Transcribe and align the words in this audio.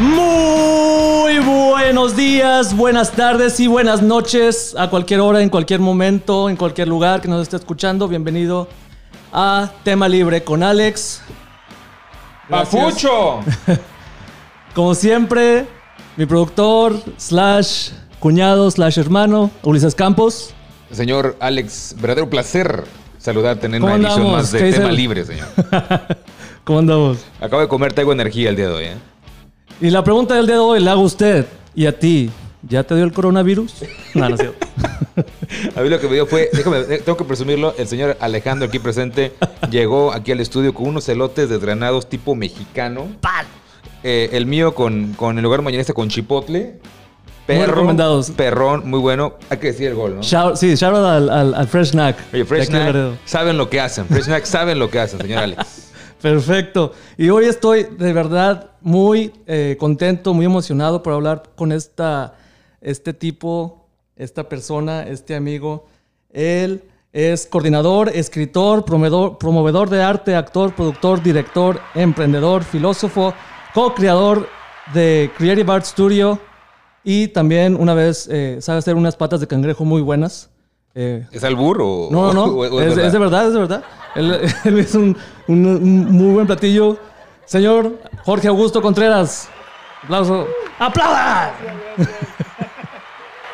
Muy 0.00 1.38
buenos 1.40 2.16
días, 2.16 2.74
buenas 2.74 3.12
tardes 3.12 3.60
y 3.60 3.66
buenas 3.66 4.00
noches 4.00 4.74
a 4.78 4.88
cualquier 4.88 5.20
hora, 5.20 5.42
en 5.42 5.50
cualquier 5.50 5.80
momento, 5.80 6.48
en 6.48 6.56
cualquier 6.56 6.88
lugar 6.88 7.20
que 7.20 7.28
nos 7.28 7.42
esté 7.42 7.56
escuchando. 7.56 8.08
Bienvenido 8.08 8.66
a 9.30 9.70
Tema 9.84 10.08
Libre 10.08 10.42
con 10.42 10.62
Alex. 10.62 11.20
Gracias. 12.48 12.82
¡Papucho! 12.82 13.40
Como 14.74 14.94
siempre, 14.94 15.66
mi 16.16 16.24
productor, 16.24 16.94
slash 17.18 17.90
cuñado, 18.20 18.70
slash 18.70 18.98
hermano, 18.98 19.50
Ulises 19.62 19.94
Campos. 19.94 20.54
Señor 20.90 21.36
Alex, 21.40 21.94
verdadero 21.98 22.30
placer 22.30 22.84
saludarte 23.18 23.66
en 23.66 23.72
¿Cómo 23.82 23.94
una 23.96 24.08
edición 24.08 24.32
más 24.32 24.50
¿Qué 24.50 24.62
de 24.62 24.72
Tema 24.72 24.88
el- 24.88 24.96
Libre, 24.96 25.26
señor. 25.26 25.48
¿Cómo 26.64 26.78
andamos? 26.78 27.18
Acabo 27.38 27.60
de 27.60 27.68
comer, 27.68 27.92
traigo 27.92 28.12
energía 28.12 28.48
el 28.48 28.56
día 28.56 28.68
de 28.68 28.72
hoy, 28.74 28.84
¿eh? 28.86 28.96
Y 29.80 29.90
la 29.90 30.04
pregunta 30.04 30.34
del 30.34 30.46
día 30.46 30.56
de 30.56 30.60
hoy 30.60 30.80
la 30.80 30.92
hago 30.92 31.02
a 31.02 31.04
usted 31.06 31.46
y 31.74 31.86
a 31.86 31.98
ti. 31.98 32.30
¿Ya 32.68 32.82
te 32.84 32.94
dio 32.94 33.04
el 33.04 33.12
coronavirus? 33.12 33.74
No, 34.14 34.28
no 34.28 34.34
es 34.34 34.40
cierto. 34.40 34.66
A 35.76 35.80
mí 35.82 35.88
lo 35.88 36.00
que 36.00 36.08
me 36.08 36.14
dio 36.14 36.26
fue, 36.26 36.50
déjame, 36.52 36.78
eh, 36.80 36.98
tengo 37.04 37.16
que 37.16 37.24
presumirlo, 37.24 37.74
el 37.78 37.86
señor 37.86 38.16
Alejandro 38.20 38.66
aquí 38.68 38.78
presente 38.80 39.32
llegó 39.70 40.12
aquí 40.12 40.32
al 40.32 40.40
estudio 40.40 40.74
con 40.74 40.86
unos 40.86 41.08
elotes 41.08 41.48
desgranados 41.48 42.08
tipo 42.08 42.34
mexicano. 42.34 43.06
Eh, 44.02 44.30
el 44.32 44.46
mío 44.46 44.74
con, 44.74 45.12
con 45.14 45.36
el 45.38 45.44
lugar 45.44 45.62
mañanista 45.62 45.92
con 45.92 46.08
chipotle. 46.08 46.78
Perro, 47.46 47.66
recomendados. 47.72 48.30
Perrón, 48.32 48.88
muy 48.88 48.98
bueno. 49.00 49.34
Hay 49.48 49.58
que 49.58 49.68
decir 49.68 49.88
el 49.88 49.94
gol, 49.94 50.16
¿no? 50.16 50.22
Shout- 50.22 50.56
sí, 50.56 50.74
shout 50.74 50.94
out 50.94 51.04
al, 51.06 51.30
al- 51.30 51.54
al 51.54 51.68
Fresh 51.68 51.90
Snack. 51.90 52.16
Oye, 52.32 52.44
Fresh 52.44 52.66
Snack 52.66 53.18
saben 53.24 53.56
lo 53.58 53.68
que 53.70 53.80
hacen. 53.80 54.06
Fresh 54.06 54.24
Snack 54.24 54.44
saben 54.44 54.78
lo 54.78 54.90
que 54.90 55.00
hacen, 55.00 55.20
señor 55.20 55.38
Alex. 55.44 55.89
Perfecto. 56.20 56.92
Y 57.16 57.30
hoy 57.30 57.46
estoy 57.46 57.84
de 57.84 58.12
verdad 58.12 58.72
muy 58.80 59.32
eh, 59.46 59.76
contento, 59.78 60.34
muy 60.34 60.44
emocionado 60.44 61.02
por 61.02 61.14
hablar 61.14 61.42
con 61.56 61.72
esta, 61.72 62.34
este 62.80 63.14
tipo, 63.14 63.86
esta 64.16 64.48
persona, 64.48 65.04
este 65.04 65.34
amigo. 65.34 65.86
Él 66.30 66.84
es 67.12 67.46
coordinador, 67.46 68.10
escritor, 68.10 68.84
promovedor, 68.84 69.38
promovedor 69.38 69.88
de 69.88 70.02
arte, 70.02 70.34
actor, 70.34 70.74
productor, 70.74 71.22
director, 71.22 71.80
emprendedor, 71.94 72.64
filósofo, 72.64 73.34
co-creador 73.74 74.46
de 74.92 75.30
Creative 75.36 75.72
Art 75.72 75.84
Studio 75.84 76.38
y 77.02 77.28
también 77.28 77.76
una 77.76 77.94
vez 77.94 78.28
eh, 78.30 78.58
sabe 78.60 78.78
hacer 78.78 78.94
unas 78.94 79.16
patas 79.16 79.40
de 79.40 79.46
cangrejo 79.46 79.84
muy 79.84 80.02
buenas. 80.02 80.50
Eh, 80.94 81.26
¿Es 81.30 81.44
albur 81.44 81.80
o...? 81.82 82.08
no, 82.10 82.32
no, 82.32 82.44
o- 82.44 82.46
no. 82.46 82.52
o 82.76 82.80
es, 82.80 82.96
es 82.96 83.12
de 83.12 83.18
verdad, 83.18 83.46
es 83.46 83.52
de 83.54 83.58
verdad. 83.60 83.84
Él, 84.14 84.40
él 84.64 84.78
es 84.78 84.94
un, 84.94 85.16
un- 85.48 85.66
un 85.66 86.04
muy 86.12 86.32
buen 86.34 86.46
platillo. 86.46 86.98
Señor 87.44 87.98
Jorge 88.24 88.48
Augusto 88.48 88.80
Contreras. 88.82 89.48
Aplauso. 90.04 90.46
¡Aplauda! 90.78 91.52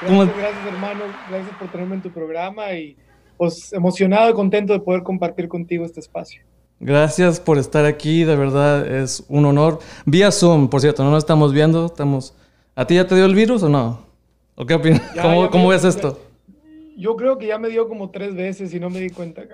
¿Cómo- 0.07 0.21
Gracias, 0.25 0.37
gracias, 0.39 0.67
hermano. 0.67 1.01
Gracias 1.31 1.57
por 1.59 1.69
tenerme 1.69 1.97
en 1.97 2.03
tu 2.03 2.11
programa 2.11 2.73
y 2.73 2.97
pues 3.37 3.73
emocionado 3.73 4.31
y 4.31 4.35
contento 4.35 4.73
de 4.73 4.81
poder 4.81 5.03
compartir 5.03 5.49
contigo 5.49 5.85
este 5.85 6.01
espacio. 6.01 6.43
Gracias 6.79 7.41
por 7.41 7.59
estar 7.59 7.85
aquí. 7.87 8.25
De 8.25 8.37
verdad 8.37 8.87
es 8.87 9.25
un 9.29 9.45
honor. 9.47 9.79
Vía 10.05 10.31
Zoom, 10.31 10.69
por 10.69 10.81
cierto, 10.81 11.03
no 11.05 11.11
nos 11.11 11.19
estamos 11.25 11.53
viendo. 11.53 11.87
Estamos. 11.87 12.35
¿A 12.75 12.87
ti 12.87 12.95
ya 12.97 13.07
te 13.07 13.15
dio 13.15 13.25
el 13.25 13.35
virus 13.35 13.63
o 13.63 13.69
no? 13.69 14.01
¿O 14.55 14.65
qué 14.67 14.75
opinas? 14.75 15.03
Ya, 15.15 15.23
¿Cómo, 15.23 15.45
ya 15.47 15.51
cómo 15.51 15.69
ves 15.69 15.85
esto? 15.85 16.19
Yo 16.97 17.15
creo 17.17 17.37
que 17.37 17.47
ya 17.47 17.59
me 17.59 17.69
dio 17.69 17.89
como 17.89 18.11
tres 18.11 18.35
veces 18.35 18.73
y 18.73 18.81
no 18.81 18.89
me 18.89 19.01
di 19.01 19.11
cuenta. 19.11 19.43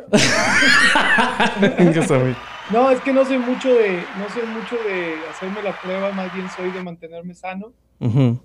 No, 2.73 2.91
es 2.91 3.01
que 3.01 3.13
no 3.13 3.25
soy 3.25 3.39
mucho 3.39 3.75
de, 3.75 4.05
no 4.19 4.29
soy 4.29 4.43
mucho 4.47 4.77
de 4.85 5.15
hacerme 5.29 5.63
la 5.63 5.79
prueba, 5.81 6.13
más 6.13 6.33
bien 6.35 6.49
soy 6.57 6.71
de 6.71 6.83
mantenerme 6.83 7.35
sano. 7.35 7.73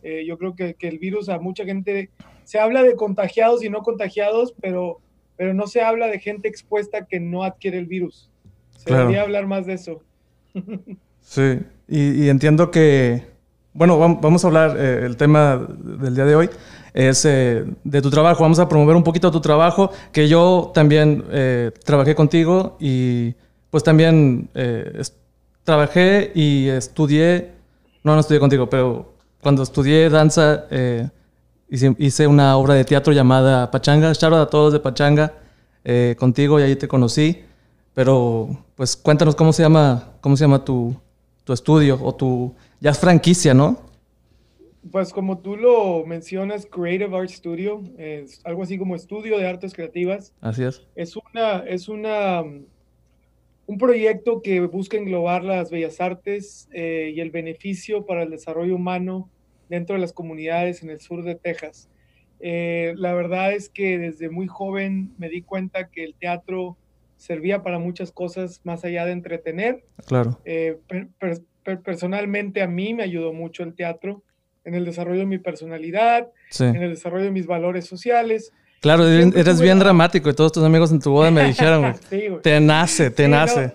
Eh, 0.03 0.23
yo 0.27 0.37
creo 0.37 0.55
que, 0.55 0.73
que 0.75 0.87
el 0.87 0.99
virus 0.99 1.29
a 1.29 1.39
mucha 1.39 1.63
gente 1.65 2.09
se 2.43 2.59
habla 2.59 2.83
de 2.83 2.95
contagiados 2.95 3.63
y 3.63 3.69
no 3.69 3.81
contagiados, 3.83 4.53
pero, 4.61 4.99
pero 5.35 5.53
no 5.53 5.67
se 5.67 5.81
habla 5.81 6.07
de 6.07 6.19
gente 6.19 6.47
expuesta 6.47 7.05
que 7.05 7.19
no 7.19 7.43
adquiere 7.43 7.77
el 7.77 7.85
virus. 7.85 8.29
Se 8.77 8.85
Claro. 8.85 9.01
debería 9.03 9.21
hablar 9.23 9.47
más 9.47 9.65
de 9.65 9.73
eso. 9.73 10.01
Sí, 11.21 11.59
y, 11.89 12.23
y 12.23 12.29
entiendo 12.29 12.71
que, 12.71 13.21
bueno, 13.77 13.99
vam- 13.99 14.19
vamos 14.19 14.43
a 14.43 14.47
hablar, 14.47 14.75
eh, 14.77 15.03
el 15.05 15.15
tema 15.17 15.67
del 16.01 16.15
día 16.15 16.25
de 16.25 16.35
hoy 16.35 16.49
es 16.93 17.23
eh, 17.25 17.63
de 17.83 18.01
tu 18.01 18.09
trabajo, 18.09 18.41
vamos 18.41 18.57
a 18.57 18.67
promover 18.67 18.95
un 18.95 19.03
poquito 19.03 19.29
tu 19.31 19.39
trabajo, 19.39 19.91
que 20.11 20.27
yo 20.27 20.71
también 20.73 21.23
eh, 21.29 21.71
trabajé 21.85 22.15
contigo 22.15 22.75
y 22.79 23.35
pues 23.69 23.83
también 23.83 24.49
trabajé 25.63 26.31
y 26.33 26.69
estudié, 26.69 27.51
no, 28.03 28.13
no 28.15 28.21
estudié 28.21 28.39
contigo, 28.39 28.67
pero 28.69 29.13
cuando 29.41 29.61
estudié 29.61 30.09
danza 30.09 30.63
hice, 31.69 31.95
hice 31.99 32.25
una 32.27 32.57
obra 32.57 32.73
de 32.73 32.85
teatro 32.85 33.13
llamada 33.13 33.69
Pachanga, 33.69 34.07
out 34.07 34.23
a 34.33 34.47
todos 34.47 34.73
de 34.73 34.79
Pachanga, 34.79 35.33
contigo 36.17 36.59
y 36.59 36.63
ahí 36.63 36.75
te 36.75 36.87
conocí. 36.87 37.43
Pero, 37.93 38.49
pues 38.75 38.95
cuéntanos 38.95 39.35
cómo 39.35 39.51
se 39.51 39.63
llama, 39.63 40.03
cómo 40.21 40.37
se 40.37 40.43
llama 40.45 40.63
tu, 40.63 40.95
tu 41.43 41.51
estudio 41.53 41.99
o 42.01 42.13
tu. 42.15 42.53
Ya 42.79 42.91
es 42.91 42.99
franquicia, 42.99 43.53
¿no? 43.53 43.85
Pues 44.91 45.11
como 45.11 45.39
tú 45.39 45.57
lo 45.57 46.05
mencionas, 46.05 46.65
Creative 46.65 47.15
Art 47.17 47.29
Studio, 47.29 47.83
es 47.97 48.39
algo 48.45 48.63
así 48.63 48.77
como 48.77 48.95
estudio 48.95 49.37
de 49.37 49.47
artes 49.47 49.73
creativas. 49.73 50.33
Así 50.39 50.63
es. 50.63 50.85
Es 50.95 51.15
una, 51.17 51.59
es 51.67 51.89
una, 51.89 52.41
mm, 52.43 52.65
un 53.67 53.77
proyecto 53.77 54.41
que 54.41 54.61
busca 54.61 54.95
englobar 54.95 55.43
las 55.43 55.71
bellas 55.71 55.99
artes 55.99 56.69
eh, 56.71 57.11
y 57.13 57.19
el 57.19 57.31
beneficio 57.31 58.05
para 58.05 58.23
el 58.23 58.29
desarrollo 58.29 58.75
humano 58.75 59.29
dentro 59.67 59.95
de 59.95 60.01
las 60.01 60.13
comunidades 60.13 60.81
en 60.83 60.89
el 60.89 61.01
sur 61.01 61.23
de 61.23 61.35
Texas. 61.35 61.89
Eh, 62.39 62.93
la 62.95 63.13
verdad 63.13 63.51
es 63.51 63.67
que 63.67 63.97
desde 63.97 64.29
muy 64.29 64.47
joven 64.47 65.11
me 65.17 65.27
di 65.27 65.41
cuenta 65.41 65.89
que 65.89 66.03
el 66.05 66.13
teatro 66.15 66.77
servía 67.17 67.63
para 67.63 67.79
muchas 67.79 68.11
cosas 68.11 68.61
más 68.63 68.85
allá 68.85 69.05
de 69.05 69.11
entretener. 69.11 69.83
Claro. 70.05 70.39
Eh, 70.45 70.77
per- 70.87 71.09
per- 71.19 71.41
per- 71.41 71.45
personalmente 71.75 72.61
a 72.61 72.67
mí 72.67 72.93
me 72.93 73.03
ayudó 73.03 73.33
mucho 73.33 73.63
el 73.63 73.75
teatro 73.75 74.23
en 74.63 74.75
el 74.75 74.85
desarrollo 74.85 75.19
de 75.19 75.25
mi 75.25 75.37
personalidad, 75.37 76.27
Sí. 76.49 76.63
en 76.63 76.77
el 76.77 76.91
desarrollo 76.91 77.25
de 77.25 77.31
mis 77.31 77.45
valores 77.47 77.85
sociales. 77.85 78.53
Claro, 78.81 79.07
Siempre 79.07 79.41
eres 79.41 79.59
bien 79.61 79.79
la- 79.79 79.85
dramático 79.85 80.29
y 80.29 80.33
todos 80.33 80.51
tus 80.51 80.63
amigos 80.63 80.91
en 80.91 80.99
tu 80.99 81.11
boda 81.11 81.31
me 81.31 81.43
dijeron. 81.47 81.95
Sí. 82.09 82.23
Te 82.43 82.59
nace, 82.59 83.09
te 83.11 83.25
Sí, 83.25 83.29
no, 83.31 83.37
nace. 83.37 83.73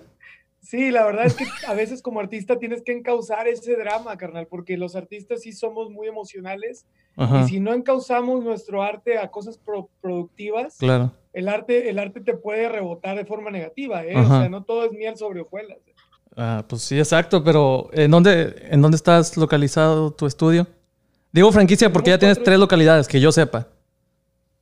Sí, 0.61 0.91
la 0.91 1.05
verdad 1.05 1.27
es 1.27 1.35
que 1.35 1.45
a 1.67 1.75
veces 1.75 2.01
como 2.01 2.21
artista 2.21 2.59
tienes 2.59 2.83
que 2.83 2.93
encauzar 2.93 3.47
ese 3.47 3.77
drama, 3.77 4.17
carnal, 4.17 4.47
porque 4.47 4.79
los 4.79 4.97
artistas 4.97 5.43
sí 5.43 5.53
somos 5.53 5.91
muy 5.91 6.07
emocionales 6.09 6.87
Ajá. 7.17 7.43
y 7.43 7.49
si 7.49 7.61
no 7.61 7.75
encauzamos 7.75 8.43
nuestro 8.43 8.83
arte 8.83 9.19
a 9.19 9.29
cosas 9.31 9.59
pro- 9.59 9.91
productivas, 10.01 10.79
Claro. 10.79 11.13
el 11.35 11.49
arte, 11.49 11.91
el 11.91 11.99
arte 11.99 12.21
te 12.23 12.35
puede 12.35 12.71
rebotar 12.71 13.17
de 13.19 13.27
forma 13.27 13.51
negativa, 13.51 14.03
¿eh? 14.05 14.13
Ajá. 14.15 14.37
O 14.37 14.41
sea, 14.41 14.49
no 14.49 14.63
todo 14.65 14.87
es 14.87 14.93
miel 14.93 15.17
sobre 15.17 15.41
hojuelas. 15.43 15.79
Ah, 16.37 16.65
pues 16.67 16.83
sí, 16.83 16.99
exacto, 16.99 17.45
pero 17.45 17.91
¿en 17.93 18.11
dónde, 18.11 18.55
¿en 18.71 18.81
dónde 18.81 18.97
estás 18.97 19.37
localizado 19.37 20.13
tu 20.13 20.27
estudio? 20.27 20.67
Digo 21.33 21.51
franquicia 21.53 21.93
porque 21.93 22.11
ya 22.11 22.19
tienes 22.19 22.39
cuatro- 22.39 22.45
tres 22.51 22.59
localidades, 22.61 23.09
que 23.09 23.21
yo 23.21 23.33
sepa. 23.33 23.69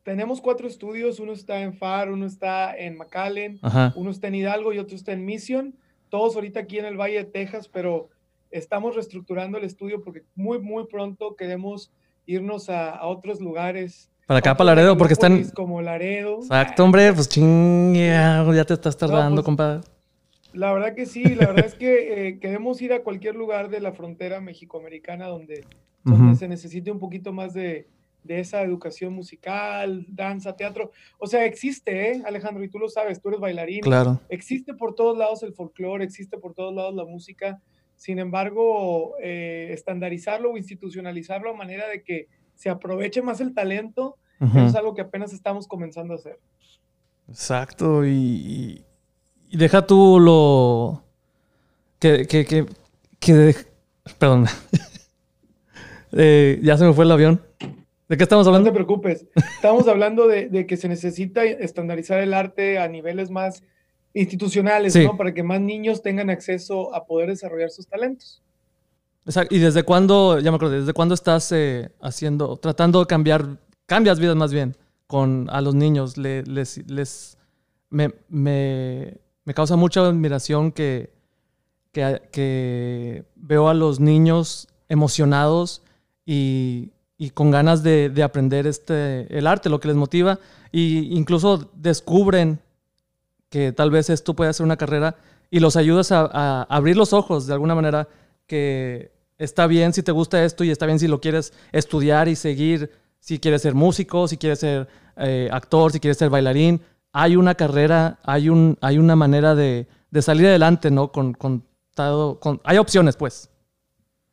Tenemos 0.03 0.41
cuatro 0.41 0.67
estudios, 0.67 1.21
uno 1.21 1.33
está 1.33 1.61
en 1.61 1.75
FAR, 1.75 2.11
uno 2.11 2.27
está 2.27 2.77
en 2.77 2.97
McAllen, 2.97 3.59
Ajá. 3.63 3.93
uno 3.97 4.11
está 4.11 4.29
en 4.29 4.35
Hidalgo 4.37 4.73
y 4.73 4.79
otro 4.79 4.97
está 4.97 5.13
en 5.13 5.25
Mission, 5.25 5.75
todos 6.09 6.35
ahorita 6.35 6.61
aquí 6.61 6.79
en 6.79 6.87
el 6.87 6.97
Valle 6.97 7.19
de 7.19 7.25
Texas, 7.25 7.69
pero 7.69 8.09
estamos 8.51 8.95
reestructurando 8.95 9.59
el 9.59 9.65
estudio 9.65 10.03
porque 10.03 10.23
muy, 10.35 10.59
muy 10.59 10.87
pronto 10.87 11.37
queremos 11.37 11.93
irnos 12.27 12.69
a, 12.71 12.91
a 12.91 13.07
otros 13.07 13.41
lugares. 13.41 14.11
Para 14.27 14.39
acá, 14.39 14.57
para 14.57 14.75
Laredo, 14.75 14.97
porque 14.97 15.13
están... 15.15 15.45
Como 15.51 15.83
Laredo. 15.83 16.39
Exacto, 16.39 16.83
hombre, 16.85 17.13
pues 17.13 17.29
ching, 17.29 17.95
ya, 17.95 18.45
ya 18.55 18.65
te 18.65 18.75
estás 18.75 18.97
tardando, 18.97 19.37
pues, 19.37 19.45
compadre. 19.45 19.81
La 20.53 20.73
verdad 20.73 20.95
que 20.95 21.07
sí, 21.07 21.23
la 21.25 21.47
verdad 21.47 21.67
es 21.67 21.75
que 21.75 22.29
eh, 22.29 22.39
queremos 22.39 22.81
ir 22.83 22.93
a 22.93 23.03
cualquier 23.03 23.37
lugar 23.37 23.69
de 23.71 23.81
la 23.81 23.93
frontera 23.93 24.41
mexicoamericana 24.41 25.27
donde, 25.27 25.65
donde 26.05 26.37
se 26.37 26.49
necesite 26.49 26.91
un 26.91 26.99
poquito 26.99 27.33
más 27.33 27.55
de, 27.55 27.87
de 28.25 28.41
esa 28.41 28.63
educación 28.63 29.13
musical, 29.13 30.05
danza, 30.09 30.57
teatro. 30.57 30.91
O 31.19 31.27
sea, 31.27 31.45
existe, 31.45 32.13
¿eh, 32.13 32.23
Alejandro? 32.25 32.63
Y 32.65 32.69
tú 32.69 32.79
lo 32.79 32.89
sabes, 32.89 33.21
tú 33.21 33.29
eres 33.29 33.41
bailarín. 33.41 33.81
Claro. 33.81 34.21
Existe 34.29 34.75
por 34.75 34.95
todos 34.95 35.17
lados 35.17 35.43
el 35.43 35.55
folclore, 35.55 36.05
existe 36.05 36.39
por 36.39 36.55
todos 36.55 36.75
lados 36.75 36.95
la 36.95 37.05
música. 37.05 37.61
Sin 37.97 38.19
embargo, 38.19 39.15
eh, 39.23 39.69
estandarizarlo 39.73 40.53
o 40.53 40.57
institucionalizarlo 40.57 41.51
a 41.51 41.55
manera 41.55 41.89
de 41.89 42.03
que 42.03 42.29
se 42.55 42.71
aproveche 42.71 43.23
más 43.23 43.41
el 43.41 43.55
talento, 43.55 44.17
es 44.41 44.75
algo 44.75 44.95
que 44.95 45.03
apenas 45.03 45.35
estamos 45.35 45.69
comenzando 45.69 46.15
a 46.15 46.17
hacer. 46.17 46.41
Exacto, 47.29 48.07
y, 48.07 48.87
y- 49.51 49.57
deja 49.57 49.87
tú 49.87 50.19
lo 50.21 51.03
que, 51.99 52.27
que, 52.27 52.45
que, 52.45 52.67
que 53.19 53.35
de- 53.35 53.57
perdón, 54.19 54.47
Eh, 56.13 56.59
ya 56.63 56.77
se 56.77 56.85
me 56.85 56.93
fue 56.93 57.05
el 57.05 57.13
avión. 57.13 57.41
¿De 58.09 58.17
qué 58.17 58.25
estamos 58.25 58.45
No 58.47 58.51
te 58.53 58.57
hablando? 58.57 58.73
preocupes. 58.75 59.27
Estamos 59.55 59.87
hablando 59.87 60.27
de, 60.27 60.49
de 60.49 60.67
que 60.67 60.77
se 60.77 60.89
necesita 60.89 61.45
estandarizar 61.45 62.19
el 62.21 62.35
arte 62.35 62.79
a 62.79 62.89
niveles 62.89 63.31
más 63.31 63.63
institucionales, 64.13 64.93
Sí. 64.93 65.05
¿no? 65.05 65.17
Para 65.17 65.33
que 65.33 65.45
más 65.45 65.61
niños 65.61 66.03
tengan 66.03 66.29
acceso 66.29 66.93
a 66.95 67.07
poder 67.07 67.29
desarrollar 67.29 67.71
sus 67.71 67.87
talentos. 67.87 68.43
¿Y 69.51 69.59
desde 69.61 69.85
cuándo, 69.85 70.41
ya 70.41 70.51
me 70.51 70.57
acuerdo, 70.57 70.81
desde 70.81 70.93
cuándo 70.93 71.15
estás 71.15 71.53
eh, 71.53 71.91
haciendo, 72.01 72.57
tratando 72.57 72.99
de 72.99 73.07
cambiar, 73.07 73.59
cambias 73.87 74.19
vidas 74.19 74.35
más 74.35 74.53
bien 74.53 74.77
con 75.07 75.47
a 75.51 75.61
los 75.61 75.77
niños? 75.77 76.17
les, 76.17 76.49
les 76.89 77.39
me, 77.91 78.13
me, 78.29 79.19
me, 79.51 79.55
causa 79.55 79.77
mucha 79.77 80.01
admiración 80.07 80.73
que, 80.73 81.11
que, 81.93 83.25
veo 83.37 83.69
a 83.69 83.75
los 83.75 84.01
niños 84.01 84.69
emocionados 84.89 85.83
y, 86.25 86.91
y 87.19 87.31
con 87.31 87.51
ganas 87.51 87.83
de, 87.83 88.11
de, 88.11 88.23
aprender 88.23 88.67
este, 88.67 89.27
el 89.37 89.47
arte, 89.47 89.69
lo 89.69 89.81
que 89.81 89.89
les 89.89 89.97
motiva, 89.97 90.39
e 90.73 90.81
incluso 91.11 91.71
descubren 91.75 92.61
que 93.49 93.73
tal 93.73 93.91
vez 93.91 94.11
esto 94.11 94.35
puede 94.35 94.53
ser 94.53 94.65
una 94.65 94.77
carrera 94.77 95.17
y 95.51 95.59
los 95.59 95.75
ayudas 95.77 96.13
a, 96.13 96.31
a, 96.33 96.63
abrir 96.65 96.97
los 96.97 97.13
ojos 97.13 97.47
de 97.47 97.55
alguna 97.55 97.75
manera 97.75 98.09
que 98.47 99.11
está 99.39 99.67
bien 99.67 99.93
si 99.93 100.03
te 100.03 100.13
gusta 100.13 100.45
esto 100.45 100.63
y 100.65 100.71
está 100.71 100.87
bien 100.87 100.99
si 100.99 101.09
lo 101.09 101.21
quieres 101.21 101.53
estudiar 101.73 102.29
y 102.29 102.37
seguir, 102.37 102.91
si 103.19 103.39
quieres 103.39 103.63
ser 103.63 103.75
músico, 103.75 104.29
si 104.29 104.37
quieres 104.37 104.61
ser 104.61 104.89
eh, 105.17 105.49
actor, 105.53 105.93
si 105.93 106.01
quieres 106.01 106.17
ser 106.17 106.31
bailarín. 106.31 106.81
Hay 107.13 107.37
una 107.37 107.55
carrera, 107.55 108.19
hay, 108.23 108.49
un, 108.49 108.77
hay 108.81 108.99
una 108.99 109.17
manera 109.17 109.55
de, 109.55 109.87
de 110.11 110.23
salir 110.23 110.47
adelante, 110.47 110.91
¿no? 110.91 111.11
Con, 111.11 111.35
con, 111.35 111.65
con, 111.95 112.61
hay 112.65 112.79
opciones, 112.79 113.17
pues. 113.17 113.51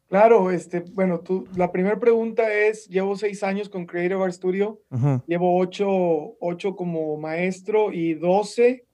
Claro, 0.07 0.51
este, 0.51 0.85
bueno, 0.93 1.19
tú, 1.19 1.47
la 1.55 1.71
primera 1.71 1.99
pregunta 1.99 2.51
es, 2.53 2.87
llevo 2.87 3.17
seis 3.17 3.43
años 3.43 3.67
con 3.67 3.85
Creative 3.85 4.23
Art 4.23 4.33
Studio, 4.33 4.79
llevo 5.27 5.57
ocho, 5.59 6.37
ocho, 6.39 6.75
como 6.75 7.17
maestro 7.17 7.91
y 7.91 8.13
doce 8.13 8.85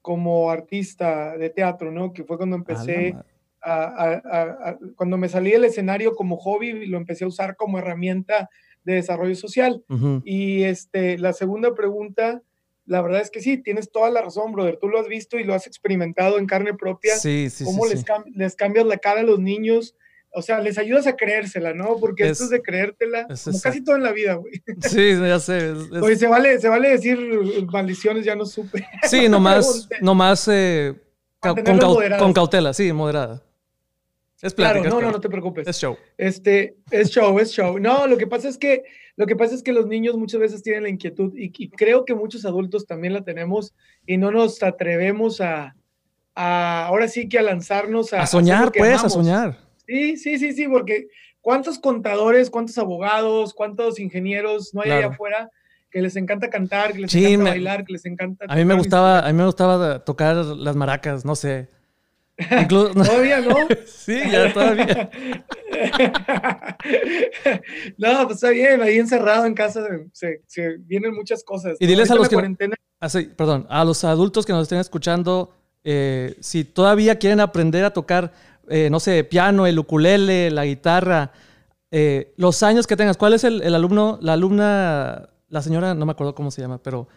como 0.00 0.50
artista 0.50 1.36
de 1.36 1.50
teatro, 1.50 1.90
¿no? 1.90 2.12
Que 2.12 2.24
fue 2.24 2.36
cuando 2.36 2.56
empecé 2.56 3.16
a, 3.62 4.76
cuando 4.96 5.18
me 5.18 5.28
salí 5.28 5.50
del 5.50 5.64
escenario 5.64 6.14
como 6.14 6.36
hobby, 6.36 6.86
lo 6.86 6.96
empecé 6.98 7.24
a 7.24 7.28
usar 7.28 7.56
como 7.56 7.78
herramienta 7.78 8.48
de 8.84 8.94
desarrollo 8.94 9.34
social. 9.34 9.82
Y 10.24 10.62
este, 10.62 11.18
la 11.18 11.32
segunda 11.32 11.74
pregunta, 11.74 12.42
la 12.86 13.02
verdad 13.02 13.20
es 13.20 13.30
que 13.30 13.40
sí, 13.40 13.58
tienes 13.58 13.90
toda 13.92 14.10
la 14.10 14.22
razón, 14.22 14.52
brother. 14.52 14.78
Tú 14.80 14.88
lo 14.88 14.98
has 14.98 15.08
visto 15.08 15.38
y 15.38 15.44
lo 15.44 15.54
has 15.54 15.66
experimentado 15.66 16.38
en 16.38 16.46
carne 16.46 16.74
propia. 16.74 17.16
Sí, 17.16 17.48
sí, 17.50 17.64
Cómo 17.64 17.86
les, 17.86 18.04
les 18.34 18.56
cambias 18.56 18.86
la 18.86 18.98
cara 18.98 19.20
a 19.20 19.24
los 19.24 19.38
niños 19.38 19.94
o 20.32 20.42
sea, 20.42 20.60
les 20.60 20.78
ayudas 20.78 21.06
a 21.06 21.16
creérsela, 21.16 21.74
¿no? 21.74 21.96
Porque 21.98 22.28
esto 22.28 22.44
es 22.44 22.50
de 22.50 22.62
creértela, 22.62 23.26
como 23.26 23.60
casi 23.60 23.82
todo 23.82 23.96
en 23.96 24.04
la 24.04 24.12
vida, 24.12 24.34
güey. 24.34 24.62
Sí, 24.82 25.18
ya 25.18 25.40
sé. 25.40 25.72
Oye, 26.00 26.16
se 26.16 26.28
vale, 26.28 26.60
se 26.60 26.68
vale 26.68 26.90
decir 26.90 27.18
maldiciones, 27.72 28.24
ya 28.24 28.36
no 28.36 28.46
supe. 28.46 28.86
Sí, 29.08 29.28
nomás, 29.28 29.88
nomás 30.00 30.46
eh, 30.48 30.94
con, 31.40 32.32
cautela, 32.32 32.72
sí, 32.72 32.92
moderada. 32.92 33.42
Es 34.40 34.54
plática. 34.54 34.82
Claro, 34.82 35.00
no, 35.00 35.06
no, 35.06 35.12
no 35.12 35.20
te 35.20 35.28
preocupes. 35.28 35.66
Es 35.66 35.78
show. 35.78 35.98
Este, 36.16 36.76
es 36.90 37.10
show, 37.10 37.38
es 37.38 37.50
show. 37.50 37.78
No, 37.78 38.06
lo 38.06 38.16
que 38.16 38.26
pasa 38.26 38.48
es 38.48 38.56
que, 38.56 38.84
lo 39.20 39.26
que 39.26 39.36
pasa 39.36 39.54
es 39.54 39.62
que 39.62 39.74
los 39.74 39.86
niños 39.86 40.16
muchas 40.16 40.40
veces 40.40 40.62
tienen 40.62 40.84
la 40.84 40.88
inquietud 40.88 41.34
y, 41.36 41.68
creo 41.68 42.06
que 42.06 42.14
muchos 42.14 42.46
adultos 42.46 42.86
también 42.86 43.12
la 43.12 43.22
tenemos 43.22 43.74
y 44.06 44.16
no 44.16 44.30
nos 44.30 44.62
atrevemos 44.62 45.42
a, 45.42 45.76
a 46.34 46.86
ahora 46.86 47.06
sí 47.06 47.28
que 47.28 47.38
a 47.38 47.42
lanzarnos 47.42 48.14
a... 48.14 48.22
A 48.22 48.26
soñar, 48.26 48.72
pues, 48.72 49.04
a 49.04 49.10
soñar. 49.10 49.58
Sí, 49.86 50.16
sí, 50.16 50.38
sí, 50.38 50.54
sí, 50.54 50.66
porque 50.68 51.08
¿cuántos 51.42 51.78
contadores, 51.78 52.48
cuántos 52.48 52.78
abogados, 52.78 53.52
cuántos 53.52 54.00
ingenieros 54.00 54.72
no 54.72 54.80
hay 54.80 54.90
allá 54.90 55.08
afuera 55.08 55.50
que 55.90 56.00
les 56.00 56.16
encanta 56.16 56.48
cantar, 56.48 56.94
que 56.94 57.00
les 57.00 57.14
encanta 57.14 57.50
bailar, 57.50 57.84
que 57.84 57.92
les 57.92 58.06
encanta... 58.06 58.46
A 58.48 58.56
mí 58.56 58.64
me 58.64 58.72
gustaba, 58.72 59.18
a 59.18 59.26
mí 59.30 59.34
me 59.34 59.44
gustaba 59.44 60.02
tocar 60.02 60.36
las 60.36 60.76
maracas, 60.76 61.26
no 61.26 61.36
sé. 61.36 61.68
todavía 62.68 63.40
no. 63.40 63.54
sí, 63.86 64.20
ya 64.30 64.52
todavía. 64.52 65.10
no, 67.98 68.24
pues 68.24 68.36
está 68.36 68.50
bien, 68.50 68.82
ahí 68.82 68.98
encerrado 68.98 69.46
en 69.46 69.54
casa 69.54 69.86
se, 70.12 70.76
vienen 70.80 71.14
muchas 71.14 71.44
cosas. 71.44 71.76
Y 71.80 71.86
diles 71.86 72.10
a 72.10 72.14
los 72.14 72.28
que... 72.28 72.36
Ah, 73.00 73.08
perdón, 73.36 73.66
a 73.70 73.84
los 73.84 74.04
adultos 74.04 74.44
que 74.44 74.52
nos 74.52 74.62
estén 74.62 74.78
escuchando, 74.78 75.54
eh, 75.84 76.36
si 76.40 76.64
todavía 76.64 77.18
quieren 77.18 77.40
aprender 77.40 77.84
a 77.84 77.92
tocar 77.92 78.32
eh, 78.68 78.88
no 78.88 79.00
sé, 79.00 79.24
piano, 79.24 79.66
el 79.66 79.80
ukulele, 79.80 80.48
la 80.52 80.64
guitarra, 80.64 81.32
eh, 81.90 82.32
los 82.36 82.62
años 82.62 82.86
que 82.86 82.96
tengas. 82.96 83.16
¿Cuál 83.16 83.32
es 83.32 83.42
el, 83.42 83.74
alumno, 83.74 84.18
la 84.22 84.34
alumna, 84.34 85.30
la 85.48 85.62
señora, 85.62 85.92
no 85.94 86.06
me 86.06 86.12
acuerdo 86.12 86.36
cómo 86.36 86.52
se 86.52 86.62
llama, 86.62 86.78
pero 86.78 87.08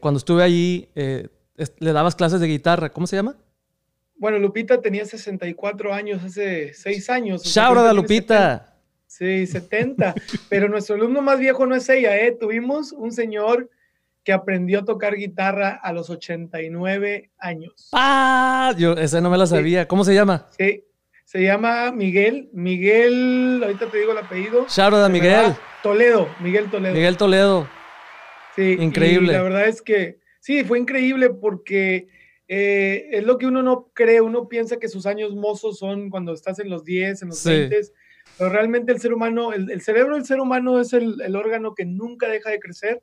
cuando 0.00 0.18
estuve 0.18 0.42
allí, 0.42 0.88
le 0.94 1.92
dabas 1.92 2.16
clases 2.16 2.40
de 2.40 2.48
guitarra, 2.48 2.92
¿cómo 2.92 3.06
se 3.06 3.14
llama? 3.14 3.36
Bueno, 4.18 4.38
Lupita 4.38 4.80
tenía 4.80 5.04
64 5.04 5.94
años 5.94 6.22
hace 6.24 6.74
6 6.74 7.10
años. 7.10 7.42
¡Chaura 7.42 7.92
Lupita! 7.92 8.74
sí, 9.06 9.46
70. 9.46 10.14
pero 10.48 10.68
nuestro 10.68 10.94
alumno 10.94 11.22
más 11.22 11.38
viejo 11.38 11.66
no 11.66 11.74
es 11.74 11.88
ella, 11.88 12.16
¿eh? 12.16 12.36
Tuvimos 12.38 12.92
un 12.92 13.12
señor 13.12 13.70
que 14.22 14.32
aprendió 14.32 14.80
a 14.80 14.84
tocar 14.84 15.16
guitarra 15.16 15.70
a 15.70 15.92
los 15.92 16.10
89 16.10 17.30
años. 17.38 17.88
¡Ah! 17.92 18.74
Yo 18.76 18.92
ese 18.92 19.20
no 19.20 19.30
me 19.30 19.38
lo 19.38 19.46
sabía. 19.46 19.88
¿Cómo 19.88 20.04
se 20.04 20.14
llama? 20.14 20.46
Sí, 20.58 20.84
se 21.24 21.42
llama 21.42 21.92
Miguel, 21.92 22.50
Miguel, 22.52 23.60
ahorita 23.62 23.90
te 23.90 23.98
digo 23.98 24.12
el 24.12 24.18
apellido. 24.18 24.66
Shout 24.68 25.10
Miguel. 25.10 25.54
Toledo, 25.82 26.28
Miguel 26.40 26.70
Toledo. 26.70 26.94
Miguel 26.94 27.16
Toledo. 27.16 27.68
Sí. 28.54 28.76
Increíble. 28.80 29.32
la 29.32 29.42
verdad 29.42 29.66
es 29.66 29.80
que 29.80 30.18
sí, 30.40 30.64
fue 30.64 30.78
increíble 30.78 31.30
porque 31.30 32.08
eh, 32.48 33.08
es 33.12 33.24
lo 33.24 33.36
que 33.36 33.46
uno 33.46 33.62
no 33.62 33.90
cree, 33.92 34.22
uno 34.22 34.48
piensa 34.48 34.78
que 34.78 34.88
sus 34.88 35.04
años 35.04 35.34
mozos 35.34 35.78
son 35.78 36.08
cuando 36.08 36.32
estás 36.32 36.58
en 36.58 36.70
los 36.70 36.84
10, 36.84 37.22
en 37.22 37.28
los 37.28 37.44
20, 37.44 37.80
pero 38.38 38.50
realmente 38.50 38.90
el 38.90 39.00
ser 39.00 39.12
humano, 39.12 39.52
el, 39.52 39.80
cerebro 39.82 40.14
del 40.14 40.24
ser 40.24 40.40
humano 40.40 40.80
es 40.80 40.92
el, 40.94 41.36
órgano 41.36 41.74
que 41.74 41.84
nunca 41.84 42.28
deja 42.28 42.50
de 42.50 42.58
crecer. 42.58 43.02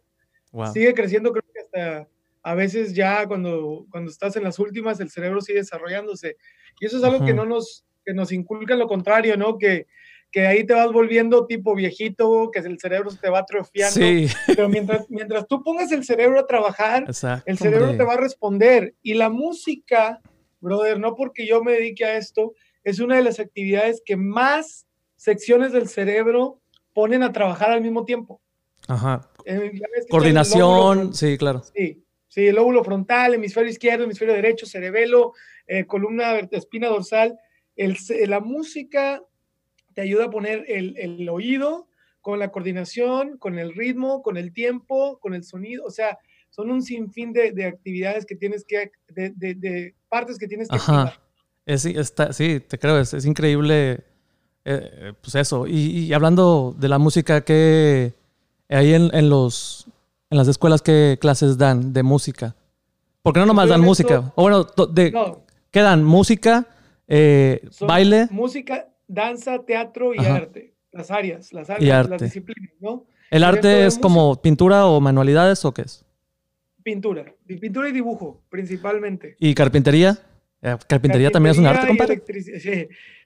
Sigue 0.74 0.94
creciendo, 0.94 1.32
creo 1.32 1.44
que 1.54 1.60
hasta 1.60 2.08
a 2.42 2.56
veces 2.56 2.94
ya 2.94 3.28
cuando, 3.28 3.86
cuando 3.92 4.10
estás 4.10 4.36
en 4.36 4.44
las 4.44 4.58
últimas, 4.58 5.00
el 5.00 5.10
cerebro 5.10 5.42
sigue 5.42 5.60
desarrollándose. 5.60 6.38
Y 6.80 6.86
eso 6.86 6.98
es 6.98 7.04
algo 7.04 7.26
que 7.26 7.34
no 7.34 7.46
nos, 7.46 7.86
que 8.06 8.14
nos 8.14 8.32
inculcan 8.32 8.80
lo 8.80 8.88
contrario, 8.88 9.36
¿no? 9.36 9.58
Que, 9.58 9.88
que 10.36 10.46
ahí 10.46 10.66
te 10.66 10.74
vas 10.74 10.92
volviendo 10.92 11.46
tipo 11.46 11.74
viejito, 11.76 12.52
que 12.52 12.60
el 12.60 12.78
cerebro 12.78 13.10
se 13.10 13.20
te 13.20 13.30
va 13.30 13.40
atrofiando. 13.40 13.98
Sí. 13.98 14.28
Pero 14.48 14.68
mientras, 14.68 15.10
mientras 15.10 15.48
tú 15.48 15.64
pongas 15.64 15.94
el 15.94 16.04
cerebro 16.04 16.42
a 16.42 16.46
trabajar, 16.46 17.06
el 17.46 17.58
cerebro 17.58 17.96
te 17.96 18.04
va 18.04 18.16
a 18.16 18.18
responder. 18.18 18.96
Y 19.02 19.14
la 19.14 19.30
música, 19.30 20.20
brother, 20.60 21.00
no 21.00 21.15
porque 21.15 21.48
yo 21.48 21.63
me 21.63 21.72
dedique 21.72 22.04
a 22.04 22.18
esto, 22.18 22.54
es 22.84 23.00
una 23.00 23.15
de 23.15 23.24
las 23.24 23.39
actividades 23.39 24.01
que 24.06 24.18
más 24.18 24.86
secciones 25.15 25.72
del 25.72 25.88
cerebro 25.88 26.60
ponen 26.92 27.24
a 27.24 27.32
trabajar 27.32 27.72
al 27.72 27.80
mismo 27.80 28.04
tiempo. 28.04 28.42
Ajá. 28.89 29.32
Eh, 29.46 29.72
Coordinación, 30.10 31.13
sí, 31.13 31.38
claro. 31.38 31.63
Sí, 31.74 32.04
sí, 32.27 32.48
el 32.48 32.56
lóbulo 32.56 32.84
frontal, 32.84 33.36
hemisferio 33.36 33.72
izquierdo, 33.72 34.04
hemisferio 34.04 34.34
derecho, 34.34 34.65
cerebelo, 34.65 35.32
eh, 35.65 35.86
columna, 35.86 36.39
espina 36.51 36.89
dorsal 36.89 37.39
la 37.77 38.39
música 38.39 39.22
te 39.96 40.02
ayuda 40.02 40.25
a 40.25 40.30
poner 40.30 40.66
el, 40.68 41.28
oído 41.30 41.88
con 42.22 42.38
la 42.38 42.52
coordinación, 42.52 43.38
con 43.38 43.58
el 43.58 43.74
ritmo, 43.74 44.22
con 44.22 44.38
el 44.38 44.54
tiempo, 44.54 45.18
con 45.20 45.34
el 45.34 45.44
sonido, 45.44 45.86
o 45.86 45.90
sea, 45.90 46.20
son 46.50 46.70
un 46.70 46.82
sinfín 46.82 47.34
de, 47.34 47.66
actividades 47.66 48.25
que 48.25 48.36
tienes 48.36 48.66
que, 48.66 48.92
de, 49.08 49.96
partes 50.10 50.38
que 50.38 50.48
tienes 50.48 50.70
que 50.70 50.75
Ajá. 50.75 51.20
Es, 51.66 51.86
está, 51.86 52.32
sí, 52.32 52.60
te 52.60 52.78
creo, 52.78 53.00
es, 53.00 53.25
increíble, 53.25 54.04
eh, 54.66 55.14
pues 55.22 55.34
eso. 55.36 55.66
Y, 55.66 56.14
hablando 56.14 56.75
de 56.78 56.90
la 56.90 57.00
música, 57.00 57.42
¿qué 57.42 58.14
ahí 58.70 58.94
en, 58.94 59.30
los, 59.30 59.88
en 60.30 60.38
las 60.38 60.48
escuelas 60.48 60.82
qué 60.82 61.18
clases 61.20 61.58
dan 61.58 61.94
de 61.94 62.04
música? 62.04 62.56
Porque 63.24 63.40
no 63.40 63.46
nomás 63.48 63.70
dan 63.70 63.82
música. 63.82 64.32
O 64.36 64.44
bueno, 64.44 64.66
de, 64.92 65.14
¿qué 65.72 65.80
dan? 65.80 66.04
Música, 66.04 66.68
eh, 67.08 67.68
baile. 67.82 68.28
Música, 68.30 68.88
danza, 69.08 69.64
teatro 69.66 70.14
y 70.14 70.20
arte. 70.26 70.74
Las 70.92 71.12
áreas, 71.12 71.52
las 71.52 71.70
áreas, 71.70 72.10
las 72.10 72.22
disciplinas, 72.22 72.74
¿no? 72.80 73.06
¿El 73.30 73.44
arte 73.44 73.86
es 73.86 73.98
como 73.98 74.42
pintura 74.42 74.86
o 74.86 75.02
manualidades 75.02 75.66
o 75.66 75.74
qué 75.74 75.82
es? 75.82 76.06
Pintura. 76.84 77.34
Pintura 77.46 77.90
y 77.90 77.92
dibujo, 77.92 78.42
principalmente. 78.50 79.36
¿Y 79.40 79.54
carpintería? 79.56 80.18
Eh, 80.62 80.78
¿Carpintería, 80.88 81.32
también 81.32 81.52
es 81.52 81.58
un 81.58 81.66
arte, 81.66 81.88
compadre? 81.88 82.22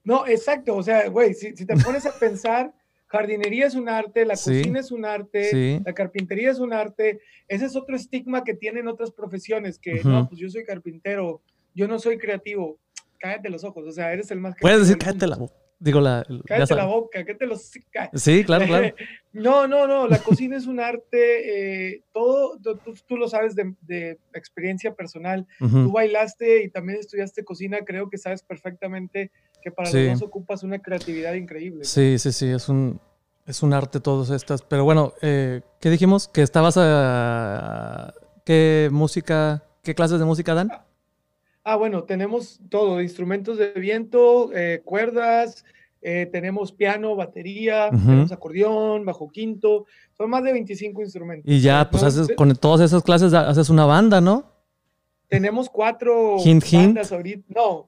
No, 0.03 0.25
exacto. 0.25 0.75
O 0.75 0.83
sea, 0.83 1.09
güey, 1.09 1.33
si, 1.33 1.53
te 1.53 1.75
pones 1.77 2.05
a 2.05 2.17
pensar, 2.17 2.73
jardinería 3.07 3.67
es 3.67 3.75
un 3.75 3.87
arte, 3.87 4.25
la 4.25 4.33
cocina 4.33 4.79
es 4.79 4.91
un 4.91 5.05
arte, 5.05 5.81
la 5.85 5.93
carpintería 5.93 6.51
es 6.51 6.59
un 6.59 6.73
arte. 6.73 7.19
Ese 7.47 7.65
es 7.65 7.75
otro 7.75 7.95
estigma 7.95 8.43
que 8.43 8.55
tienen 8.55 8.87
otras 8.87 9.11
profesiones, 9.11 9.77
que 9.77 10.01
no, 10.03 10.27
pues 10.27 10.41
yo 10.41 10.49
soy 10.49 10.63
carpintero, 10.63 11.41
yo 11.75 11.87
no 11.87 11.99
soy 11.99 12.17
creativo 12.17 12.79
cállate 13.19 13.49
los 13.49 13.63
ojos, 13.63 13.85
o 13.85 13.91
sea, 13.91 14.11
eres 14.11 14.31
el 14.31 14.39
más... 14.39 14.55
Puedes 14.59 14.79
decir 14.79 14.97
cállate 14.97 15.27
la 15.27 15.35
boca. 15.35 15.53
Digo, 15.81 16.01
la, 16.01 16.25
cállate 16.45 16.75
la 16.75 16.85
boca, 16.85 17.23
cállate 17.23 17.45
los... 17.45 17.71
Sí, 18.13 18.43
claro, 18.43 18.65
claro. 18.65 18.93
no, 19.31 19.65
no, 19.65 19.87
no, 19.87 20.09
la 20.09 20.19
cocina 20.19 20.57
es 20.57 20.67
un 20.67 20.81
arte, 20.81 21.93
eh, 21.93 22.03
todo, 22.11 22.59
tú, 23.07 23.15
lo 23.15 23.29
sabes 23.29 23.55
de, 23.55 24.17
experiencia 24.33 24.93
personal. 24.93 25.47
Tú 25.57 25.91
bailaste 25.91 26.63
y 26.63 26.69
también 26.69 26.99
estudiaste 26.99 27.45
cocina, 27.45 27.79
creo 27.85 28.09
que 28.09 28.17
sabes 28.17 28.43
perfectamente 28.43 29.31
que 29.61 29.71
para 29.71 29.89
los 29.89 30.19
dos 30.19 30.27
ocupas 30.27 30.63
una 30.63 30.79
creatividad 30.79 31.33
increíble. 31.35 31.85
Sí, 31.85 32.19
sí, 32.19 32.33
sí, 32.33 32.47
es 32.49 32.67
un, 32.67 32.99
es 33.45 33.63
un 33.63 33.73
arte 33.73 34.01
todas 34.01 34.31
estas. 34.31 34.61
Pero 34.61 34.83
bueno, 34.83 35.13
eh, 35.21 35.61
¿qué 35.79 35.89
dijimos? 35.89 36.27
Que 36.27 36.41
estabas 36.41 36.75
a... 36.77 38.13
¿Qué 38.43 38.89
música, 38.91 39.63
qué 39.81 39.95
clases 39.95 40.19
de 40.19 40.25
música 40.25 40.53
dan? 40.55 40.71
Ah, 41.71 41.75
bueno, 41.75 42.03
tenemos 42.03 42.59
todo, 42.67 42.99
instrumentos 42.99 43.59
de 43.59 43.73
viento, 43.73 44.51
eh, 44.55 44.81
cuerdas, 44.83 45.63
eh, 46.01 46.27
tenemos 46.31 46.71
piano, 46.71 47.15
batería, 47.15 47.91
tenemos 47.91 48.31
acordeón, 48.31 49.05
bajo 49.05 49.29
quinto, 49.29 49.85
son 50.17 50.31
más 50.31 50.43
de 50.43 50.51
25 50.53 51.03
instrumentos. 51.03 51.45
Y 51.47 51.59
ya, 51.59 51.87
pues 51.91 52.01
haces, 52.01 52.35
con 52.35 52.55
todas 52.55 52.81
esas 52.81 53.03
clases 53.03 53.35
haces 53.35 53.69
una 53.69 53.85
banda, 53.85 54.19
¿no? 54.19 54.51
Tenemos 55.27 55.69
cuatro 55.69 56.37
bandas 56.73 57.11
ahorita, 57.11 57.45
no, 57.49 57.85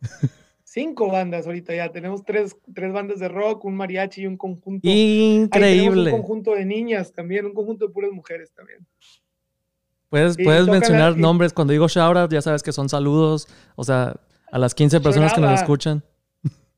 cinco 0.63 1.07
bandas 1.07 1.47
ahorita 1.47 1.73
ya, 1.73 1.91
tenemos 1.91 2.23
tres, 2.23 2.55
tres 2.75 2.93
bandas 2.93 3.17
de 3.17 3.29
rock, 3.29 3.65
un 3.65 3.73
mariachi 3.73 4.21
y 4.21 4.27
un 4.27 4.37
conjunto. 4.37 4.87
Increíble. 4.87 6.13
un 6.13 6.19
conjunto 6.19 6.53
de 6.53 6.65
niñas 6.65 7.13
también, 7.13 7.47
un 7.47 7.53
conjunto 7.55 7.87
de 7.87 7.93
puras 7.93 8.11
mujeres 8.11 8.51
también. 8.53 8.85
Puedes, 10.11 10.35
puedes 10.35 10.67
mencionar 10.67 11.15
nombres, 11.15 11.53
cuando 11.53 11.71
digo 11.71 11.87
shout 11.87 12.29
ya 12.29 12.41
sabes 12.41 12.63
que 12.63 12.73
son 12.73 12.89
saludos, 12.89 13.47
o 13.77 13.85
sea, 13.85 14.17
a 14.51 14.59
las 14.59 14.75
15 14.75 14.99
personas 14.99 15.33
que 15.33 15.39
nos 15.39 15.57
escuchan. 15.57 16.03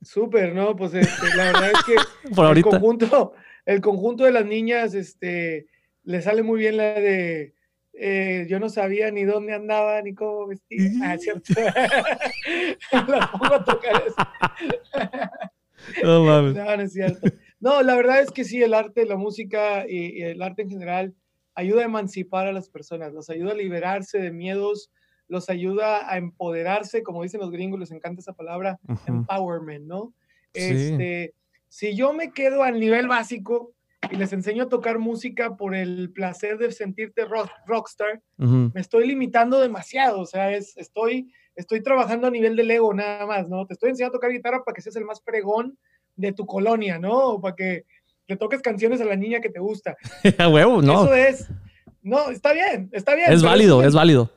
Súper, 0.03 0.53
¿no? 0.53 0.75
Pues 0.75 0.93
este, 0.93 1.35
la 1.35 1.45
verdad 1.45 1.71
es 1.71 1.83
que 1.83 1.95
el, 2.59 2.61
conjunto, 2.61 3.33
el 3.65 3.81
conjunto 3.81 4.25
de 4.25 4.33
las 4.33 4.45
niñas 4.45 4.93
este, 4.93 5.65
le 6.03 6.21
sale 6.21 6.43
muy 6.43 6.59
bien 6.59 6.77
la 6.77 6.93
de 6.93 7.55
eh, 7.93 8.45
yo 8.47 8.59
no 8.59 8.69
sabía 8.69 9.09
ni 9.09 9.23
dónde 9.23 9.53
andaba 9.53 9.99
ni 10.03 10.13
cómo 10.13 10.45
vestir. 10.45 10.91
Ah, 11.03 11.17
cierto. 11.17 11.53
la 12.91 13.31
pongo 13.31 13.55
a 13.55 13.63
tocar 13.63 14.03
eso. 14.05 14.15
no 16.03 16.23
mames. 16.23 16.55
No, 16.55 16.77
no 16.77 16.83
es 16.83 16.93
cierto. 16.93 17.27
No, 17.59 17.81
la 17.81 17.95
verdad 17.95 18.21
es 18.21 18.29
que 18.29 18.43
sí, 18.43 18.61
el 18.61 18.75
arte, 18.75 19.07
la 19.07 19.17
música 19.17 19.85
y, 19.89 20.21
el 20.21 20.41
arte 20.41 20.61
en 20.61 20.69
general 20.69 21.15
ayuda 21.55 21.81
a 21.81 21.85
emancipar 21.85 22.47
a 22.47 22.53
las 22.53 22.69
personas, 22.69 23.13
los 23.13 23.29
ayuda 23.29 23.51
a 23.51 23.55
liberarse 23.55 24.19
de 24.19 24.31
miedos, 24.31 24.91
los 25.27 25.49
ayuda 25.49 26.11
a 26.11 26.17
empoderarse, 26.17 27.03
como 27.03 27.23
dicen 27.23 27.39
los 27.41 27.51
gringos, 27.51 27.79
les 27.79 27.91
encanta 27.91 28.21
esa 28.21 28.33
palabra, 28.33 28.79
empowerment, 29.07 29.85
¿no? 29.85 30.13
Este, 30.53 31.33
si 31.69 31.95
yo 31.95 32.13
me 32.13 32.31
quedo 32.31 32.63
al 32.63 32.79
nivel 32.79 33.07
básico 33.07 33.73
y 34.11 34.17
les 34.17 34.33
enseño 34.33 34.63
a 34.63 34.69
tocar 34.69 34.99
música 34.99 35.55
por 35.55 35.75
el 35.75 36.11
placer 36.11 36.57
de 36.57 36.71
sentirte 36.71 37.25
rock, 37.25 37.49
rockstar, 37.65 38.21
me 38.37 38.81
estoy 38.81 39.07
limitando 39.07 39.59
demasiado, 39.59 40.19
o 40.19 40.25
sea, 40.25 40.51
es, 40.51 40.77
estoy, 40.77 41.31
estoy 41.55 41.81
trabajando 41.81 42.27
a 42.27 42.31
nivel 42.31 42.55
del 42.55 42.69
ego 42.69 42.93
nada 42.93 43.25
más, 43.25 43.49
¿no? 43.49 43.65
Te 43.65 43.73
estoy 43.73 43.89
enseñando 43.91 44.17
a 44.17 44.19
tocar 44.19 44.31
guitarra 44.31 44.63
para 44.63 44.75
que 44.75 44.81
seas 44.81 44.95
el 44.97 45.05
más 45.05 45.21
fregón 45.23 45.77
de 46.15 46.31
tu 46.31 46.45
colonia, 46.45 46.99
¿no? 46.99 47.39
Para 47.41 47.55
que 47.55 47.85
le 48.27 48.37
toques 48.37 48.61
canciones 48.61 49.01
a 49.01 49.05
la 49.05 49.15
niña 49.15 49.41
que 49.41 49.49
te 49.49 49.59
gusta. 49.59 49.95
a 50.37 50.47
huevo, 50.49 50.81
no. 50.81 51.05
Eso 51.05 51.13
es, 51.13 51.47
no, 52.01 52.29
está 52.29 52.53
bien, 52.53 52.89
está 52.91 53.15
bien. 53.15 53.31
Es 53.31 53.41
válido, 53.43 53.83
es 53.83 53.93
válido 53.93 54.29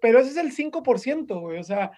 pero 0.00 0.20
ese 0.20 0.30
es 0.30 0.36
el 0.36 0.54
5%, 0.54 1.40
güey. 1.40 1.58
O 1.58 1.64
sea, 1.64 1.92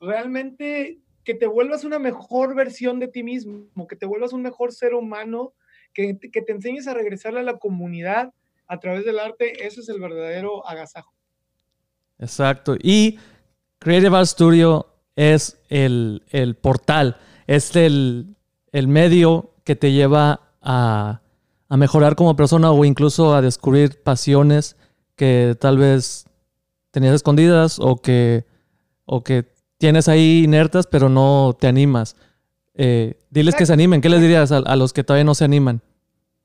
realmente 0.00 0.98
que 1.24 1.34
te 1.34 1.46
vuelvas 1.46 1.84
una 1.84 1.98
mejor 1.98 2.54
versión 2.54 3.00
de 3.00 3.08
ti 3.08 3.24
mismo, 3.24 3.86
que 3.88 3.96
te 3.96 4.06
vuelvas 4.06 4.32
un 4.32 4.42
mejor 4.42 4.72
ser 4.72 4.94
humano, 4.94 5.54
que, 5.92 6.18
que 6.18 6.42
te 6.42 6.52
enseñes 6.52 6.86
a 6.86 6.94
regresarle 6.94 7.40
a 7.40 7.44
la 7.44 7.58
comunidad 7.58 8.32
a 8.68 8.78
través 8.78 9.04
del 9.04 9.18
arte, 9.18 9.66
eso 9.66 9.80
es 9.80 9.88
el 9.88 10.00
verdadero 10.00 10.66
agasajo. 10.66 11.12
Exacto. 12.18 12.76
Y 12.80 13.18
Creative 13.78 14.16
Art 14.16 14.26
Studio 14.26 14.86
es 15.16 15.60
el, 15.68 16.22
portal, 16.60 17.16
es 17.46 17.74
el, 17.74 18.36
el, 18.72 18.86
medio 18.86 19.54
que 19.64 19.74
te 19.74 19.92
lleva 19.92 20.45
a, 20.66 21.22
a 21.68 21.76
mejorar 21.76 22.16
como 22.16 22.36
persona 22.36 22.70
o 22.70 22.84
incluso 22.84 23.34
a 23.34 23.40
descubrir 23.40 24.02
pasiones 24.02 24.76
que 25.16 25.56
tal 25.58 25.78
vez 25.78 26.26
tenías 26.90 27.14
escondidas 27.14 27.78
o 27.80 27.96
que, 27.96 28.44
o 29.04 29.24
que 29.24 29.44
tienes 29.78 30.08
ahí 30.08 30.44
inertas, 30.44 30.86
pero 30.86 31.08
no 31.08 31.56
te 31.58 31.66
animas. 31.66 32.16
Eh, 32.74 33.14
diles 33.30 33.54
que 33.54 33.66
se 33.66 33.72
animen. 33.72 34.00
¿Qué 34.00 34.08
les 34.08 34.20
dirías 34.20 34.52
a, 34.52 34.76
los 34.76 34.92
que 34.92 35.04
todavía 35.04 35.24
no 35.24 35.34
se 35.34 35.44
animan? 35.44 35.80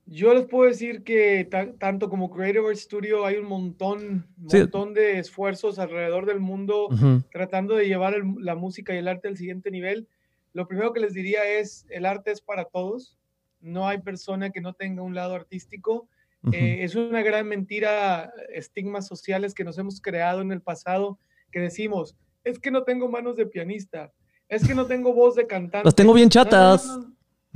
Yo 0.06 0.34
les 0.34 0.46
puedo 0.46 0.68
decir 0.68 1.04
que 1.04 1.48
tanto 1.80 2.10
como 2.10 2.32
Creative 2.32 2.68
Art 2.68 2.78
Studio 2.78 3.26
hay 3.26 3.38
un 3.38 3.46
montón, 3.46 4.28
montón 4.38 4.94
de 4.94 5.20
esfuerzos 5.20 5.80
alrededor 5.80 6.26
del 6.26 6.40
mundo 6.40 6.90
tratando 7.32 7.76
de 7.76 7.88
llevar 7.88 8.16
la 8.40 8.56
música 8.56 8.94
y 8.94 8.98
el 8.98 9.08
arte 9.08 9.28
al 9.28 9.38
siguiente 9.38 9.72
nivel. 9.72 10.08
Lo 10.54 10.68
primero 10.68 10.92
que 10.92 11.00
les 11.00 11.14
diría 11.14 11.46
es, 11.46 11.86
el 11.90 12.06
arte 12.06 12.32
es 12.32 12.42
para 12.42 12.66
todos. 12.66 13.18
No 13.62 13.88
hay 13.88 14.00
persona 14.00 14.50
que 14.50 14.62
no 14.62 14.74
tenga 14.74 15.02
un 15.02 15.16
lado 15.16 15.36
artístico 15.36 16.08
eh, 16.52 16.84
es 16.84 16.96
una 16.96 17.22
gran 17.22 17.48
mentira, 17.48 18.34
estigmas 18.52 19.06
sociales 19.06 19.54
que 19.54 19.64
nos 19.64 19.78
hemos 19.78 20.02
creado 20.02 20.42
en 20.42 20.52
el 20.52 20.62
pasado, 20.62 21.20
que 21.52 21.60
decimos, 21.60 22.16
es 22.44 22.58
que 22.58 22.72
no 22.72 22.84
tengo 22.84 23.08
manos 23.08 23.36
de 23.36 23.46
pianista, 23.46 24.12
es 24.50 24.68
que 24.68 24.74
no 24.74 24.88
tengo 24.88 25.14
voz 25.14 25.36
de 25.36 25.46
cantante. 25.46 25.86
Las 25.86 25.96
tengo 25.96 26.14
bien 26.14 26.30
chatas. 26.30 26.88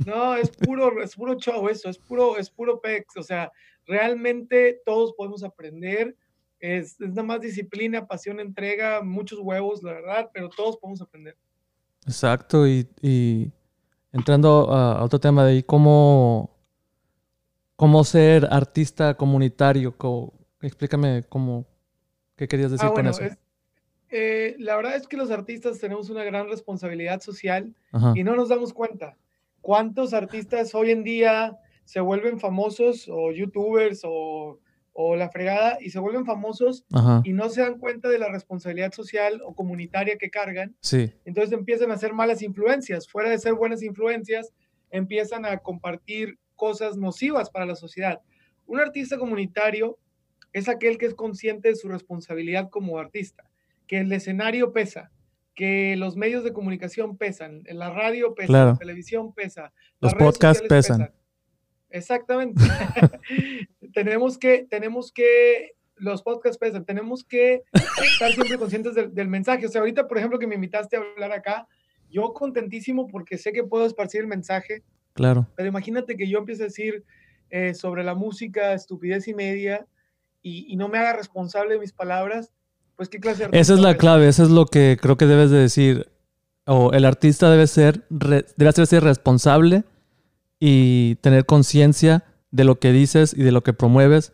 No, 0.06 0.36
es 0.36 0.50
puro, 0.50 1.02
es 1.02 1.16
puro 1.16 1.34
show 1.34 1.68
eso, 1.68 1.88
es 1.88 1.98
puro, 1.98 2.36
es 2.36 2.48
puro 2.48 2.80
pex. 2.80 3.16
O 3.16 3.22
sea, 3.22 3.50
realmente 3.86 4.80
todos 4.84 5.14
podemos 5.14 5.42
aprender. 5.42 6.14
Es, 6.60 7.00
es 7.00 7.08
nada 7.08 7.24
más 7.24 7.40
disciplina, 7.40 8.06
pasión, 8.06 8.38
entrega, 8.38 9.02
muchos 9.02 9.40
huevos, 9.40 9.82
la 9.82 9.94
verdad, 9.94 10.30
pero 10.32 10.48
todos 10.48 10.76
podemos 10.76 11.02
aprender. 11.02 11.36
Exacto, 12.06 12.68
y, 12.68 12.88
y 13.02 13.50
entrando 14.12 14.72
a 14.72 15.02
otro 15.02 15.18
tema 15.18 15.44
de 15.44 15.52
ahí, 15.52 15.62
¿cómo, 15.62 16.56
cómo 17.76 18.02
ser 18.04 18.48
artista 18.50 19.14
comunitario. 19.14 19.94
explícame 20.62 21.24
cómo, 21.28 21.66
qué 22.34 22.48
querías 22.48 22.70
decir 22.70 22.88
ah, 22.90 22.94
con 22.94 23.06
eso. 23.06 23.22
Eh, 24.08 24.56
la 24.58 24.76
verdad 24.76 24.96
es 24.96 25.06
que 25.06 25.16
los 25.16 25.30
artistas 25.30 25.78
tenemos 25.78 26.10
una 26.10 26.24
gran 26.24 26.48
responsabilidad 26.48 27.20
social 27.20 27.74
y 28.14 28.24
no 28.24 28.34
nos 28.34 28.48
damos 28.48 28.72
cuenta. 28.72 29.16
¿Cuántos 29.60 30.14
artistas 30.14 30.74
hoy 30.74 30.90
en 30.90 31.04
día 31.04 31.58
se 31.84 32.00
vuelven 32.00 32.40
famosos 32.40 33.08
o 33.08 33.30
youtubers 33.32 34.02
o, 34.04 34.58
o 34.98 35.14
la 35.14 35.28
fregada 35.28 35.76
y 35.78 35.90
se 35.90 35.98
vuelven 35.98 36.24
famosos 36.24 36.86
y 37.22 37.34
no 37.34 37.50
se 37.50 37.60
dan 37.60 37.78
cuenta 37.78 38.08
de 38.08 38.18
la 38.18 38.30
responsabilidad 38.30 38.92
social 38.92 39.42
o 39.44 39.54
comunitaria 39.54 40.16
que 40.16 40.30
cargan? 40.30 40.74
Sí. 40.80 41.12
Entonces 41.26 41.52
empiezan 41.52 41.90
a 41.90 41.98
ser 41.98 42.14
malas 42.14 42.40
influencias. 42.40 43.06
Fuera 43.06 43.28
de 43.28 43.38
ser 43.38 43.52
buenas 43.52 43.82
influencias, 43.82 44.54
empiezan 44.90 45.44
a 45.44 45.58
compartir 45.58 46.38
cosas 46.54 46.96
nocivas 46.96 47.50
para 47.50 47.66
la 47.66 47.76
sociedad. 47.76 48.20
Un 48.64 48.80
artista 48.80 49.18
comunitario 49.18 49.98
es 50.54 50.66
aquel 50.66 50.96
que 50.96 51.04
es 51.04 51.14
consciente 51.14 51.68
de 51.68 51.76
su 51.76 51.88
responsabilidad 51.88 52.70
como 52.70 52.98
artista, 52.98 53.44
que 53.86 53.98
el 53.98 54.10
escenario 54.10 54.72
pesa, 54.72 55.10
que 55.54 55.94
los 55.96 56.16
medios 56.16 56.42
de 56.42 56.54
comunicación 56.54 57.18
pesan, 57.18 57.64
la 57.66 57.90
radio 57.90 58.34
pesa, 58.34 58.64
la 58.64 58.76
televisión 58.78 59.34
pesa, 59.34 59.74
los 60.00 60.14
podcasts 60.14 60.66
pesan. 60.66 61.12
Exactamente. 61.96 62.62
tenemos 63.94 64.38
que, 64.38 64.66
tenemos 64.68 65.12
que, 65.12 65.72
los 65.96 66.22
podcasts 66.22 66.58
pesan, 66.58 66.84
tenemos 66.84 67.24
que 67.24 67.62
estar 67.72 68.30
siempre 68.32 68.58
conscientes 68.58 68.94
del, 68.94 69.14
del, 69.14 69.28
mensaje. 69.28 69.66
O 69.66 69.68
sea, 69.68 69.80
ahorita, 69.80 70.06
por 70.06 70.18
ejemplo, 70.18 70.38
que 70.38 70.46
me 70.46 70.56
invitaste 70.56 70.96
a 70.96 71.00
hablar 71.00 71.32
acá, 71.32 71.66
yo 72.10 72.34
contentísimo 72.34 73.06
porque 73.06 73.38
sé 73.38 73.52
que 73.52 73.64
puedo 73.64 73.86
esparcir 73.86 74.20
el 74.20 74.26
mensaje 74.26 74.82
Claro. 75.16 75.48
Pero 75.56 75.68
imagínate 75.68 76.16
que 76.16 76.28
yo 76.28 76.38
empiece 76.38 76.62
a 76.62 76.66
decir 76.66 77.04
eh, 77.50 77.74
sobre 77.74 78.04
la 78.04 78.14
música 78.14 78.74
estupidez 78.74 79.26
y 79.28 79.34
media 79.34 79.86
y, 80.42 80.76
no 80.76 80.88
me 80.88 80.98
haga 80.98 81.14
responsable 81.14 81.74
de 81.74 81.80
mis 81.80 81.92
palabras, 81.92 82.52
pues 82.94 83.08
qué 83.08 83.18
clase 83.18 83.48
de 83.48 83.58
Esa 83.58 83.74
es 83.74 83.80
la 83.80 83.96
clave, 83.96 84.28
eso 84.28 84.44
es 84.44 84.50
lo 84.50 84.66
que 84.66 84.96
creo 85.00 85.16
que 85.16 85.26
debes 85.26 85.50
de 85.50 85.58
decir. 85.58 86.08
O 86.66 86.92
el 86.92 87.04
artista 87.04 87.50
debe 87.50 87.66
ser, 87.66 88.06
debe 88.08 88.86
ser 88.86 89.02
responsable 89.02 89.82
y 90.58 91.16
tener 91.16 91.46
conciencia 91.46 92.24
de 92.50 92.64
lo 92.64 92.78
que 92.78 92.92
dices 92.92 93.34
y 93.36 93.42
de 93.42 93.52
lo 93.52 93.62
que 93.62 93.72
promueves 93.72 94.32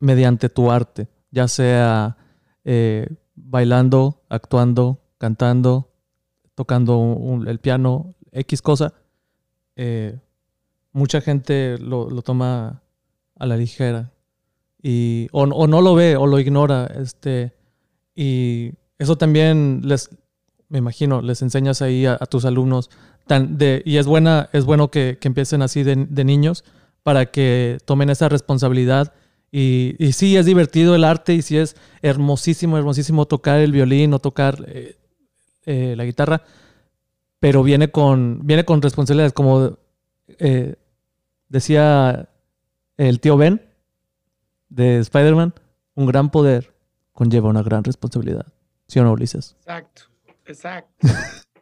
mediante 0.00 0.48
tu 0.48 0.70
arte, 0.70 1.08
ya 1.30 1.48
sea 1.48 2.16
eh, 2.64 3.08
bailando, 3.34 4.22
actuando, 4.28 5.00
cantando, 5.18 5.90
tocando 6.54 7.42
el 7.46 7.58
piano, 7.58 8.14
X 8.32 8.62
cosa 8.62 8.94
eh, 9.76 10.18
mucha 10.92 11.20
gente 11.20 11.78
lo, 11.78 12.08
toma 12.22 12.82
a 13.36 13.46
la 13.46 13.56
ligera. 13.56 14.12
Y, 14.82 15.28
o, 15.32 15.46
no 15.46 15.80
lo 15.80 15.94
ve 15.94 16.16
o 16.16 16.26
lo 16.26 16.38
ignora. 16.38 16.86
Este, 16.86 17.54
y 18.14 18.72
eso 18.98 19.16
también 19.16 19.82
les, 19.84 20.10
me 20.68 20.78
imagino, 20.78 21.22
les 21.22 21.42
enseñas 21.42 21.82
ahí 21.82 22.06
a, 22.06 22.18
tus 22.18 22.44
alumnos. 22.44 22.90
Tan 23.26 23.56
de, 23.56 23.82
y 23.84 23.96
es, 23.96 24.06
buena, 24.06 24.50
es 24.52 24.64
bueno 24.64 24.90
que, 24.90 25.18
empiecen 25.22 25.62
así 25.62 25.82
de, 25.82 26.24
niños 26.24 26.64
para 27.02 27.26
que 27.26 27.78
tomen 27.84 28.10
esa 28.10 28.28
responsabilidad. 28.28 29.12
Y, 29.50 29.94
y, 29.98 30.12
sí, 30.12 30.36
es 30.36 30.46
divertido 30.46 30.94
el 30.94 31.04
arte 31.04 31.34
y 31.34 31.42
sí 31.42 31.56
es 31.56 31.76
hermosísimo, 32.02 32.76
hermosísimo 32.76 33.26
tocar 33.26 33.60
el 33.60 33.72
violín 33.72 34.12
o 34.12 34.18
tocar 34.18 34.64
eh, 34.66 34.96
eh, 35.64 35.94
la 35.96 36.04
guitarra 36.04 36.42
pero 37.44 37.62
viene 37.62 37.90
con, 37.90 38.40
viene 38.46 38.64
con 38.64 38.80
responsabilidades, 38.80 39.34
como 39.34 39.76
eh, 40.38 40.76
decía 41.50 42.30
el 42.96 43.20
tío 43.20 43.36
Ben 43.36 43.60
de 44.70 45.00
Spider-Man, 45.00 45.52
un 45.94 46.06
gran 46.06 46.30
poder 46.30 46.72
conlleva 47.12 47.50
una 47.50 47.62
gran 47.62 47.84
responsabilidad. 47.84 48.46
¿Sí 48.88 48.98
o 48.98 49.04
no, 49.04 49.12
Ulises? 49.12 49.56
Exacto, 49.60 50.04
exacto. 50.46 51.06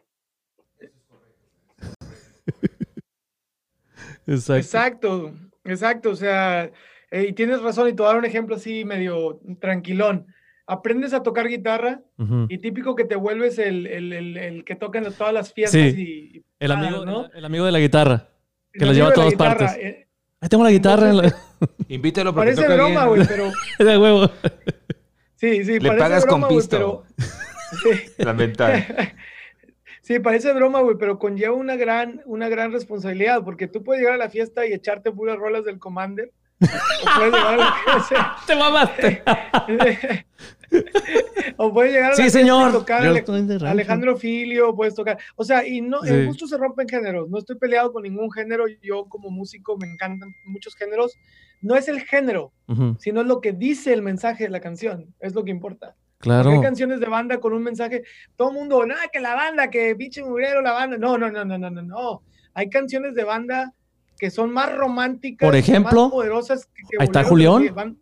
exacto. 4.27 4.57
Exacto, 4.57 5.33
exacto. 5.65 6.09
O 6.09 6.15
sea, 6.15 6.71
eh, 7.11 7.27
y 7.29 7.33
tienes 7.33 7.61
razón, 7.61 7.89
y 7.89 7.93
te 7.93 7.97
voy 7.97 8.05
a 8.05 8.09
dar 8.09 8.17
un 8.17 8.25
ejemplo 8.25 8.55
así 8.55 8.85
medio 8.85 9.39
tranquilón. 9.59 10.27
Aprendes 10.65 11.13
a 11.13 11.21
tocar 11.23 11.47
guitarra 11.47 12.01
y 12.47 12.57
típico 12.57 12.95
que 12.95 13.03
te 13.03 13.17
vuelves 13.17 13.59
el, 13.59 13.85
el, 13.85 14.37
el, 14.37 14.63
que 14.63 14.75
toca 14.75 14.97
en 14.97 15.13
todas 15.13 15.33
las 15.33 15.53
fiestas. 15.53 15.93
Y, 15.93 16.43
el, 16.57 16.71
amigo, 16.71 17.05
¿no? 17.05 17.29
el, 17.33 17.43
amigo 17.43 17.65
de 17.65 17.71
la 17.73 17.79
guitarra, 17.79 18.29
que 18.71 18.85
lo 18.85 18.93
lleva 18.93 19.09
a 19.09 19.13
todas 19.13 19.35
partes. 19.35 19.75
Eh, 19.75 20.07
Ahí 20.39 20.49
tengo 20.49 20.63
la 20.63 20.71
guitarra. 20.71 21.11
Invítalo 21.87 22.33
para 22.33 22.51
Parece 22.51 22.73
broma, 22.73 23.05
güey, 23.05 23.25
pero... 23.25 23.51
de 23.79 23.97
huevo. 23.97 24.29
Sí, 25.35 25.63
sí, 25.63 25.79
Le 25.79 25.87
parece 25.87 25.99
pagas 25.99 26.25
broma, 26.25 26.47
con 26.47 26.57
pisto. 26.57 26.77
pero... 26.77 27.03
Sí, 27.81 27.89
parece 30.21 30.51
broma, 30.51 30.81
güey, 30.81 30.97
pero 30.97 31.17
conlleva 31.17 31.53
una 31.55 31.77
gran, 31.77 32.21
una 32.25 32.49
gran 32.49 32.73
responsabilidad, 32.73 33.43
porque 33.43 33.67
tú 33.67 33.83
puedes 33.83 34.01
llegar 34.01 34.15
a 34.15 34.17
la 34.17 34.29
fiesta 34.29 34.65
y 34.65 34.73
echarte 34.73 35.11
puras 35.11 35.37
rolas 35.37 35.63
del 35.63 35.79
Commander. 35.79 36.31
o 36.59 36.65
puedes 37.15 37.33
llegar 37.33 37.53
a 37.53 37.57
la 37.57 37.73
fiesta. 37.73 38.35
Te 38.47 38.55
mamaste. 38.55 39.23
o 41.57 41.73
puedes 41.73 41.93
llegar 41.93 42.13
a 42.13 42.17
la 42.17 42.23
sí, 42.23 42.29
señor. 42.29 42.69
y 42.69 42.73
tocar 42.73 43.05
Alejandro 43.65 44.17
Filio, 44.17 44.75
puedes 44.75 44.93
tocar. 44.93 45.17
O 45.35 45.45
sea, 45.45 45.65
y 45.65 45.79
no, 45.81 46.01
sí. 46.01 46.25
justo 46.27 46.47
se 46.47 46.57
rompen 46.57 46.89
géneros. 46.89 47.29
No 47.29 47.37
estoy 47.37 47.57
peleado 47.57 47.93
con 47.93 48.03
ningún 48.03 48.29
género. 48.29 48.65
Yo, 48.81 49.05
como 49.05 49.29
músico, 49.29 49.77
me 49.77 49.87
encantan 49.87 50.35
muchos 50.45 50.75
géneros. 50.75 51.17
No 51.61 51.77
es 51.77 51.87
el 51.87 52.01
género, 52.01 52.51
sino 52.99 53.21
es 53.21 53.27
lo 53.27 53.39
que 53.39 53.53
dice 53.53 53.93
el 53.93 54.01
mensaje 54.01 54.43
de 54.43 54.49
la 54.49 54.59
canción. 54.59 55.15
Es 55.21 55.33
lo 55.33 55.45
que 55.45 55.51
importa. 55.51 55.95
Claro. 56.23 56.51
Hay 56.51 56.61
canciones 56.61 57.01
de 57.01 57.07
banda 57.07 57.37
con 57.41 57.51
un 57.51 57.61
mensaje, 57.61 58.03
todo 58.37 58.47
el 58.47 58.55
mundo, 58.55 58.85
nada, 58.85 59.09
que 59.11 59.19
la 59.19 59.35
banda, 59.35 59.69
que 59.69 59.93
pinche 59.93 60.23
mugrero 60.23 60.61
la 60.61 60.71
banda. 60.71 60.97
No, 60.97 61.17
no, 61.17 61.29
no, 61.29 61.43
no, 61.43 61.57
no, 61.57 61.69
no, 61.69 61.81
no. 61.81 62.21
Hay 62.53 62.69
canciones 62.69 63.13
de 63.13 63.25
banda 63.25 63.73
que 64.17 64.31
son 64.31 64.49
más 64.53 64.73
románticas, 64.73 65.45
por 65.45 65.53
ejemplo, 65.53 66.03
más 66.03 66.11
poderosas. 66.11 66.65
Que, 66.67 66.95
ahí 66.97 67.07
está 67.07 67.25
Julián. 67.25 67.97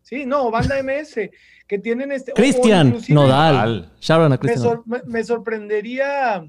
Sí, 0.00 0.26
no, 0.26 0.48
banda 0.52 0.80
MS, 0.80 1.28
que 1.66 1.78
tienen 1.80 2.12
este. 2.12 2.32
Cristian 2.34 2.98
Nodal. 3.08 3.90
a 4.08 4.38
Cristian. 4.38 4.82
Me, 4.86 5.02
me, 5.04 5.24
sorprendería 5.24 6.46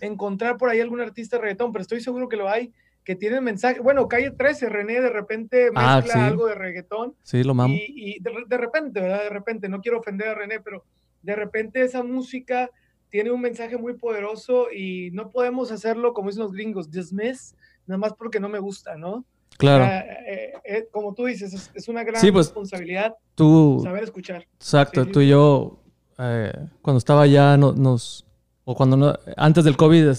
encontrar 0.00 0.56
por 0.56 0.70
ahí 0.70 0.80
algún 0.80 1.02
artista 1.02 1.36
de 1.36 1.42
reggaetón, 1.42 1.72
pero 1.72 1.82
estoy 1.82 2.00
seguro 2.00 2.26
que 2.26 2.38
lo 2.38 2.48
hay 2.48 2.72
que 3.04 3.14
tienen 3.14 3.44
mensaje. 3.44 3.80
Bueno, 3.80 4.08
Calle 4.08 4.30
13, 4.30 4.68
René 4.68 5.00
de 5.00 5.10
repente 5.10 5.70
ah, 5.74 5.96
mezcla 5.96 6.26
algo 6.26 6.46
de 6.46 6.54
reggaetón. 6.54 7.14
Sí, 7.22 7.44
lo 7.44 7.54
mamo. 7.54 7.74
Y, 7.74 8.18
de, 8.20 8.56
repente, 8.56 9.00
¿verdad? 9.00 9.24
De 9.24 9.30
repente, 9.30 9.68
no 9.68 9.80
quiero 9.80 9.98
ofender 9.98 10.28
a 10.28 10.34
René, 10.34 10.60
pero 10.60 10.84
de 11.22 11.36
repente 11.36 11.82
esa 11.82 12.02
música 12.02 12.70
tiene 13.10 13.30
un 13.30 13.40
mensaje 13.40 13.76
muy 13.76 13.94
poderoso 13.94 14.72
y 14.72 15.10
no 15.12 15.30
podemos 15.30 15.70
hacerlo 15.70 16.14
como 16.14 16.30
dicen 16.30 16.42
los 16.42 16.52
gringos, 16.52 16.90
dismiss, 16.90 17.54
nada 17.86 17.98
más 17.98 18.14
porque 18.14 18.40
no 18.40 18.48
me 18.48 18.58
gusta, 18.58 18.96
¿no? 18.96 19.24
Claro. 19.56 19.84
Eh, 19.84 20.52
eh, 20.64 20.88
como 20.90 21.14
tú 21.14 21.26
dices, 21.26 21.70
es, 21.72 21.88
una 21.88 22.02
gran 22.02 22.20
pues, 22.20 22.46
responsabilidad 22.46 23.14
tú, 23.36 23.80
saber 23.84 24.02
escuchar. 24.02 24.48
Exacto, 24.56 25.06
tú 25.06 25.20
y 25.20 25.28
yo, 25.28 25.78
eh, 26.18 26.52
cuando 26.82 26.98
estaba 26.98 27.22
allá, 27.22 27.56
nos, 27.56 28.26
o 28.64 28.74
cuando 28.74 28.96
no, 28.96 29.14
antes 29.36 29.62
del 29.62 29.76
COVID, 29.76 30.10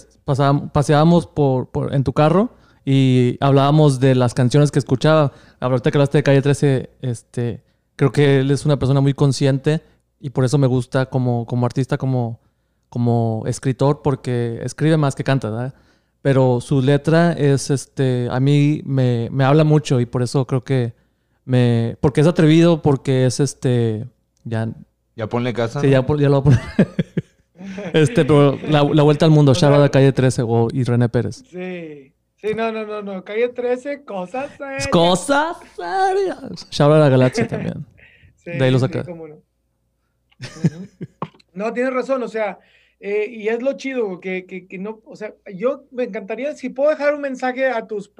paseábamos 0.71 1.27
por, 1.27 1.69
por, 1.69 1.93
en 1.93 2.03
tu 2.03 2.13
carro 2.13 2.51
y 2.85 3.37
hablábamos 3.41 3.99
de 3.99 4.13
las 4.13 4.35
canciones 4.35 4.71
que 4.71 4.77
escuchaba. 4.77 5.33
Ahorita 5.59 5.89
que 5.89 5.97
hablaste 5.97 6.19
de 6.19 6.23
Calle 6.23 6.41
13, 6.43 6.89
este, 7.01 7.63
creo 7.95 8.11
que 8.11 8.39
él 8.39 8.51
es 8.51 8.63
una 8.65 8.77
persona 8.77 9.01
muy 9.01 9.13
consciente 9.13 9.81
y 10.19 10.29
por 10.29 10.45
eso 10.45 10.59
me 10.59 10.67
gusta 10.67 11.07
como, 11.07 11.47
como 11.47 11.65
artista, 11.65 11.97
como, 11.97 12.39
como 12.89 13.43
escritor, 13.47 14.01
porque 14.03 14.59
escribe 14.63 14.97
más 14.97 15.15
que 15.15 15.23
canta, 15.23 15.49
¿verdad? 15.49 15.73
Pero 16.21 16.61
su 16.61 16.81
letra 16.81 17.33
es, 17.33 17.71
este, 17.71 18.27
a 18.29 18.39
mí 18.39 18.81
me, 18.85 19.29
me 19.31 19.43
habla 19.43 19.63
mucho 19.63 19.99
y 19.99 20.05
por 20.05 20.21
eso 20.21 20.45
creo 20.45 20.63
que 20.63 20.93
me, 21.43 21.97
porque 22.01 22.21
es 22.21 22.27
atrevido, 22.27 22.83
porque 22.83 23.25
es, 23.25 23.39
este, 23.39 24.07
ya... 24.43 24.69
Ya 25.15 25.27
ponle 25.27 25.53
casa. 25.53 25.81
Sí, 25.81 25.89
ya, 25.89 26.05
ya 26.05 26.29
lo 26.29 26.41
voy 26.41 26.53
a 26.53 26.57
poner. 26.57 26.87
este, 27.93 28.25
pero 28.25 28.59
la, 28.69 28.83
la, 28.83 29.03
vuelta 29.03 29.25
al 29.25 29.31
mundo, 29.31 29.53
Shaba 29.53 29.81
de 29.81 29.89
Calle 29.89 30.11
13 30.11 30.43
o, 30.45 30.67
y 30.71 30.83
René 30.83 31.07
Pérez. 31.09 31.43
Sí. 31.49 32.14
Sí, 32.45 32.53
no, 32.53 32.71
no, 32.71 32.85
no, 32.85 33.01
no. 33.01 33.23
Calle 33.23 33.49
13, 33.49 34.03
cosas 34.03 34.51
serias. 34.55 34.87
Cosas 34.87 35.57
serias. 35.75 36.69
Ya 36.69 36.85
habla 36.85 36.99
la 36.99 37.09
galaxia 37.09 37.47
también. 37.49 37.85
sí, 38.35 38.51
de 38.51 38.63
ahí 38.63 38.71
lo 38.71 38.79
saca. 38.79 39.03
Sí, 39.03 39.11
no. 39.13 39.41
no, 41.53 41.73
tienes 41.73 41.93
razón, 41.93 42.21
o 42.21 42.27
sea, 42.27 42.59
eh, 42.99 43.25
y 43.29 43.47
es 43.47 43.63
lo 43.63 43.73
chido, 43.73 44.19
que, 44.19 44.45
que, 44.45 44.67
que, 44.67 44.77
no, 44.77 45.01
o 45.05 45.15
sea, 45.15 45.33
yo 45.53 45.85
me 45.91 46.03
encantaría, 46.03 46.53
si 46.55 46.69
puedo 46.69 46.89
dejar 46.89 47.15
un 47.15 47.21
mensaje 47.21 47.65
a 47.67 47.87
tus 47.87 48.11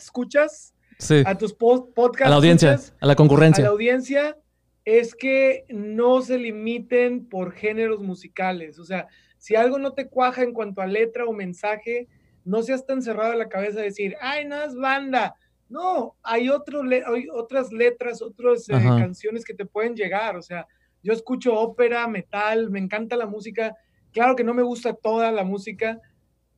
escuchas, 0.00 0.72
sí. 0.98 1.22
a 1.26 1.36
tus 1.36 1.52
podcasts. 1.52 2.22
A 2.22 2.30
la 2.30 2.36
audiencia, 2.36 2.80
a 3.00 3.06
la 3.06 3.16
concurrencia. 3.16 3.64
A 3.64 3.66
la 3.66 3.72
audiencia, 3.72 4.38
es 4.84 5.14
que 5.14 5.66
no 5.68 6.22
se 6.22 6.38
limiten 6.38 7.26
por 7.26 7.52
géneros 7.52 8.00
musicales. 8.00 8.78
O 8.78 8.84
sea, 8.84 9.08
si 9.38 9.56
algo 9.56 9.78
no 9.78 9.92
te 9.92 10.08
cuaja 10.08 10.42
en 10.42 10.52
cuanto 10.52 10.80
a 10.80 10.86
letra 10.86 11.26
o 11.26 11.32
mensaje, 11.32 12.08
no 12.44 12.62
seas 12.62 12.86
tan 12.86 13.02
cerrado 13.02 13.32
en 13.32 13.38
la 13.38 13.48
cabeza 13.48 13.78
de 13.78 13.86
decir, 13.86 14.16
ay, 14.20 14.44
no 14.44 14.62
es 14.62 14.74
banda. 14.74 15.34
No, 15.68 16.16
hay, 16.22 16.50
otro 16.50 16.82
hay 16.82 17.26
otras 17.32 17.72
letras, 17.72 18.22
otras 18.22 18.68
eh, 18.68 18.72
canciones 18.72 19.44
que 19.44 19.54
te 19.54 19.64
pueden 19.64 19.94
llegar. 19.96 20.36
O 20.36 20.42
sea, 20.42 20.66
yo 21.02 21.12
escucho 21.12 21.54
ópera, 21.54 22.06
metal, 22.06 22.70
me 22.70 22.78
encanta 22.78 23.16
la 23.16 23.26
música. 23.26 23.74
Claro 24.12 24.36
que 24.36 24.44
no 24.44 24.54
me 24.54 24.62
gusta 24.62 24.94
toda 24.94 25.32
la 25.32 25.42
música, 25.42 26.00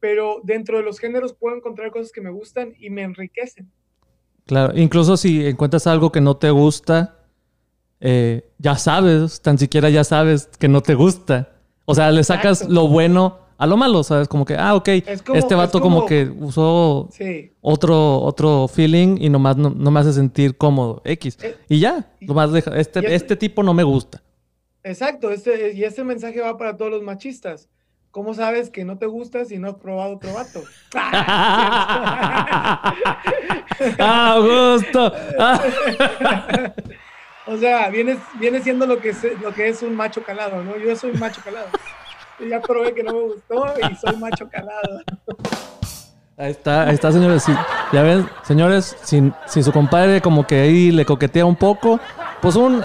pero 0.00 0.40
dentro 0.42 0.76
de 0.78 0.82
los 0.82 0.98
géneros 0.98 1.34
puedo 1.34 1.56
encontrar 1.56 1.90
cosas 1.90 2.12
que 2.12 2.20
me 2.20 2.30
gustan 2.30 2.74
y 2.78 2.90
me 2.90 3.02
enriquecen. 3.02 3.70
Claro, 4.44 4.76
incluso 4.76 5.16
si 5.16 5.46
encuentras 5.46 5.86
algo 5.86 6.12
que 6.12 6.20
no 6.20 6.36
te 6.36 6.50
gusta, 6.50 7.26
eh, 8.00 8.52
ya 8.58 8.76
sabes, 8.76 9.40
tan 9.40 9.58
siquiera 9.58 9.88
ya 9.88 10.04
sabes 10.04 10.48
que 10.58 10.68
no 10.68 10.82
te 10.82 10.94
gusta. 10.94 11.56
O 11.84 11.94
sea, 11.94 12.10
le 12.10 12.24
sacas 12.24 12.68
lo 12.68 12.88
bueno 12.88 13.45
a 13.58 13.66
lo 13.66 13.76
malo, 13.76 14.02
¿sabes? 14.02 14.28
Como 14.28 14.44
que, 14.44 14.54
ah, 14.56 14.74
ok, 14.74 14.88
este 14.88 15.54
vato 15.54 15.80
como, 15.80 16.04
que 16.06 16.30
usó 16.38 17.08
otro, 17.60 18.20
otro 18.20 18.68
feeling 18.68 19.16
y 19.20 19.28
nomás 19.28 19.56
no, 19.56 19.70
me 19.70 20.00
hace 20.00 20.12
sentir 20.12 20.56
cómodo, 20.56 21.00
X. 21.04 21.38
Eh, 21.42 21.56
y 21.68 21.80
ya, 21.80 22.12
nomás 22.20 22.52
deja, 22.52 22.76
este, 22.76 23.14
este, 23.14 23.36
tipo 23.36 23.62
no 23.62 23.72
me 23.74 23.82
gusta. 23.82 24.22
Exacto, 24.82 25.30
este, 25.30 25.72
y 25.72 25.84
este 25.84 26.04
mensaje 26.04 26.40
va 26.40 26.56
para 26.56 26.76
todos 26.76 26.90
los 26.90 27.02
machistas. 27.02 27.68
¿Cómo 28.10 28.34
sabes 28.34 28.70
que 28.70 28.84
no 28.84 28.96
te 28.98 29.06
gusta 29.06 29.44
si 29.44 29.58
no 29.58 29.68
has 29.68 29.74
probado 29.74 30.16
otro 30.16 30.32
vato? 30.32 30.62
¡Ah, 33.98 34.38
gusto! 34.40 35.12
o 37.46 37.58
sea, 37.58 37.90
viene, 37.90 38.16
viene 38.38 38.62
siendo 38.62 38.86
lo 38.86 39.00
que, 39.00 39.10
es, 39.10 39.22
lo 39.42 39.52
que 39.52 39.68
es 39.68 39.82
un 39.82 39.94
macho 39.94 40.22
calado, 40.22 40.64
¿no? 40.64 40.78
Yo 40.78 40.96
soy 40.96 41.10
un 41.10 41.20
macho 41.20 41.42
calado 41.44 41.68
ya 42.40 42.60
probé 42.60 42.94
que 42.94 43.02
no 43.02 43.12
me 43.12 43.20
gustó 43.20 43.66
y 43.90 43.96
soy 43.96 44.16
macho 44.16 44.48
calado. 44.48 45.02
Ahí 46.36 46.50
está, 46.50 46.82
ahí 46.82 46.94
está, 46.94 47.12
señores. 47.12 47.44
ya 47.92 48.02
ven, 48.02 48.28
señores, 48.42 48.96
si, 49.02 49.32
si, 49.46 49.62
su 49.62 49.72
compadre 49.72 50.20
como 50.20 50.46
que 50.46 50.60
ahí 50.60 50.90
le 50.90 51.06
coquetea 51.06 51.46
un 51.46 51.56
poco, 51.56 51.98
pues 52.42 52.56
un, 52.56 52.82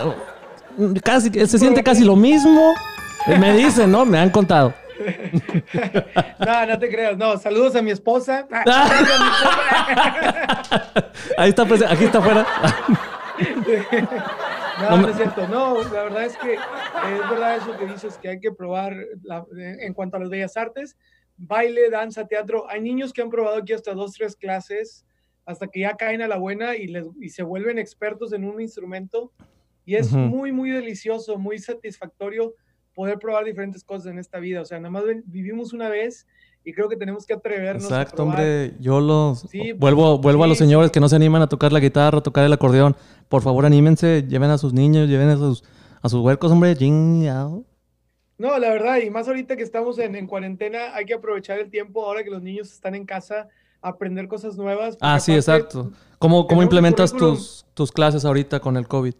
casi, 1.04 1.30
se 1.46 1.60
siente 1.60 1.84
casi 1.84 2.04
lo 2.04 2.16
mismo. 2.16 2.74
Me 3.28 3.54
dicen, 3.54 3.92
¿no? 3.92 4.06
Me 4.06 4.20
han 4.20 4.30
contado. 4.30 4.74
No, 6.40 6.66
no 6.66 6.80
te 6.80 6.90
creas. 6.90 7.18
No, 7.18 7.38
saludos 7.38 7.76
a 7.76 7.82
mi 7.82 7.92
esposa. 7.92 8.48
Ahí 11.38 11.50
está, 11.50 11.66
pues, 11.66 11.84
aquí 11.84 12.06
está 12.06 12.20
afuera. 12.20 12.46
No, 14.90 14.98
no, 14.98 15.10
es 15.10 15.18
cierto. 15.18 15.48
No, 15.48 15.84
la 15.84 16.04
verdad 16.04 16.26
es 16.26 16.38
que 16.38 16.54
es 16.54 17.30
verdad 17.30 17.58
eso 17.58 17.78
que 17.78 17.86
dices 17.86 18.18
que 18.18 18.30
hay 18.30 18.40
que 18.40 18.52
probar 18.52 18.96
en 19.58 19.94
cuanto 19.94 20.18
a 20.18 20.20
las 20.20 20.30
bellas 20.30 20.58
artes, 20.58 20.98
baile, 21.38 21.90
danza, 21.90 22.28
teatro. 22.28 22.70
Hay 22.70 22.82
niños 22.82 23.14
que 23.14 23.22
han 23.22 23.30
probado 23.30 23.58
aquí 23.58 23.74
hasta 23.74 23.94
dos, 23.94 24.14
tres 24.14 24.36
clases 24.36 25.06
hasta 25.46 25.68
que 25.68 25.82
ya 25.82 25.96
caen 25.98 26.22
a 26.22 26.28
la 26.28 26.38
buena 26.38 26.76
y, 26.76 26.88
les, 26.88 27.06
y 27.20 27.30
se 27.30 27.44
vuelven 27.44 27.80
expertos 27.80 28.32
en 28.34 28.46
un 28.46 28.62
instrumento. 28.62 29.32
Y 29.86 29.96
es 29.96 30.12
muy, 30.12 30.52
muy 30.52 30.70
delicioso, 30.70 31.38
muy 31.38 31.58
satisfactorio 31.58 32.54
poder 32.94 33.18
probar 33.18 33.46
diferentes 33.46 33.84
cosas 33.84 34.12
en 34.12 34.20
esta 34.20 34.40
vida. 34.40 34.62
O 34.62 34.66
sea, 34.66 34.80
nada 34.80 34.92
más 34.92 35.04
vivimos 35.26 35.74
una 35.74 35.90
vez 35.90 36.28
y 36.64 36.74
creo 36.74 36.88
que 36.88 36.96
tenemos 36.96 37.26
que 37.26 37.34
atrevernos. 37.34 37.86
Exacto, 37.86 38.24
hombre. 38.24 38.74
Yo 38.80 39.00
los 39.00 39.48
vuelvo, 39.78 40.20
vuelvo 40.20 40.44
a 40.44 40.48
los 40.48 40.58
señores 40.58 40.92
que 40.92 41.00
no 41.00 41.10
se 41.10 41.16
animan 41.16 41.42
a 41.42 41.48
tocar 41.48 41.72
la 41.72 41.80
guitarra, 41.80 42.20
a 42.20 42.24
tocar 42.24 42.46
el 42.46 42.54
acordeón. 42.54 42.96
Por 43.30 43.42
favor, 43.42 43.66
anímense, 43.66 44.26
lleven 44.28 44.50
a 44.50 44.58
sus 44.58 44.74
niños, 44.74 45.10
lleven 45.10 45.30
a 45.30 45.38
sus, 45.38 45.64
a 46.02 46.10
sus 46.10 46.22
huercos, 46.22 46.52
hombre. 46.52 46.76
No, 46.80 48.58
la 48.58 48.70
verdad, 48.70 48.98
y 48.98 49.10
más 49.10 49.28
ahorita 49.28 49.56
que 49.56 49.64
estamos 49.64 50.00
en, 50.00 50.16
en, 50.16 50.28
cuarentena, 50.28 50.96
hay 50.96 51.06
que 51.06 51.14
aprovechar 51.14 51.60
el 51.60 51.70
tiempo 51.70 52.06
ahora 52.06 52.24
que 52.24 52.32
los 52.32 52.42
niños 52.42 52.72
están 52.72 52.96
en 52.96 53.06
casa, 53.06 53.48
aprender 53.82 54.28
cosas 54.28 54.58
nuevas. 54.58 54.98
Ah, 55.00 55.20
sí, 55.20 55.34
exacto. 55.34 55.92
¿Cómo, 56.18 56.48
cómo 56.48 56.62
implementas 56.64 57.14
tus, 57.14 57.66
tus 57.74 57.92
clases 57.92 58.26
ahorita 58.26 58.60
con 58.60 58.78
el 58.78 58.88
COVID? 58.88 59.14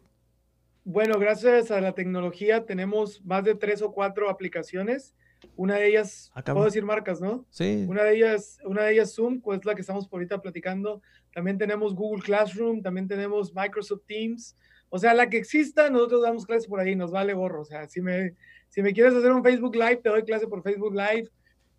Bueno, 0.84 1.20
gracias 1.20 1.70
a 1.70 1.80
la 1.82 1.94
tecnología 1.94 2.66
tenemos 2.66 3.24
más 3.24 3.44
de 3.44 3.54
tres 3.54 3.84
o 3.84 3.92
cuatro 3.92 4.30
aplicaciones. 4.30 5.14
Una 5.56 5.76
de 5.76 5.88
ellas, 5.88 6.32
ah, 6.34 6.44
puedo 6.44 6.66
decir 6.66 6.84
marcas, 6.84 7.22
¿no? 7.22 7.46
Sí. 7.50 7.86
Una 7.88 8.04
de 8.04 8.16
ellas, 8.16 8.60
una 8.66 8.84
de 8.84 8.94
ellas 8.94 9.14
Zoom, 9.14 9.42
pues 9.42 9.64
la 9.66 9.76
que 9.76 9.82
estamos 9.82 10.08
por 10.08 10.20
ahorita 10.20 10.42
platicando. 10.42 11.02
También 11.34 11.58
tenemos 11.58 11.96
Google 11.96 12.24
Classroom, 12.24 12.82
también 12.82 13.08
tenemos 13.08 13.54
Microsoft 13.54 14.04
Teams. 14.08 14.56
O 14.90 15.00
sea, 15.00 15.14
la 15.14 15.30
que 15.30 15.38
exista, 15.38 15.90
nosotros 15.90 16.22
damos 16.22 16.46
clases 16.46 16.68
por 16.68 16.80
ahí, 16.80 16.96
nos 16.96 17.12
vale 17.12 17.34
gorro. 17.34 17.62
O 17.62 17.66
sea, 17.66 17.88
si 17.88 18.02
me, 18.02 18.36
si 18.70 18.82
me 18.82 18.94
quieres 18.94 19.14
hacer 19.14 19.32
un 19.32 19.44
Facebook 19.44 19.76
Live, 19.76 19.98
te 19.98 20.10
doy 20.10 20.24
clase 20.24 20.48
por 20.48 20.64
Facebook 20.64 20.94
Live. 20.94 21.30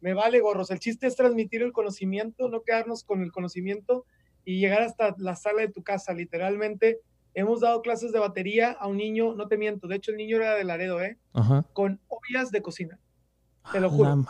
Me 0.00 0.14
vale 0.14 0.40
gorros. 0.40 0.70
El 0.70 0.80
chiste 0.80 1.06
es 1.06 1.14
transmitir 1.14 1.62
el 1.62 1.72
conocimiento, 1.72 2.48
no 2.48 2.62
quedarnos 2.62 3.04
con 3.04 3.22
el 3.22 3.30
conocimiento 3.30 4.04
y 4.44 4.58
llegar 4.58 4.82
hasta 4.82 5.14
la 5.18 5.36
sala 5.36 5.60
de 5.60 5.68
tu 5.68 5.82
casa, 5.82 6.12
literalmente 6.12 7.00
Hemos 7.34 7.60
dado 7.60 7.80
clases 7.80 8.12
de 8.12 8.18
batería 8.18 8.72
a 8.72 8.86
un 8.86 8.98
niño, 8.98 9.34
no 9.34 9.48
te 9.48 9.56
miento, 9.56 9.88
de 9.88 9.96
hecho 9.96 10.10
el 10.10 10.18
niño 10.18 10.36
era 10.36 10.54
de 10.54 10.64
Laredo, 10.64 11.00
¿eh? 11.00 11.16
Con 11.72 11.98
ollas 12.08 12.50
de 12.50 12.60
cocina. 12.60 12.98
Te 13.70 13.80
lo 13.80 13.90
juro. 13.90 14.24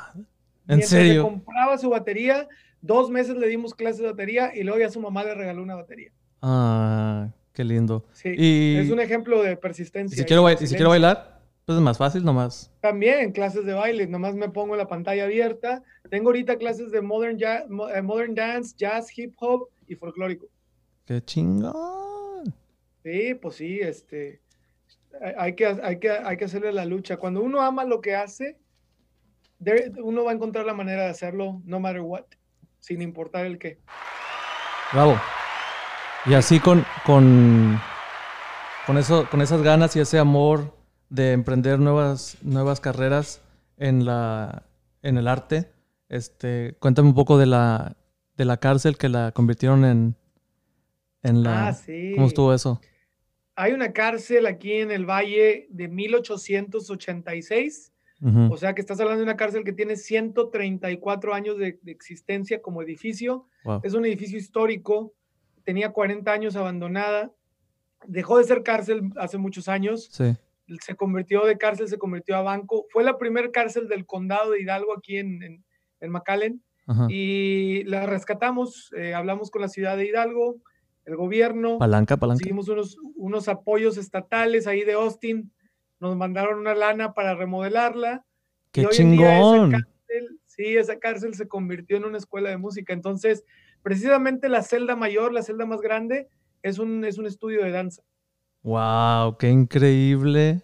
¿En 0.68 0.82
serio? 0.82 1.24
compraba 1.24 1.78
su 1.78 1.90
batería, 1.90 2.48
dos 2.80 3.10
meses 3.10 3.36
le 3.36 3.48
dimos 3.48 3.74
clases 3.74 4.02
de 4.02 4.10
batería 4.10 4.52
y 4.54 4.62
luego 4.62 4.78
ya 4.78 4.90
su 4.90 5.00
mamá 5.00 5.24
le 5.24 5.34
regaló 5.34 5.62
una 5.62 5.74
batería. 5.74 6.12
Ah, 6.40 7.28
qué 7.52 7.64
lindo. 7.64 8.04
Sí, 8.12 8.76
es 8.78 8.90
un 8.90 9.00
ejemplo 9.00 9.42
de 9.42 9.56
persistencia. 9.56 10.14
¿Y 10.14 10.18
si, 10.18 10.24
quiero, 10.24 10.48
si 10.56 10.74
quiero 10.74 10.90
bailar? 10.90 11.40
Pues 11.64 11.76
es 11.76 11.82
más 11.82 11.96
fácil 11.96 12.24
nomás. 12.24 12.72
También 12.80 13.30
clases 13.30 13.64
de 13.64 13.72
baile, 13.72 14.06
nomás 14.08 14.34
me 14.34 14.48
pongo 14.48 14.74
la 14.74 14.88
pantalla 14.88 15.24
abierta. 15.24 15.82
Tengo 16.10 16.30
ahorita 16.30 16.56
clases 16.56 16.90
de 16.90 17.00
modern, 17.00 17.38
eh, 17.40 18.02
modern 18.02 18.34
dance, 18.34 18.74
jazz, 18.76 19.16
hip 19.16 19.34
hop 19.38 19.68
y 19.86 19.94
folclórico. 19.94 20.48
Qué 21.04 21.22
chingón. 21.22 22.52
Sí, 23.04 23.34
pues 23.34 23.56
sí, 23.56 23.78
este, 23.80 24.40
hay 25.36 25.54
que, 25.54 25.66
hay, 25.66 25.98
que, 25.98 26.10
hay 26.10 26.36
que 26.36 26.44
hacerle 26.44 26.72
la 26.72 26.84
lucha. 26.84 27.16
Cuando 27.16 27.42
uno 27.42 27.60
ama 27.60 27.84
lo 27.84 28.00
que 28.00 28.16
hace, 28.16 28.58
uno 30.02 30.24
va 30.24 30.30
a 30.30 30.34
encontrar 30.34 30.66
la 30.66 30.74
manera 30.74 31.04
de 31.04 31.10
hacerlo, 31.10 31.60
no 31.64 31.80
matter 31.80 32.00
what, 32.00 32.24
sin 32.80 33.02
importar 33.02 33.46
el 33.46 33.58
qué. 33.58 33.78
Bravo. 34.92 35.20
Y 36.26 36.34
así 36.34 36.60
con, 36.60 36.84
con, 37.04 37.80
con, 38.86 38.98
eso, 38.98 39.28
con 39.30 39.40
esas 39.40 39.62
ganas 39.62 39.96
y 39.96 40.00
ese 40.00 40.18
amor 40.18 40.76
de 41.08 41.32
emprender 41.32 41.78
nuevas, 41.78 42.38
nuevas 42.42 42.80
carreras 42.80 43.42
en, 43.76 44.04
la, 44.04 44.64
en 45.02 45.18
el 45.18 45.28
arte, 45.28 45.70
este, 46.08 46.76
cuéntame 46.78 47.08
un 47.08 47.14
poco 47.14 47.38
de 47.38 47.46
la, 47.46 47.96
de 48.36 48.44
la 48.44 48.58
cárcel 48.58 48.96
que 48.96 49.08
la 49.08 49.32
convirtieron 49.32 49.84
en, 49.84 50.16
en 51.22 51.42
la... 51.42 51.68
Ah, 51.68 51.72
sí. 51.72 52.12
¿Cómo 52.14 52.26
estuvo 52.26 52.54
eso? 52.54 52.80
hay 53.54 53.72
una 53.72 53.92
cárcel 53.92 54.46
aquí 54.46 54.72
en 54.72 54.90
el 54.90 55.08
Valle 55.08 55.66
de 55.70 55.88
1886. 55.88 57.91
O 58.50 58.56
sea 58.56 58.74
que 58.74 58.80
estás 58.80 59.00
hablando 59.00 59.18
de 59.18 59.24
una 59.24 59.36
cárcel 59.36 59.64
que 59.64 59.72
tiene 59.72 59.96
134 59.96 61.34
años 61.34 61.58
de, 61.58 61.80
existencia 61.86 62.62
como 62.62 62.82
edificio. 62.82 63.46
Es 63.82 63.94
un 63.94 64.04
edificio 64.06 64.38
histórico. 64.38 65.12
Tenía 65.64 65.90
40 65.90 66.30
años 66.32 66.56
abandonada. 66.56 67.32
Dejó 68.06 68.38
de 68.38 68.44
ser 68.44 68.62
cárcel 68.62 69.10
hace 69.16 69.38
muchos 69.38 69.68
años. 69.68 70.08
Se 70.10 70.94
convirtió 70.96 71.44
de 71.44 71.58
cárcel, 71.58 71.88
se 71.88 71.98
convirtió 71.98 72.36
a 72.36 72.42
banco. 72.42 72.86
Fue 72.90 73.02
la 73.02 73.18
primera 73.18 73.50
cárcel 73.50 73.88
del 73.88 74.06
condado 74.06 74.52
de 74.52 74.62
Hidalgo 74.62 74.96
aquí 74.96 75.18
en, 75.18 75.64
en, 76.00 76.10
McAllen. 76.10 76.62
Y 77.08 77.82
la 77.84 78.06
rescatamos. 78.06 78.92
Eh, 78.96 79.14
hablamos 79.14 79.50
con 79.50 79.62
la 79.62 79.68
ciudad 79.68 79.96
de 79.96 80.06
Hidalgo 80.06 80.60
el 81.04 81.16
gobierno. 81.16 81.78
Palanca, 81.78 82.16
palanca. 82.16 82.38
Seguimos 82.38 82.68
unos, 82.68 82.96
unos 83.16 83.48
apoyos 83.48 83.96
estatales 83.96 84.66
ahí 84.66 84.84
de 84.84 84.92
Austin. 84.92 85.52
Nos 86.02 86.16
mandaron 86.16 86.58
una 86.58 86.74
lana 86.74 87.14
para 87.14 87.36
remodelarla. 87.36 88.24
¡Qué 88.72 88.88
chingón! 88.88 89.86
sí, 90.46 90.76
esa 90.76 90.98
cárcel 90.98 91.34
se 91.34 91.46
convirtió 91.46 91.96
en 91.96 92.04
una 92.04 92.18
escuela 92.18 92.50
de 92.50 92.56
música. 92.56 92.92
Entonces, 92.92 93.44
precisamente 93.82 94.48
la 94.48 94.62
celda 94.62 94.96
mayor, 94.96 95.32
la 95.32 95.44
celda 95.44 95.64
más 95.64 95.80
grande, 95.80 96.28
es 96.60 96.80
un, 96.80 97.04
es 97.04 97.18
un 97.18 97.26
estudio 97.26 97.62
de 97.62 97.70
danza. 97.70 98.02
¡Wow! 98.64 99.38
¡Qué 99.38 99.48
increíble! 99.48 100.60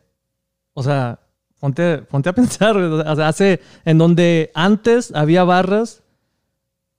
O 0.72 0.82
sea, 0.82 1.20
ponte, 1.60 1.98
ponte 1.98 2.30
a 2.30 2.32
pensar, 2.34 2.76
o 2.76 3.16
sea, 3.16 3.28
hace, 3.28 3.60
en 3.84 3.96
donde 3.96 4.50
antes 4.54 5.14
había 5.14 5.44
barras, 5.44 6.02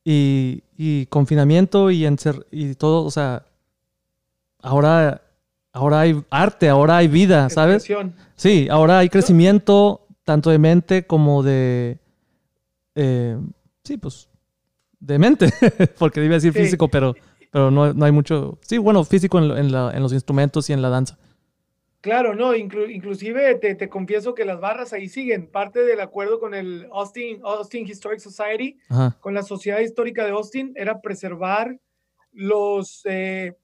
y, 0.06 1.06
confinamiento 1.08 1.92
y, 1.92 2.08
y 2.52 2.76
todo, 2.76 3.04
o 3.04 3.12
sea, 3.12 3.46
ahora, 4.62 5.29
ahora 5.80 6.02
hay 6.02 6.22
arte, 6.30 6.70
ahora 6.70 6.98
hay 6.98 7.08
vida, 7.08 7.50
¿sabes? 7.50 7.88
Sí, 8.36 8.68
ahora 8.70 9.00
hay 9.00 9.10
crecimiento 9.10 10.06
tanto 10.24 10.50
de 10.50 10.60
mente 10.60 11.06
como 11.06 11.42
de... 11.42 11.98
Eh, 12.96 13.38
sí, 13.84 13.98
pues, 13.98 14.30
de 15.00 15.18
mente, 15.18 15.50
porque 15.98 16.24
iba 16.24 16.34
a 16.34 16.38
decir 16.38 16.54
físico, 16.54 16.88
pero, 16.90 17.16
pero 17.52 17.72
no, 17.72 18.06
hay 18.06 18.12
mucho... 18.12 18.60
Sí, 18.62 18.78
bueno, 18.78 19.04
físico 19.04 19.40
en 19.40 19.72
los 19.72 20.14
instrumentos 20.14 20.70
y 20.70 20.74
en 20.74 20.82
la 20.82 20.90
danza. 20.90 21.18
Claro, 22.02 22.34
no, 22.34 22.56
inclusive 22.56 23.56
te, 23.56 23.90
confieso 23.90 24.34
que 24.34 24.46
las 24.46 24.62
barras 24.62 24.94
ahí 24.94 25.10
siguen, 25.10 25.48
parte 25.48 25.84
del 25.84 26.00
acuerdo 26.00 26.40
con 26.40 26.54
el 26.54 26.88
Austin, 26.94 27.42
Austin 27.44 27.86
Historic 27.86 28.22
Society, 28.22 28.78
con 29.20 29.34
la 29.34 29.44
Sociedad 29.44 29.80
Histórica 29.80 30.24
de 30.24 30.32
Austin, 30.32 30.72
era 30.76 31.02
preservar 31.02 31.78
los 32.32 33.02
eh, 33.04 33.58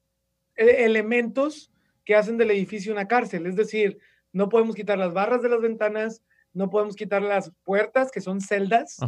e, 0.54 0.84
elementos 0.84 1.70
que 2.06 2.14
hacen 2.14 2.38
del 2.38 2.52
edificio 2.52 2.92
una 2.92 3.08
cárcel, 3.08 3.46
es 3.46 3.56
decir, 3.56 3.98
no 4.32 4.48
podemos 4.48 4.74
quitar 4.74 4.96
las 4.96 5.12
barras 5.12 5.42
de 5.42 5.50
las 5.50 5.60
ventanas, 5.60 6.22
no 6.54 6.70
podemos 6.70 6.96
quitar 6.96 7.20
las 7.20 7.52
puertas, 7.64 8.10
que 8.10 8.22
son 8.22 8.40
celdas, 8.40 8.98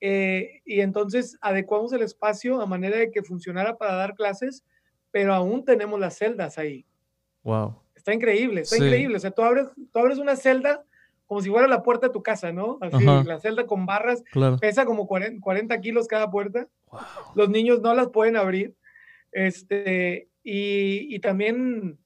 eh, 0.00 0.60
y 0.66 0.80
entonces 0.80 1.38
adecuamos 1.40 1.92
el 1.92 2.02
espacio 2.02 2.60
a 2.60 2.66
manera 2.66 2.98
de 2.98 3.10
que 3.10 3.22
funcionara 3.22 3.78
para 3.78 3.94
dar 3.94 4.14
clases, 4.14 4.64
pero 5.10 5.32
aún 5.32 5.64
tenemos 5.64 5.98
las 5.98 6.18
celdas 6.18 6.58
ahí. 6.58 6.84
Wow. 7.44 7.80
Está 7.94 8.12
increíble, 8.12 8.62
está 8.62 8.76
increíble. 8.76 9.16
O 9.16 9.20
sea, 9.20 9.30
tú 9.30 9.42
abres, 9.42 9.68
tú 9.92 9.98
abres 9.98 10.18
una 10.18 10.36
celda 10.36 10.84
como 11.26 11.42
si 11.42 11.50
fuera 11.50 11.68
la 11.68 11.84
puerta 11.84 12.08
de 12.08 12.12
tu 12.12 12.24
casa, 12.24 12.50
¿no? 12.50 12.78
Así, 12.80 13.04
la 13.04 13.38
celda 13.38 13.64
con 13.64 13.86
barras, 13.86 14.24
pesa 14.60 14.84
como 14.84 15.06
40, 15.06 15.80
kilos 15.80 16.08
cada 16.08 16.28
puerta. 16.28 16.66
Los 17.36 17.48
niños 17.48 17.80
no 17.80 17.94
las 17.94 18.08
pueden 18.08 18.36
abrir. 18.36 18.74
Este, 19.30 20.28
y, 20.42 21.14
y 21.14 21.20
también 21.20 21.99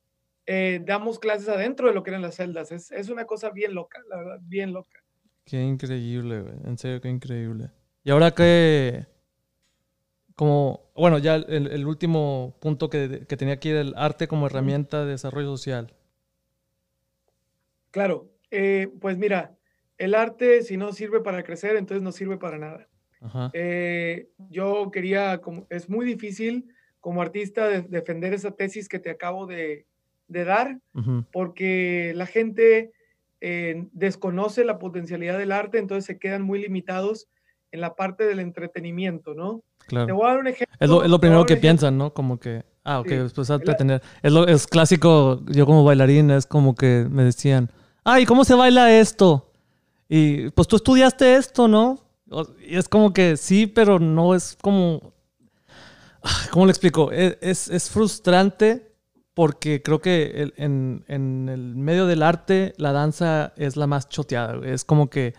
eh, 0.47 0.81
damos 0.85 1.19
clases 1.19 1.49
adentro 1.49 1.89
de 1.89 1.95
lo 1.95 2.03
que 2.03 2.11
eran 2.11 2.23
las 2.23 2.37
celdas. 2.37 2.73
Es, 2.73 2.91
es, 2.93 3.09
una 3.09 3.25
cosa 3.25 3.51
bien 3.51 3.75
loca, 3.75 4.01
la 4.09 4.17
verdad, 4.17 4.39
bien 4.43 4.73
loca. 4.73 5.03
Qué 5.45 5.63
increíble, 5.63 6.41
güey. 6.41 6.55
En 6.65 6.79
serio, 6.79 7.01
qué 7.01 7.09
increíble. 7.09 7.71
Y 8.03 8.11
ahora 8.11 8.33
que, 8.33 9.07
como, 10.35 10.91
bueno, 10.95 11.19
ya 11.19 11.37
el, 11.37 11.87
último 11.87 12.57
punto 12.61 12.91
que, 12.91 13.27
que, 13.29 13.37
tenía 13.37 13.55
aquí 13.55 13.71
era 13.71 13.81
el 13.81 13.95
arte 13.97 14.29
como 14.29 14.47
herramienta 14.47 15.05
de 15.05 15.13
desarrollo 15.13 15.57
social. 15.57 15.95
Claro, 17.91 18.31
eh, 18.51 18.89
pues 19.01 19.17
mira, 19.19 19.57
el 19.99 20.15
arte 20.15 20.63
si 20.63 20.77
no 20.77 20.93
sirve 20.93 21.21
para 21.21 21.45
crecer, 21.45 21.77
entonces 21.77 22.03
no 22.03 22.13
sirve 22.13 22.37
para 22.37 22.59
nada. 22.59 22.89
Eh, 23.53 24.29
yo 24.51 24.91
quería, 24.91 25.39
como, 25.39 25.67
es 25.71 25.89
muy 25.89 26.05
difícil 26.05 26.69
como 27.01 27.23
artista 27.23 27.69
defender 27.69 28.35
esa 28.35 28.51
tesis 28.51 28.89
que 28.89 28.99
te 28.99 29.11
acabo 29.11 29.47
de, 29.47 29.87
dar, 30.29 30.79
porque 31.33 32.13
la 32.15 32.27
gente 32.27 32.93
eh, 33.41 33.87
desconoce 33.93 34.65
la 34.65 34.79
potencialidad 34.79 35.39
del 35.39 35.53
arte, 35.53 35.79
entonces 35.79 36.05
se 36.05 36.19
quedan 36.19 36.43
muy 36.43 36.61
limitados 36.61 37.29
en 37.73 37.81
la 37.81 37.95
parte 37.95 38.25
del 38.25 38.41
entretenimiento, 38.41 39.35
¿no? 39.35 39.63
Te 39.89 40.13
voy 40.13 40.25
a 40.25 40.31
dar 40.31 40.39
un 40.39 40.47
ejemplo. 40.47 40.77
Es 40.81 41.11
lo, 41.11 41.21
primero 41.21 41.45
que 41.45 41.57
piensan, 41.57 41.99
¿no? 41.99 42.15
Como 42.15 42.39
que, 42.39 42.65
ah, 42.85 43.01
ok, 43.01 43.09
después 43.09 43.51
a 43.51 43.59
tener. 43.59 44.01
Es, 44.23 44.33
lo, 44.33 44.47
es 44.47 44.67
clásico, 44.67 45.43
yo 45.47 45.67
como 45.67 45.85
bailarín, 45.85 46.31
es 46.31 46.47
como 46.47 46.75
que 46.75 47.07
me 47.11 47.25
decían, 47.25 47.71
ay, 48.05 48.27
¿cómo 48.27 48.45
se 48.45 48.55
baila 48.55 48.97
esto? 48.97 49.53
Y 50.09 50.51
pues 50.51 50.69
tú 50.69 50.77
estudiaste 50.77 51.37
esto, 51.37 51.69
¿no? 51.69 51.99
Y 52.67 52.77
es 52.77 52.89
como 52.89 53.13
que 53.13 53.37
sí, 53.37 53.67
pero 53.67 53.99
no 53.99 54.35
es 54.35 54.57
como. 54.61 55.13
¿Cómo 56.51 56.67
le 56.67 56.71
explico? 56.71 57.13
E, 57.13 57.39
es, 57.41 57.69
es, 57.69 57.91
frustrante 57.91 58.94
porque 59.35 59.83
creo 59.83 60.01
que 60.01 60.53
en, 60.57 61.05
en, 61.09 61.49
el 61.49 61.75
medio 61.75 62.07
del 62.07 62.23
arte 62.23 62.73
la 62.77 62.93
danza 62.93 63.53
es 63.57 63.77
la 63.77 63.87
más 63.89 64.09
choteada. 64.09 64.65
Es 64.65 64.85
como 64.85 65.11
que 65.11 65.35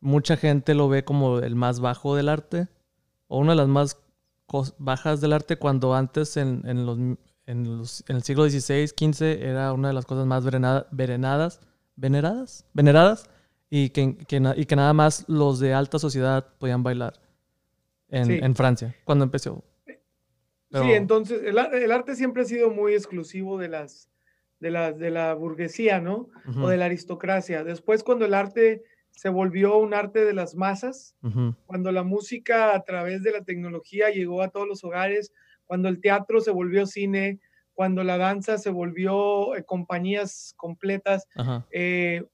mucha 0.00 0.36
gente 0.36 0.74
lo 0.74 0.88
ve 0.88 1.04
como 1.04 1.38
el 1.38 1.56
más 1.56 1.80
bajo 1.80 2.14
del 2.14 2.28
arte 2.28 2.68
o 3.26 3.38
una 3.38 3.52
de 3.52 3.56
las 3.56 3.68
más 3.68 3.98
bajas 4.78 5.22
del 5.22 5.32
arte 5.32 5.56
cuando 5.56 5.94
antes 5.94 6.36
en, 6.36 6.62
en, 6.66 6.84
los, 6.84 6.98
en, 7.46 7.78
los, 7.78 8.04
en 8.08 8.16
el 8.16 8.22
siglo 8.22 8.48
XVI, 8.48 8.86
XV 8.88 9.22
era 9.42 9.72
una 9.72 9.88
de 9.88 9.94
las 9.94 10.04
cosas 10.04 10.26
más 10.26 10.44
veneradas, 10.44 11.60
veneradas, 11.96 12.66
veneradas 12.74 13.30
y 13.70 13.88
que, 13.88 14.16
y 14.56 14.66
que 14.66 14.76
nada 14.76 14.92
más 14.92 15.24
los 15.28 15.58
de 15.60 15.72
alta 15.72 15.98
sociedad 15.98 16.46
podían 16.58 16.82
bailar 16.82 17.14
en, 18.08 18.26
Sí. 18.26 18.38
en 18.40 18.54
Francia, 18.54 18.94
cuando 19.04 19.24
empezó. 19.24 19.64
Pero- 20.74 20.84
Sí, 20.84 20.92
entonces 20.92 21.42
el, 21.44 21.58
el 21.58 21.92
arte 21.92 22.14
siempre 22.16 22.42
ha 22.42 22.46
sido 22.46 22.70
muy 22.70 22.94
exclusivo 22.94 23.58
de 23.58 23.68
las 23.68 24.10
de 24.60 24.70
las 24.70 24.98
de 24.98 25.10
la 25.10 25.34
burguesía, 25.34 26.00
¿no? 26.00 26.30
O 26.64 26.68
de 26.68 26.76
la 26.76 26.86
aristocracia. 26.86 27.64
Después 27.64 28.02
cuando 28.02 28.24
el 28.24 28.34
arte 28.34 28.82
se 29.10 29.28
volvió 29.28 29.76
un 29.78 29.94
arte 29.94 30.24
de 30.24 30.32
las 30.32 30.54
masas, 30.54 31.14
cuando 31.66 31.92
la 31.92 32.02
música 32.02 32.74
a 32.74 32.82
través 32.84 33.22
de 33.22 33.30
la 33.32 33.42
tecnología 33.44 34.10
llegó 34.10 34.42
a 34.42 34.48
todos 34.48 34.66
los 34.66 34.82
hogares, 34.84 35.32
cuando 35.66 35.88
el 35.88 36.00
teatro 36.00 36.40
se 36.40 36.50
volvió 36.50 36.86
cine, 36.86 37.40
cuando 37.74 38.04
la 38.04 38.16
danza 38.18 38.58
se 38.58 38.70
volvió 38.70 39.54
eh, 39.56 39.64
compañías 39.64 40.54
completas, 40.56 41.26
eh, 41.70 42.24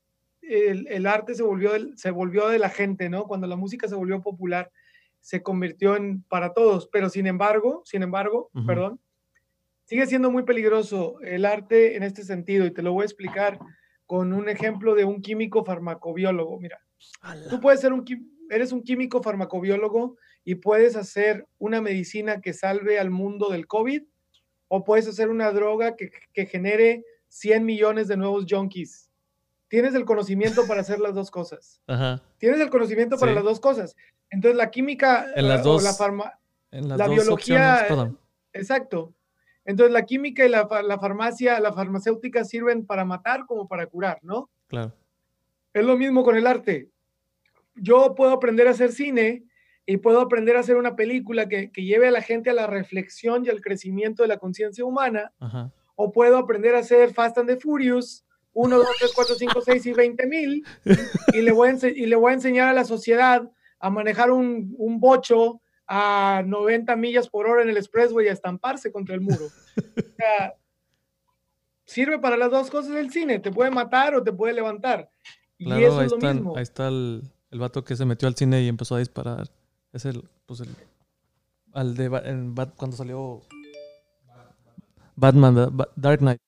el, 0.42 0.86
el 0.88 1.06
arte 1.06 1.34
se 1.34 1.42
volvió, 1.42 1.72
se 1.96 2.10
volvió 2.10 2.48
de 2.48 2.58
la 2.58 2.70
gente, 2.70 3.08
¿no? 3.10 3.24
Cuando 3.24 3.46
la 3.46 3.56
música 3.56 3.88
se 3.88 3.94
volvió 3.94 4.20
popular, 4.22 4.70
se 5.20 5.42
convirtió 5.42 5.96
en 5.96 6.22
para 6.24 6.52
todos, 6.54 6.88
pero 6.92 7.08
sin 7.10 7.26
embargo, 7.26 7.82
sin 7.84 8.02
embargo, 8.02 8.50
perdón, 8.66 9.00
sigue 9.84 10.06
siendo 10.06 10.30
muy 10.30 10.44
peligroso 10.44 11.20
el 11.20 11.44
arte 11.44 11.96
en 11.96 12.02
este 12.02 12.22
sentido 12.24 12.64
y 12.66 12.70
te 12.72 12.82
lo 12.82 12.92
voy 12.92 13.02
a 13.02 13.06
explicar 13.06 13.58
con 14.06 14.32
un 14.32 14.48
ejemplo 14.48 14.94
de 14.94 15.04
un 15.04 15.20
químico 15.22 15.64
farmacobiólogo. 15.64 16.58
Mira, 16.58 16.80
tú 17.48 17.60
puedes 17.60 17.80
ser 17.80 17.92
un, 17.92 18.04
eres 18.50 18.72
un 18.72 18.82
químico 18.82 19.22
farmacobiólogo 19.22 20.16
y 20.44 20.56
puedes 20.56 20.96
hacer 20.96 21.46
una 21.58 21.80
medicina 21.80 22.40
que 22.40 22.52
salve 22.52 22.98
al 22.98 23.10
mundo 23.10 23.50
del 23.50 23.66
COVID 23.66 24.02
o 24.68 24.84
puedes 24.84 25.06
hacer 25.08 25.28
una 25.28 25.50
droga 25.52 25.96
que, 25.96 26.10
que 26.32 26.46
genere 26.46 27.04
100 27.28 27.64
millones 27.64 28.08
de 28.08 28.16
nuevos 28.16 28.46
junkies. 28.48 29.08
Tienes 29.68 29.94
el 29.94 30.04
conocimiento 30.04 30.66
para 30.66 30.80
hacer 30.80 30.98
las 30.98 31.14
dos 31.14 31.30
cosas. 31.30 31.80
ajá. 31.86 32.22
Tienes 32.38 32.58
el 32.60 32.70
conocimiento 32.70 33.16
para 33.18 33.32
Sí. 33.32 33.36
las 33.36 33.44
dos 33.44 33.60
cosas. 33.60 33.94
Entonces 34.30 34.56
la 34.56 34.70
química 34.70 35.26
En 35.34 35.48
las 35.48 35.58
eh, 35.64 35.68
o 35.68 35.72
dos- 35.72 35.82
la 35.82 35.92
farma, 35.94 36.32
En 36.70 36.88
las 36.88 36.98
La 36.98 37.06
dos 37.06 37.14
biología, 37.16 37.86
opciones, 37.88 38.14
exacto. 38.52 39.14
Entonces 39.64 39.92
la 39.92 40.02
química 40.06 40.44
y 40.44 40.48
la, 40.48 40.68
la 40.84 40.98
farmacia, 40.98 41.60
la 41.60 41.72
farmacéutica 41.72 42.44
sirven 42.44 42.86
para 42.86 43.04
matar 43.04 43.44
como 43.46 43.68
para 43.68 43.86
curar, 43.86 44.18
¿no? 44.22 44.48
Claro. 44.68 44.94
Es 45.72 45.84
lo 45.84 45.96
mismo 45.96 46.24
con 46.24 46.36
el 46.36 46.46
arte. 46.46 46.90
Yo 47.74 48.14
puedo 48.14 48.32
aprender 48.32 48.66
a 48.68 48.70
hacer 48.72 48.92
cine 48.92 49.44
y 49.86 49.96
puedo 49.98 50.20
aprender 50.20 50.56
a 50.56 50.60
hacer 50.60 50.76
una 50.76 50.96
película 50.96 51.48
que, 51.48 51.70
que 51.70 51.84
lleve 51.84 52.08
a 52.08 52.10
la 52.10 52.22
gente 52.22 52.50
a 52.50 52.54
la 52.54 52.66
reflexión 52.66 53.44
y 53.44 53.48
al 53.48 53.60
crecimiento 53.60 54.22
de 54.22 54.28
la 54.28 54.38
conciencia 54.38 54.84
humana, 54.84 55.32
Ajá. 55.40 55.72
o 55.96 56.12
puedo 56.12 56.36
aprender 56.38 56.74
a 56.74 56.80
hacer 56.80 57.12
Fast 57.12 57.38
and 57.38 57.48
the 57.48 57.56
Furious 57.56 58.24
1, 58.52 58.76
2, 58.76 58.86
3, 58.98 59.12
4, 59.14 59.34
5, 59.36 59.60
6 59.62 59.86
y 59.86 59.92
20 59.92 60.26
mil, 60.26 60.64
y, 61.34 61.42
le 61.42 61.52
voy 61.52 61.68
a 61.70 61.88
y 61.88 62.06
le 62.06 62.16
voy 62.16 62.30
a 62.30 62.34
enseñar 62.34 62.68
a 62.68 62.72
la 62.72 62.84
sociedad 62.84 63.48
a 63.80 63.90
manejar 63.90 64.30
un, 64.30 64.74
un 64.78 65.00
bocho 65.00 65.60
a 65.86 66.42
90 66.46 66.94
millas 66.96 67.28
por 67.28 67.48
hora 67.48 67.62
en 67.62 67.68
el 67.70 67.76
expressway 67.76 68.26
y 68.26 68.28
a 68.28 68.32
estamparse 68.32 68.92
contra 68.92 69.14
el 69.14 69.20
muro. 69.20 69.46
O 69.76 70.22
sea, 70.22 70.54
sirve 71.86 72.18
para 72.18 72.36
las 72.36 72.50
dos 72.50 72.70
cosas 72.70 72.94
el 72.96 73.10
cine, 73.10 73.38
te 73.38 73.50
puede 73.50 73.70
matar 73.70 74.14
o 74.14 74.22
te 74.22 74.32
puede 74.32 74.52
levantar. 74.54 75.10
Y 75.58 75.64
Claro, 75.64 75.86
eso 75.86 75.98
ahí, 75.98 76.04
es 76.06 76.10
lo 76.12 76.18
están- 76.18 76.36
mismo. 76.36 76.56
ahí 76.56 76.62
está 76.62 76.88
el, 76.88 77.22
el 77.50 77.58
vato 77.58 77.82
que 77.84 77.96
se 77.96 78.04
metió 78.04 78.28
al 78.28 78.36
cine 78.36 78.62
y 78.62 78.68
empezó 78.68 78.94
a 78.96 78.98
disparar. 78.98 79.48
Es 79.92 80.04
el, 80.04 80.22
pues 80.46 80.60
el, 80.60 80.68
al 81.72 81.96
de, 81.96 82.04
en 82.24 82.54
cuando 82.76 82.96
salió 82.96 83.40
Batman, 85.16 85.54
¿verdad? 85.54 85.70
Ba- 85.72 85.88
Dark 85.96 86.18
Knight. 86.20 86.38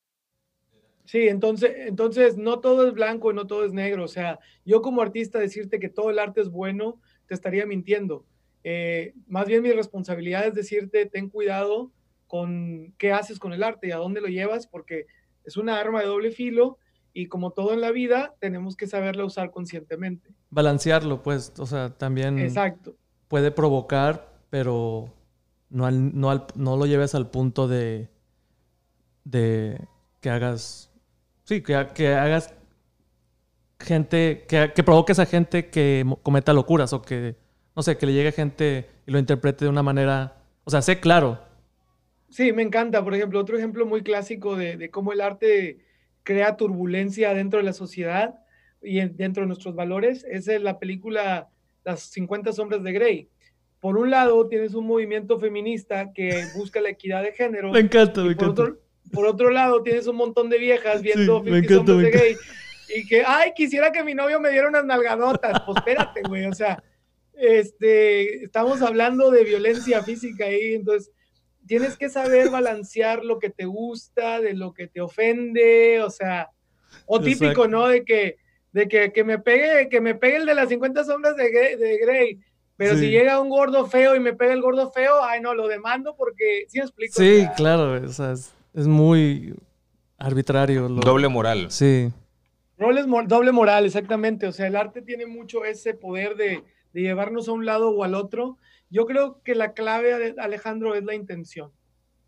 Sí, 1.05 1.27
entonces, 1.27 1.71
entonces 1.87 2.37
no 2.37 2.59
todo 2.59 2.87
es 2.87 2.93
blanco 2.93 3.31
y 3.31 3.35
no 3.35 3.45
todo 3.45 3.65
es 3.65 3.73
negro. 3.73 4.03
O 4.05 4.07
sea, 4.07 4.39
yo 4.65 4.81
como 4.81 5.01
artista 5.01 5.37
decirte 5.39 5.79
que 5.79 5.89
todo 5.89 6.09
el 6.09 6.19
arte 6.19 6.41
es 6.41 6.49
bueno, 6.49 6.99
te 7.27 7.33
estaría 7.33 7.65
mintiendo. 7.65 8.25
Eh, 8.63 9.13
más 9.27 9.47
bien 9.47 9.61
mi 9.61 9.71
responsabilidad 9.71 10.47
es 10.47 10.53
decirte, 10.53 11.05
ten 11.05 11.29
cuidado 11.29 11.91
con 12.27 12.93
qué 12.97 13.11
haces 13.11 13.39
con 13.39 13.53
el 13.53 13.61
arte 13.63 13.87
y 13.87 13.91
a 13.91 13.97
dónde 13.97 14.21
lo 14.21 14.27
llevas, 14.27 14.67
porque 14.67 15.05
es 15.43 15.57
una 15.57 15.79
arma 15.79 15.99
de 16.01 16.07
doble 16.07 16.31
filo 16.31 16.77
y 17.13 17.27
como 17.27 17.51
todo 17.51 17.73
en 17.73 17.81
la 17.81 17.91
vida, 17.91 18.33
tenemos 18.39 18.75
que 18.75 18.87
saberla 18.87 19.25
usar 19.25 19.51
conscientemente. 19.51 20.29
Balancearlo, 20.49 21.21
pues, 21.21 21.53
o 21.59 21.65
sea, 21.65 21.89
también 21.95 22.39
Exacto. 22.39 22.95
puede 23.27 23.51
provocar, 23.51 24.39
pero 24.49 25.13
no, 25.69 25.85
al- 25.85 26.17
no, 26.19 26.31
al- 26.31 26.47
no 26.55 26.75
lo 26.77 26.85
lleves 26.87 27.13
al 27.13 27.29
punto 27.29 27.67
de, 27.67 28.09
de 29.25 29.79
que 30.21 30.29
hagas, 30.29 30.91
sí, 31.43 31.61
que, 31.61 31.75
ha- 31.75 31.93
que 31.93 32.07
hagas 32.13 32.53
gente, 33.79 34.45
que, 34.47 34.71
que 34.75 34.83
provoques 34.83 35.19
a 35.19 35.25
gente 35.25 35.69
que 35.69 36.05
cometa 36.23 36.53
locuras 36.53 36.93
o 36.93 37.01
que, 37.01 37.35
no 37.75 37.83
sé, 37.83 37.97
que 37.97 38.05
le 38.05 38.13
llegue 38.13 38.31
gente 38.31 38.87
y 39.05 39.11
lo 39.11 39.19
interprete 39.19 39.65
de 39.65 39.69
una 39.69 39.83
manera, 39.83 40.37
o 40.63 40.71
sea, 40.71 40.81
sé 40.81 40.99
claro. 40.99 41.39
Sí, 42.29 42.51
me 42.51 42.63
encanta. 42.63 43.03
Por 43.03 43.13
ejemplo, 43.13 43.39
otro 43.39 43.57
ejemplo 43.57 43.85
muy 43.85 44.01
clásico 44.01 44.55
de, 44.55 44.77
de 44.77 44.89
cómo 44.89 45.13
el 45.13 45.21
arte 45.21 45.79
crea 46.23 46.57
turbulencia 46.57 47.33
dentro 47.33 47.59
de 47.59 47.65
la 47.65 47.73
sociedad 47.73 48.35
y 48.81 48.99
en- 48.99 49.15
dentro 49.15 49.41
de 49.43 49.47
nuestros 49.47 49.75
valores 49.75 50.25
es 50.29 50.47
la 50.61 50.79
película 50.79 51.49
Las 51.83 51.99
50 52.11 52.53
sombras 52.53 52.81
de 52.83 52.91
Grey. 52.93 53.29
Por 53.81 53.97
un 53.97 54.09
lado, 54.09 54.47
tienes 54.47 54.73
un 54.73 54.87
movimiento 54.87 55.37
feminista 55.37 56.13
que 56.13 56.45
busca 56.45 56.79
la 56.79 56.89
equidad 56.89 57.21
de 57.23 57.33
género. 57.33 57.71
Me 57.73 57.79
encanta, 57.81 58.21
me 58.23 58.33
por, 58.35 58.45
encanta. 58.45 58.61
otro, 58.63 58.77
por 59.11 59.25
otro 59.25 59.49
lado, 59.49 59.83
tienes 59.83 60.07
un 60.07 60.15
montón 60.15 60.49
de 60.49 60.57
viejas 60.57 61.01
viendo 61.01 61.39
Sí, 61.43 61.51
me 61.51 61.57
50 61.59 61.73
encanta, 61.73 61.75
sombras 61.75 61.97
me 61.97 62.03
de 62.03 62.11
Grey 62.11 62.37
y 62.95 63.05
que, 63.07 63.23
ay, 63.25 63.51
quisiera 63.55 63.91
que 63.91 64.03
mi 64.03 64.13
novio 64.13 64.39
me 64.39 64.49
diera 64.51 64.67
unas 64.69 64.85
nalgadotas. 64.85 65.61
Pues 65.65 65.77
espérate, 65.77 66.21
güey, 66.27 66.45
o 66.45 66.53
sea, 66.53 66.81
este, 67.33 68.43
estamos 68.43 68.81
hablando 68.81 69.31
de 69.31 69.43
violencia 69.43 70.03
física 70.03 70.45
ahí, 70.45 70.75
entonces 70.75 71.11
tienes 71.65 71.97
que 71.97 72.09
saber 72.09 72.49
balancear 72.49 73.23
lo 73.23 73.39
que 73.39 73.49
te 73.49 73.65
gusta, 73.65 74.39
de 74.41 74.53
lo 74.53 74.73
que 74.73 74.87
te 74.87 75.01
ofende, 75.01 76.01
o 76.01 76.09
sea, 76.09 76.49
o 77.05 77.19
típico, 77.19 77.45
Exacto. 77.45 77.67
¿no? 77.67 77.87
De 77.87 78.03
que, 78.05 78.37
de 78.71 78.87
que, 78.87 79.11
que 79.11 79.23
me 79.23 79.39
pegue, 79.39 79.89
que 79.89 80.01
me 80.01 80.15
pegue 80.15 80.37
el 80.37 80.45
de 80.45 80.55
las 80.55 80.69
50 80.69 81.03
sombras 81.03 81.35
de 81.35 81.49
Grey, 81.51 81.75
de 81.77 81.97
Grey. 81.97 82.39
Pero 82.75 82.95
Sí. 82.95 83.01
si 83.01 83.09
llega 83.11 83.39
un 83.39 83.49
gordo 83.49 83.85
feo 83.85 84.15
y 84.15 84.19
me 84.19 84.33
pega 84.33 84.51
el 84.53 84.61
gordo 84.61 84.91
feo, 84.91 85.23
ay 85.23 85.41
no, 85.41 85.53
lo 85.53 85.67
demando 85.67 86.15
porque, 86.15 86.65
¿sí 86.67 86.79
me 86.79 86.85
explico? 86.85 87.13
Sí, 87.15 87.35
O 87.37 87.41
sea, 87.41 87.53
claro, 87.53 87.93
o 88.03 88.07
sea, 88.09 88.31
es, 88.31 88.51
es 88.73 88.87
muy 88.87 89.53
arbitrario. 90.17 90.89
lo- 90.89 91.01
Doble 91.01 91.27
moral. 91.27 91.67
Sí, 91.69 92.11
roles 92.83 93.05
doble 93.27 93.51
moral, 93.51 93.85
exactamente. 93.85 94.45
O 94.47 94.51
sea, 94.51 94.67
el 94.67 94.75
arte 94.75 95.01
tiene 95.01 95.25
mucho 95.25 95.65
ese 95.65 95.93
poder 95.93 96.35
de, 96.35 96.63
de 96.93 97.01
llevarnos 97.01 97.47
a 97.47 97.51
un 97.53 97.65
lado 97.65 97.89
o 97.91 98.03
al 98.03 98.13
otro. 98.15 98.57
Yo 98.89 99.05
creo 99.05 99.41
que 99.43 99.55
la 99.55 99.73
clave, 99.73 100.13
Ale- 100.13 100.35
Alejandro, 100.37 100.93
es 100.95 101.03
la 101.03 101.15
intención. 101.15 101.71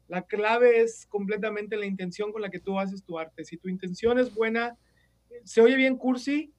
La 0.08 0.22
clave 0.24 0.82
es 0.82 1.06
completamente 1.08 1.78
la 1.78 1.86
intención 1.86 2.32
con 2.32 2.42
la 2.42 2.50
que 2.50 2.60
tú 2.60 2.80
haces 2.80 3.04
tu 3.04 3.18
arte. 3.20 3.44
Si 3.44 3.58
tu 3.58 3.70
intención 3.70 4.18
es 4.20 4.34
buena, 4.34 4.78
se 5.44 5.62
oye 5.62 5.76
bien 5.76 5.98
cursi, 5.98 6.52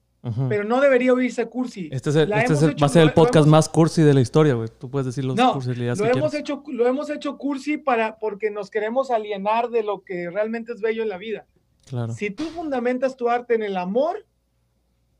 pero 0.49 0.65
no 0.65 0.81
debería 0.81 1.13
oírse 1.13 1.45
cursi. 1.45 1.87
Este, 1.91 2.09
es 2.09 2.15
el- 2.17 2.31
este 2.33 2.43
es 2.43 2.49
hemos 2.51 2.63
el- 2.63 2.69
hecho- 2.71 2.81
va 2.83 2.87
a 2.87 2.89
ser 2.89 3.03
el 3.03 3.13
podcast 3.13 3.45
hemos- 3.45 3.47
más 3.51 3.69
cursi 3.69 4.01
de 4.01 4.13
la 4.13 4.19
historia, 4.19 4.53
güey. 4.55 4.67
Tú 4.77 4.89
puedes 4.91 5.05
decir 5.05 5.23
los 5.23 5.37
No, 5.37 5.53
cursilidades 5.53 5.99
Lo 5.99 6.05
que 6.05 6.11
hemos, 6.11 6.31
quieras. 6.31 6.39
hecho, 6.49 6.63
lo 6.67 6.85
hemos 6.87 7.09
hecho 7.09 7.37
cursi 7.37 7.77
para, 7.77 8.17
porque 8.19 8.51
nos 8.51 8.69
queremos 8.69 9.09
alienar 9.11 9.69
de 9.69 9.83
lo 9.83 10.03
que 10.03 10.29
realmente 10.29 10.73
es 10.73 10.81
bello 10.81 11.03
en 11.03 11.09
la 11.09 11.17
vida. 11.17 11.45
Claro. 11.87 12.13
Si 12.13 12.29
tú 12.29 12.43
fundamentas 12.45 13.15
tu 13.17 13.29
arte 13.29 13.55
en 13.55 13.63
el 13.63 13.77
amor, 13.77 14.25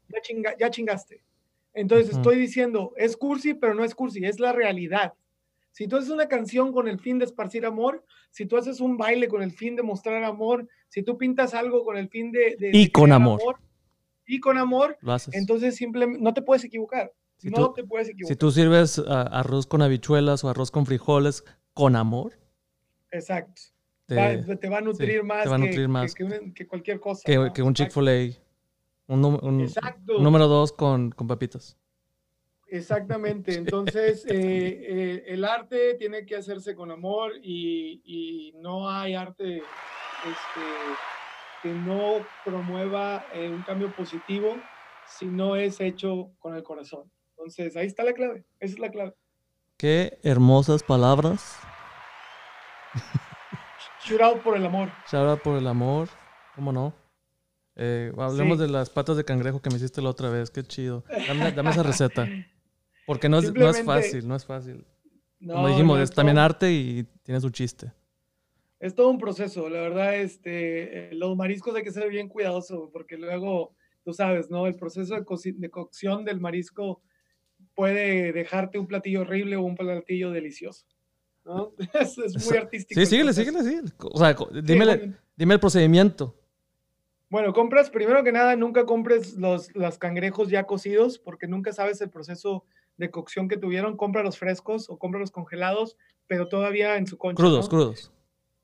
ya, 0.10 0.21
chinga- 0.21 0.56
ya 0.60 0.69
chingaste. 0.69 1.23
Entonces 1.73 2.10
Ujú. 2.10 2.17
estoy 2.17 2.38
diciendo, 2.38 2.93
es 2.97 3.15
cursi, 3.17 3.53
pero 3.53 3.73
no 3.73 3.84
es 3.84 3.93
cursi, 3.95 4.25
es 4.25 4.39
la 4.39 4.51
realidad. 4.51 5.13
Si 5.71 5.88
tú 5.88 5.97
haces 5.97 6.10
una 6.10 6.27
canción 6.27 6.71
con 6.73 6.88
el 6.88 6.99
fin 6.99 7.19
de 7.19 7.25
esparcir 7.25 7.65
amor, 7.65 8.03
si 8.32 8.45
tú 8.47 8.58
haces 8.58 8.80
un 8.80 8.97
baile 8.97 9.27
con 9.27 9.43
el 9.43 9.51
fin 9.51 9.75
de 9.75 9.84
mostrar 9.84 10.23
amor, 10.23 10.67
si 10.89 11.03
tú 11.03 11.17
pintas 11.17 11.53
algo 11.53 11.84
con 11.86 11.97
el 11.97 12.10
fin 12.10 12.32
de... 12.32 12.56
de- 12.60 12.71
Y 12.73 12.86
de 12.86 12.91
con 12.91 13.03
crear 13.06 13.15
amor. 13.21 13.58
Y 14.25 14.39
con 14.39 14.58
amor, 14.58 14.97
Lo 15.01 15.13
haces. 15.13 15.34
entonces 15.36 15.75
simplemente 15.75 16.21
no 16.21 16.34
te 16.34 16.41
puedes 16.41 16.63
equivocar. 16.63 17.13
Si 17.38 17.49
no 17.49 17.67
tú- 17.67 17.73
te 17.75 17.84
puedes 17.84 18.10
equivocar. 18.10 18.34
si 18.34 18.36
tú 18.38 18.51
sirves 18.51 18.99
ah, 19.08 19.21
arroz 19.21 19.67
con 19.67 19.82
habichuelas 19.84 20.43
o 20.43 20.49
arroz 20.49 20.71
con 20.71 20.86
frijoles 20.88 21.43
con 21.73 21.95
amor, 21.95 22.34
Exacto. 23.12 23.62
Te- 24.07 24.15
Va- 24.15 24.55
te 24.55 24.69
va 24.69 24.77
a 24.79 24.81
nutrir 24.81 25.23
más, 25.23 25.43
te 25.43 25.49
va 25.49 25.55
a 25.55 25.59
que- 25.59 25.65
nutrir 25.65 25.81
que, 25.81 25.87
más 25.87 26.15
que 26.15 26.23
un- 26.23 26.53
que 26.53 26.67
cualquier 26.67 26.99
cosa. 26.99 27.21
que, 27.25 27.35
¿no? 27.35 27.53
que 27.53 27.61
un. 27.61 27.73
Chick-fil-A. 27.73 28.35
Un, 29.09 29.23
un- 29.23 29.39
un 29.41 29.67
número 30.23 30.47
dos 30.47 30.73
con, 30.73 31.11
con 31.11 31.27
papitas. 31.27 31.77
Exactamente, 32.69 33.55
entonces 33.95 34.25
eh, 34.29 34.33
eh, 34.35 35.23
el 35.27 35.45
arte 35.45 35.93
tiene 35.95 36.25
que 36.25 36.35
hacerse 36.35 36.75
con 36.75 36.91
amor 36.91 37.33
y, 37.41 38.01
y 38.03 38.51
no 38.59 38.89
hay 38.89 39.13
arte 39.15 39.71
este, 40.21 40.99
que 41.61 41.73
no 41.73 42.27
promueva 42.43 43.25
eh, 43.31 43.49
un 43.49 43.63
cambio 43.63 43.93
positivo 43.93 44.69
si 45.05 45.31
no 45.31 45.55
es 45.55 45.79
hecho 45.79 46.31
con 46.39 46.55
el 46.55 46.63
corazón. 46.63 47.09
Entonces 47.29 47.77
ahí 47.77 47.87
está 47.87 48.03
la 48.03 48.11
clave, 48.13 48.43
esa 48.59 48.73
es 48.73 48.79
la 48.79 48.91
clave. 48.91 49.13
Qué 49.77 50.17
hermosas 50.23 50.83
palabras. 50.83 51.61
Shoot 54.07 54.21
out 54.21 54.41
por 54.41 54.55
el 54.57 54.65
amor. 54.65 54.89
Shout 55.11 55.27
out 55.29 55.41
por 55.41 55.57
el 55.57 55.67
amor. 55.67 56.09
¿Cómo 56.55 56.71
no? 56.71 56.93
Eh, 57.75 58.11
hablemos 58.17 58.57
Sí. 58.57 58.63
de 58.65 58.69
las 58.71 58.89
patas 58.89 59.17
de 59.17 59.23
cangrejo 59.23 59.61
que 59.61 59.69
me 59.69 59.75
hiciste 59.75 60.01
la 60.01 60.09
otra 60.09 60.29
vez. 60.29 60.49
Qué 60.49 60.63
chido. 60.63 61.03
Dame, 61.27 61.51
dame 61.51 61.69
esa 61.71 61.83
receta. 61.83 62.27
Porque 63.05 63.29
no 63.29 63.37
es, 63.39 63.53
no 63.53 63.69
es 63.69 63.83
fácil, 63.83 64.27
no 64.27 64.35
es 64.35 64.45
fácil. 64.45 64.85
No, 65.39 65.53
Como 65.55 65.67
dijimos, 65.69 65.97
no, 65.97 66.03
es 66.03 66.11
también 66.11 66.35
todo- 66.35 66.45
arte 66.45 66.71
y 66.71 67.03
tiene 67.23 67.39
su 67.39 67.49
chiste. 67.51 67.91
Es 68.79 68.93
todo 68.95 69.09
un 69.09 69.17
proceso, 69.17 69.69
la 69.69 69.81
verdad, 69.81 70.15
este, 70.17 71.09
los 71.13 71.35
mariscos 71.35 71.75
hay 71.75 71.83
que 71.83 71.91
ser 71.91 72.09
bien 72.09 72.27
cuidadoso 72.27 72.89
porque 72.93 73.17
luego, 73.17 73.75
tú 74.03 74.13
sabes, 74.13 74.49
¿no? 74.51 74.67
El 74.67 74.75
proceso 74.75 75.15
de, 75.15 75.21
coci- 75.25 75.55
de 75.55 75.69
cocción 75.71 76.23
del 76.25 76.39
marisco 76.39 77.01
puede 77.73 78.31
dejarte 78.33 78.77
un 78.77 78.85
platillo 78.87 79.21
horrible 79.21 79.55
o 79.55 79.61
un 79.63 79.75
platillo 79.75 80.29
delicioso, 80.31 80.85
¿no? 81.47 81.71
Es, 81.93 82.17
es 82.17 82.45
muy 82.45 82.57
artístico. 82.57 82.99
Sí, 82.99 83.01
el 83.01 83.07
síguele, 83.07 83.33
síguele, 83.33 83.63
síguele. 83.63 83.89
O 83.99 84.17
sea, 84.17 84.36
Sí, 84.38 84.75
bueno, 84.75 85.15
dime 85.36 85.53
el 85.55 85.60
procedimiento. 85.60 86.36
Bueno, 87.29 87.51
compras, 87.53 87.89
primero 87.89 88.23
que 88.23 88.31
nada, 88.31 88.55
nunca 88.55 88.86
compres 88.86 89.36
los, 89.36 89.75
los 89.75 89.97
cangrejos 89.97 90.49
ya 90.49 90.63
cocidos 90.65 91.19
porque 91.19 91.47
nunca 91.47 91.73
sabes 91.73 91.99
el 92.01 92.10
proceso 92.10 92.63
de 92.97 93.12
cocción 93.12 93.47
que 93.49 93.57
tuvieron. 93.57 93.97
Compra 93.97 94.23
los 94.23 94.38
frescos 94.38 94.89
o 94.89 94.97
compra 94.97 95.19
los 95.19 95.31
congelados, 95.31 95.97
pero 96.27 96.47
todavía 96.47 96.95
en 96.97 97.05
su 97.07 97.17
concha. 97.17 97.36
Crudos, 97.36 97.65
¿no? 97.65 97.69
crudos. 97.69 98.12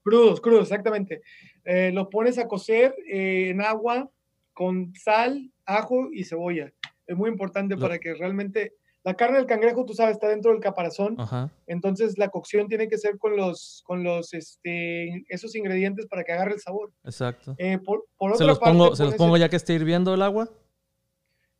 Crudos, 0.03 0.41
crudos, 0.41 0.63
exactamente. 0.63 1.21
Eh, 1.65 1.91
los 1.93 2.07
pones 2.07 2.37
a 2.37 2.47
cocer 2.47 2.95
eh, 3.07 3.49
en 3.49 3.61
agua 3.61 4.09
con 4.53 4.93
sal, 4.95 5.51
ajo 5.65 6.09
y 6.13 6.23
cebolla. 6.23 6.71
Es 7.05 7.17
muy 7.17 7.29
importante 7.29 7.75
Lo- 7.75 7.81
para 7.81 7.99
que 7.99 8.13
realmente 8.13 8.73
la 9.05 9.15
carne 9.15 9.37
del 9.37 9.45
cangrejo, 9.47 9.83
tú 9.85 9.93
sabes, 9.93 10.13
está 10.13 10.27
dentro 10.29 10.51
del 10.51 10.61
caparazón. 10.61 11.15
Ajá. 11.19 11.49
Entonces 11.67 12.17
la 12.17 12.29
cocción 12.29 12.67
tiene 12.69 12.87
que 12.87 12.97
ser 12.97 13.17
con 13.17 13.35
los, 13.35 13.83
con 13.85 14.03
los, 14.03 14.33
este, 14.33 15.25
esos 15.27 15.55
ingredientes 15.55 16.05
para 16.07 16.23
que 16.23 16.31
agarre 16.31 16.53
el 16.53 16.61
sabor. 16.61 16.91
Exacto. 17.03 17.53
Eh, 17.57 17.79
por, 17.79 18.05
por 18.17 18.29
Se 18.31 18.35
otra 18.35 18.47
los 18.47 18.59
parte, 18.59 18.77
pongo, 18.77 18.95
se 18.95 19.03
los 19.03 19.15
pongo 19.15 19.35
ya 19.37 19.49
que 19.49 19.57
esté 19.57 19.73
hirviendo 19.73 20.13
el 20.13 20.21
agua. 20.21 20.49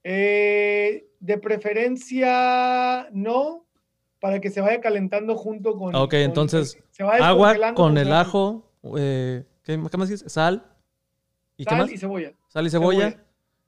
eh, 0.03 1.06
de 1.19 1.38
preferencia, 1.38 3.08
no, 3.12 3.65
para 4.19 4.39
que 4.39 4.49
se 4.49 4.62
vaya 4.62 4.82
calentando 4.82 5.36
junto 5.36 5.75
con. 5.77 5.95
Ok, 5.95 6.12
con- 6.12 6.19
entonces, 6.19 6.77
se 6.91 7.03
Agua 7.03 7.73
con 7.73 7.97
el 7.97 8.12
ajo. 8.13 8.71
eh, 8.97 9.43
¿qué, 9.63 9.82
qué 9.89 9.97
más 9.97 10.10
dices? 10.10 10.32
Sal. 10.32 10.65
¿Y 11.58 11.65
qué 11.65 11.69
Sal 11.71 11.79
más? 11.79 11.91
y 11.91 11.97
cebolla. 11.97 12.34
Sal 12.47 12.65
y 12.67 12.69
cebolla. 12.69 13.10
cebolla. 13.12 13.23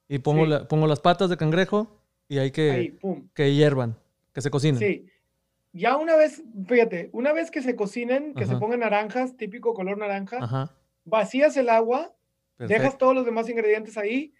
Y 0.07 0.19
pongo, 0.19 0.43
Sí. 0.45 0.49
la- 0.49 0.67
pongo 0.67 0.87
las 0.87 0.99
patas 0.99 1.29
de 1.29 1.37
cangrejo 1.37 2.01
y 2.27 2.37
hay 2.39 2.51
que, 2.51 2.71
Ahí, 2.71 2.91
pum. 2.91 3.27
que 3.33 3.53
hiervan, 3.53 3.97
que 4.33 4.41
se 4.41 4.49
cocinen. 4.49 4.79
Sí. 4.79 5.05
Ya 5.73 5.97
una 5.97 6.15
vez, 6.15 6.41
fíjate, 6.67 7.09
una 7.11 7.33
vez 7.33 7.51
que 7.51 7.61
se 7.61 7.75
cocinen, 7.75 8.33
que 8.33 8.45
se 8.45 8.55
pongan 8.55 8.79
naranjas, 8.79 9.35
típico 9.35 9.73
color 9.73 9.97
naranja, 9.97 10.37
Ajá. 10.41 10.71
vacías 11.03 11.57
el 11.57 11.67
agua, 11.69 12.13
dejas 12.57 12.97
todos 12.97 13.13
los 13.13 13.25
demás 13.25 13.49
ingredientes 13.49 13.97
ahí, 13.97 14.33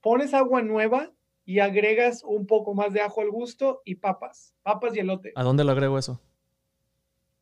pones 0.00 0.32
agua 0.32 0.62
nueva 0.62 1.10
y 1.44 1.58
agregas 1.58 2.22
un 2.24 2.46
poco 2.46 2.72
más 2.74 2.92
de 2.92 3.00
ajo 3.00 3.20
al 3.20 3.30
gusto 3.30 3.82
y 3.84 3.96
papas, 3.96 4.54
papas 4.62 4.94
y 4.96 5.00
elote 5.00 5.32
¿A 5.34 5.42
dónde 5.42 5.64
lo 5.64 5.72
agrego 5.72 5.98
eso? 5.98 6.20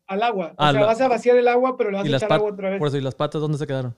al 0.07 0.23
agua. 0.23 0.55
Ah, 0.57 0.69
o 0.69 0.73
sea, 0.73 0.81
la- 0.81 0.87
vas 0.87 1.01
a 1.03 1.09
vaciar 1.09 1.37
el 1.37 1.49
agua, 1.49 1.77
pero 1.77 1.91
le 1.91 1.97
vas 1.99 2.07
a 2.07 2.17
echar 2.17 2.33
agua 2.33 2.51
otra 2.51 2.71
vez 2.71 2.79
Por 2.79 2.89
eso, 2.89 2.97
¿y 2.97 3.01
las 3.03 3.15
patas 3.15 3.41
dónde 3.43 3.59
se 3.59 3.67
quedaron? 3.67 3.95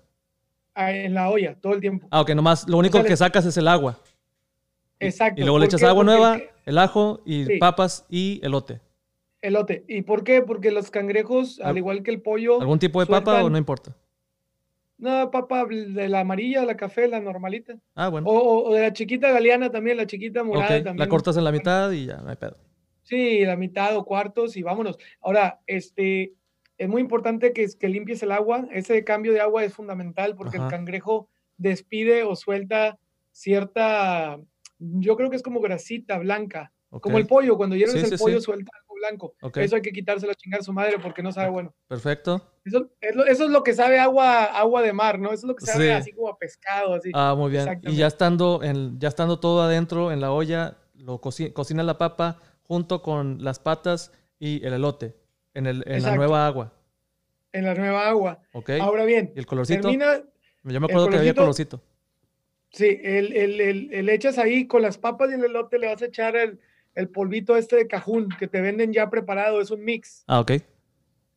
ah, 0.75 0.93
en 0.93 1.15
la 1.15 1.31
olla 1.31 1.55
todo 1.61 1.73
el 1.73 1.81
tiempo. 1.81 2.07
Ah, 2.11 2.21
ok, 2.21 2.31
nomás 2.31 2.69
lo 2.69 2.79
único 2.79 2.99
sea, 2.99 3.05
que 3.05 3.11
le- 3.11 3.17
sacas 3.17 3.47
es 3.47 3.57
el 3.57 3.67
agua. 3.69 3.99
Exacto. 5.01 5.41
Y 5.41 5.45
luego 5.45 5.59
le 5.59 5.65
¿Por 5.67 5.71
echas 5.71 5.81
qué? 5.81 5.87
agua 5.87 6.05
Porque 6.05 6.19
nueva, 6.19 6.35
el- 6.37 6.49
el 6.67 6.79
ajo 6.79 7.21
y 7.25 7.45
Sí. 7.47 7.59
papas 7.59 8.07
y 8.09 8.41
elote. 8.43 8.81
Elote. 9.43 9.85
¿Y 9.89 10.03
por 10.03 10.25
qué? 10.25 10.43
Porque 10.43 10.71
los 10.71 10.91
cangrejos, 10.91 11.61
al 11.61 11.69
Al- 11.71 11.79
igual 11.79 12.03
que 12.03 12.11
el 12.11 12.23
pollo, 12.23 12.61
¿Algún 12.61 12.79
tipo 12.79 13.01
de 13.01 13.07
papa 13.07 13.45
o 13.45 13.51
no 13.51 13.59
importa? 13.59 13.95
no, 14.99 15.31
papa 15.31 15.67
de 15.67 16.09
la 16.09 16.21
amarilla, 16.21 16.65
la 16.65 16.77
café, 16.77 17.07
la 17.07 17.21
normalita. 17.21 17.77
Ah, 17.95 18.09
bueno. 18.09 18.27
O, 18.29 18.65
o- 18.71 18.75
de 18.75 18.81
la 18.81 18.93
chiquita 18.95 19.31
galeana 19.31 19.71
también, 19.71 19.99
la 19.99 20.07
chiquita 20.07 20.43
morada 20.43 20.69
también. 20.83 20.97
la 20.99 21.09
cortas 21.09 21.37
en 21.37 21.45
la 21.45 21.53
mitad 21.53 21.91
y 21.93 22.07
ya, 22.07 22.17
no 22.17 22.31
hay 22.31 22.37
pedo. 22.37 22.57
Sí, 23.03 23.45
la 23.45 23.57
mitad 23.57 23.95
o 23.97 24.05
cuartos 24.05 24.57
y 24.57 24.63
vámonos. 24.63 24.99
Ahora, 25.21 25.61
este, 25.67 26.33
es 26.79 26.89
muy 26.89 27.03
importante 27.03 27.53
que, 27.53 27.67
que 27.79 27.89
limpies 27.89 28.23
el 28.23 28.33
agua. 28.33 28.67
Ese 28.73 29.05
cambio 29.05 29.33
de 29.33 29.41
agua 29.41 29.63
es 29.65 29.75
fundamental 29.75 30.35
porque 30.35 30.57
Ajá. 30.57 30.67
el 30.67 30.71
cangrejo 30.73 31.29
despide 31.59 32.25
o 32.25 32.35
suelta 32.35 32.99
cierta, 33.33 34.41
yo 34.79 35.17
creo 35.17 35.31
que 35.31 35.37
es 35.37 35.43
como 35.43 35.61
grasita 35.61 36.19
blanca. 36.19 36.73
Como 37.01 37.19
el 37.19 37.27
pollo, 37.27 37.57
cuando 37.57 37.77
hierves 37.77 38.01
Sí, 38.01 38.07
el 38.13 38.19
sí, 38.19 38.23
pollo 38.25 38.39
sí. 38.39 38.45
suelta 38.45 38.71
algo 38.81 38.95
blanco. 38.95 39.35
Eso 39.57 39.77
hay 39.77 39.83
que 39.83 39.93
quitárselo 39.93 40.33
a 40.33 40.35
chingar 40.35 40.61
a 40.61 40.63
su 40.63 40.73
madre 40.73 40.99
porque 41.03 41.23
no 41.23 41.31
sabe 41.33 41.51
bueno. 41.51 41.75
Perfecto. 41.89 42.41
Eso 42.65 42.91
es, 43.01 43.15
lo, 43.17 43.27
eso 43.27 43.45
es 43.45 43.51
lo 43.51 43.63
que 43.63 43.75
sabe 43.75 43.99
agua, 43.99 44.45
agua 44.45 44.83
de 44.83 44.93
mar, 44.93 45.19
¿no? 45.19 45.29
Eso 45.29 45.47
es 45.47 45.49
lo 45.49 45.57
que 45.57 45.67
sabe 45.67 45.85
Sí. 45.87 45.91
así 45.91 46.13
como 46.13 46.29
a 46.29 46.39
pescado, 46.39 46.95
así. 46.95 47.11
Ah, 47.13 47.35
muy 47.37 47.51
bien. 47.51 47.81
Y 47.83 47.97
ya 47.97 48.07
estando, 48.07 48.63
en, 48.63 48.99
ya 48.99 49.09
estando 49.09 49.39
todo 49.41 49.63
adentro 49.63 50.11
en 50.13 50.21
la 50.21 50.33
olla, 50.33 50.77
lo 50.95 51.21
coci- 51.21 51.53
cocina 51.53 51.83
la 51.83 51.99
papa 51.99 52.39
junto 52.63 53.03
con 53.03 53.45
las 53.45 53.59
patas 53.59 54.13
y 54.39 54.65
el 54.65 54.73
elote 54.73 55.15
en, 55.55 55.67
el, 55.67 55.85
en 55.87 56.03
la 56.03 56.17
nueva 56.17 56.47
agua. 56.47 56.73
En 57.53 57.65
la 57.65 57.75
nueva 57.75 58.09
agua. 58.09 58.41
¿Ok? 58.53 58.71
Ahora 58.81 59.05
bien, 59.05 59.33
¿Y 59.35 59.39
el 59.39 59.47
colorcito? 59.47 59.83
termina, 59.83 60.23
Yo 60.63 60.81
me 60.81 60.87
acuerdo 60.87 61.09
que 61.11 61.17
había 61.19 61.35
colorcito. 61.35 61.81
Sí, 62.77 63.01
el, 63.03 63.35
el, 63.35 63.59
el- 63.63 63.89
el 63.95 64.09
echas 64.11 64.37
ahí 64.37 64.67
con 64.67 64.83
las 64.83 64.99
papas 64.99 65.31
y 65.31 65.35
el 65.35 65.45
elote, 65.45 65.79
le 65.79 65.87
vas 65.87 66.03
a 66.03 66.07
echar 66.07 66.37
el, 66.37 66.61
el 66.95 67.09
polvito 67.09 67.57
este 67.57 67.75
de 67.77 67.87
cajún 67.89 68.29
que 68.39 68.49
te 68.49 68.61
venden 68.61 68.93
ya 68.93 69.09
preparado, 69.09 69.63
es 69.63 69.71
un 69.71 69.83
mix, 69.83 70.25
Ah, 70.27 70.41
ok. 70.41 70.53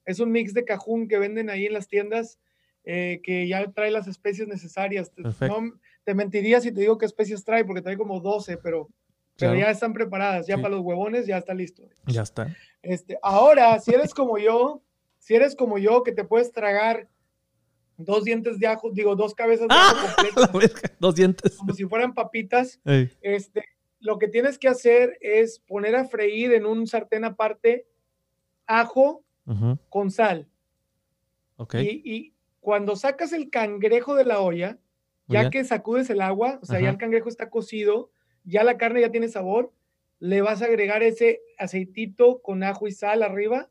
es 0.04 0.20
un 0.20 0.34
mix 0.34 0.54
de 0.54 0.66
cajún 0.66 1.08
que 1.08 1.18
venden 1.18 1.50
ahí 1.50 1.66
en 1.66 1.72
las 1.74 1.88
tiendas 1.88 2.40
eh, 2.84 3.22
que 3.24 3.48
ya 3.48 3.72
trae 3.72 3.90
las 3.90 4.08
especies 4.10 4.48
necesarias. 4.50 5.12
Perfecto. 5.12 5.62
No, 5.62 5.80
te 6.04 6.14
mentiría 6.14 6.60
si 6.60 6.74
te 6.74 6.82
digo 6.82 6.98
qué 6.98 7.06
especies 7.06 7.46
trae, 7.46 7.64
porque 7.64 7.82
trae 7.82 7.98
como 7.98 8.20
12, 8.20 8.58
pero, 8.58 8.90
pero 9.38 9.52
Claro. 9.54 9.60
ya 9.60 9.70
están 9.72 9.94
preparadas, 9.94 10.46
ya 10.46 10.56
Sí. 10.58 10.62
para 10.62 10.76
los 10.76 10.84
huevones 10.84 11.26
ya 11.26 11.38
está 11.38 11.54
listo. 11.54 11.84
Ya 12.06 12.24
está. 12.24 12.54
Este, 12.82 13.18
ahora, 13.22 13.80
si 13.80 13.94
eres 13.94 14.14
como 14.14 14.38
yo, 14.40 14.82
si 15.20 15.36
eres 15.36 15.56
como 15.56 15.78
yo, 15.78 16.04
que 16.04 16.12
te 16.12 16.26
puedes 16.26 16.52
tragar 16.52 17.08
dos 18.00 18.24
dientes 18.24 18.58
de 18.60 18.68
ajo, 18.68 18.90
digo, 18.92 19.16
dos 19.16 19.36
cabezas 19.36 19.68
de 19.68 19.76
ajo 19.76 20.08
completas, 20.16 20.54
verga, 20.54 20.96
Dos 21.00 21.16
dientes. 21.16 21.56
como 21.58 21.74
si 21.74 21.86
fueran 21.86 22.14
papitas, 22.14 22.80
Ey, 22.86 23.10
este, 23.22 23.66
lo 24.00 24.18
que 24.18 24.28
tienes 24.28 24.58
que 24.58 24.68
hacer 24.70 25.18
es 25.22 25.60
poner 25.60 25.96
a 25.96 26.06
freír 26.06 26.54
en 26.54 26.66
un 26.66 26.88
sartén 26.88 27.26
aparte 27.26 27.86
ajo 28.66 29.24
con 29.90 30.12
sal. 30.12 30.48
Ok. 31.58 31.76
Y, 31.76 32.02
y 32.06 32.34
cuando 32.60 32.96
sacas 32.96 33.34
el 33.34 33.50
cangrejo 33.50 34.16
de 34.16 34.26
la 34.26 34.40
olla, 34.42 34.78
Muy 35.28 35.34
ya 35.36 35.40
bien. 35.42 35.52
que 35.52 35.64
sacudes 35.66 36.10
el 36.10 36.22
agua, 36.22 36.60
o 36.62 36.66
sea, 36.66 36.80
ya 36.80 36.90
el 36.90 36.98
cangrejo 36.98 37.30
está 37.30 37.50
cocido, 37.50 38.12
ya 38.44 38.64
la 38.64 38.78
carne 38.78 39.02
ya 39.02 39.12
tiene 39.12 39.28
sabor, 39.28 39.74
le 40.20 40.42
vas 40.42 40.62
a 40.62 40.66
agregar 40.66 41.02
ese 41.02 41.42
aceitito 41.58 42.42
con 42.42 42.62
ajo 42.64 42.88
y 42.88 42.92
sal 42.92 43.24
arriba 43.24 43.70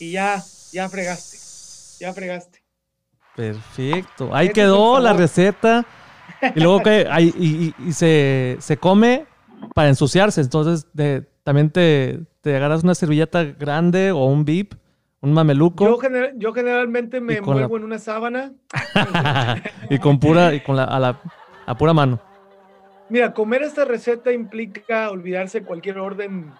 y 0.00 0.12
ya, 0.12 0.42
ya 0.72 0.88
fregaste, 0.88 1.36
ya 2.00 2.12
fregaste. 2.12 2.57
Perfecto. 3.38 4.30
Ahí 4.34 4.48
quedó 4.50 4.98
la 4.98 5.12
receta. 5.12 5.86
Y 6.54 6.60
luego 6.60 6.82
que 6.82 7.06
ahí, 7.10 7.32
y, 7.38 7.66
y- 7.84 7.88
y 7.88 7.92
se, 7.92 8.56
se 8.60 8.76
come 8.76 9.26
para 9.74 9.88
ensuciarse. 9.88 10.40
Entonces 10.40 10.86
de- 10.92 11.24
también 11.44 11.70
te, 11.70 12.20
te 12.40 12.56
agarras 12.56 12.82
una 12.84 12.94
servilleta 12.94 13.44
grande 13.44 14.10
o 14.12 14.24
un 14.26 14.44
bib, 14.44 14.76
un 15.20 15.32
mameluco. 15.32 15.84
Yo, 15.84 15.98
gener- 15.98 16.32
yo 16.36 16.52
generalmente 16.52 17.20
me 17.20 17.34
la- 17.34 17.38
envuelvo 17.38 17.76
en 17.76 17.84
una 17.84 17.98
sábana. 17.98 18.52
y 19.90 19.98
con 19.98 20.18
pura, 20.18 20.52
y 20.54 20.60
con 20.60 20.76
la, 20.76 20.84
a, 20.84 20.98
la, 20.98 21.20
a 21.66 21.78
pura 21.78 21.92
mano. 21.92 22.20
Mira, 23.08 23.32
comer 23.32 23.62
esta 23.62 23.84
receta 23.84 24.32
implica 24.32 25.10
olvidarse 25.10 25.62
cualquier 25.62 25.98
orden 25.98 26.52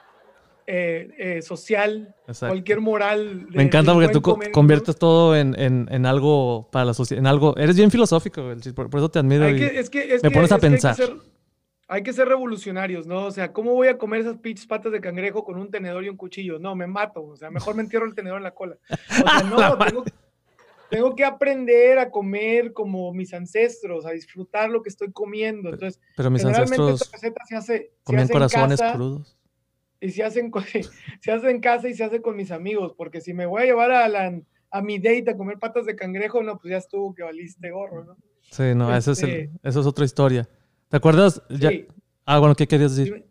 eh, 0.70 1.08
eh, 1.16 1.40
social, 1.42 2.14
Exacto. 2.26 2.52
cualquier 2.52 2.80
moral. 2.82 3.46
de- 3.50 3.56
Me 3.56 3.62
encanta 3.62 3.94
porque 3.94 4.08
tú 4.08 4.20
conviertes 4.52 4.96
todo 4.96 5.34
en, 5.34 5.58
en- 5.58 5.88
en 5.90 6.04
algo 6.04 6.68
para 6.70 6.84
la 6.84 6.92
sociedad, 6.92 7.20
en 7.20 7.26
algo. 7.26 7.56
Eres 7.56 7.74
bien 7.76 7.90
filosófico, 7.90 8.42
por, 8.74 8.90
por 8.90 9.00
eso 9.00 9.08
te 9.10 9.18
admiro. 9.18 9.46
Hay 9.46 9.54
y- 9.54 9.58
que, 9.58 9.80
es 9.80 9.88
que, 9.88 10.14
es 10.14 10.22
me 10.22 10.28
que- 10.28 10.34
pones 10.34 10.52
a 10.52 10.56
hay 10.56 10.60
que 10.60 10.66
pensar. 10.68 10.94
ser- 10.94 11.16
Hay 11.90 12.02
que 12.02 12.12
ser 12.12 12.28
revolucionarios, 12.28 13.06
¿no? 13.06 13.24
O 13.24 13.30
sea, 13.30 13.50
¿cómo 13.54 13.72
voy 13.72 13.88
a 13.88 13.96
comer 13.96 14.20
esas 14.20 14.36
pinches 14.36 14.66
patas 14.66 14.92
de 14.92 15.00
cangrejo 15.00 15.42
con 15.42 15.56
un 15.58 15.70
tenedor 15.70 16.04
y 16.04 16.10
un 16.10 16.18
cuchillo? 16.18 16.58
No, 16.58 16.74
me 16.74 16.86
mato. 16.86 17.22
O 17.24 17.34
sea, 17.34 17.50
mejor 17.50 17.74
me 17.76 17.80
entierro 17.82 18.04
el 18.04 18.14
tenedor 18.14 18.36
en 18.36 18.42
la 18.44 18.50
cola. 18.50 18.76
O 18.90 19.14
sea, 19.14 19.42
no, 19.74 19.78
tengo, 19.78 20.04
tengo 20.90 21.16
que 21.16 21.24
aprender 21.24 21.98
a 21.98 22.10
comer 22.10 22.74
como 22.74 23.14
mis 23.14 23.32
ancestros, 23.32 24.04
a 24.04 24.10
disfrutar 24.10 24.68
lo 24.68 24.82
que 24.82 24.90
estoy 24.90 25.12
comiendo. 25.12 25.70
Entonces, 25.70 25.98
Pero 26.14 26.30
mis 26.30 26.42
generalmente 26.42 26.76
ancestros 26.82 27.00
esta 27.02 27.16
receta 27.16 27.44
se 27.48 27.56
hace, 27.56 27.72
se 27.78 27.90
comían 28.04 28.26
en 28.26 28.28
corazones 28.32 28.80
casa 28.80 28.94
crudos. 28.94 29.37
Y 30.00 30.10
se 30.10 30.22
hace, 30.22 30.40
en, 30.40 30.50
co- 30.50 30.60
se 31.20 31.32
hace 31.32 31.50
en 31.50 31.60
casa 31.60 31.88
y 31.88 31.94
se 31.94 32.04
hace 32.04 32.20
con 32.22 32.36
mis 32.36 32.50
amigos, 32.50 32.94
porque 32.96 33.20
si 33.20 33.32
me 33.34 33.46
voy 33.46 33.62
a 33.62 33.66
llevar 33.66 33.90
a, 33.90 34.08
la, 34.08 34.40
a 34.70 34.82
mi 34.82 34.98
date 34.98 35.30
a 35.30 35.36
comer 35.36 35.58
patas 35.58 35.86
de 35.86 35.96
cangrejo, 35.96 36.42
no, 36.42 36.58
pues 36.58 36.70
ya 36.72 36.76
estuvo 36.78 37.14
que 37.14 37.22
valiste 37.22 37.70
gorro, 37.70 38.04
¿no? 38.04 38.16
Sí, 38.50 38.74
no, 38.74 38.94
eso, 38.96 39.12
es 39.12 39.22
el- 39.22 39.30
Este- 39.30 39.50
eso 39.62 39.80
es 39.80 39.86
otra 39.86 40.04
historia. 40.04 40.48
¿Te 40.88 40.96
acuerdas? 40.96 41.42
Ya- 41.50 41.70
Sí. 41.70 41.86
Ah, 42.24 42.38
bueno, 42.38 42.54
¿qué 42.54 42.66
querías 42.66 42.94
decir? 42.96 43.24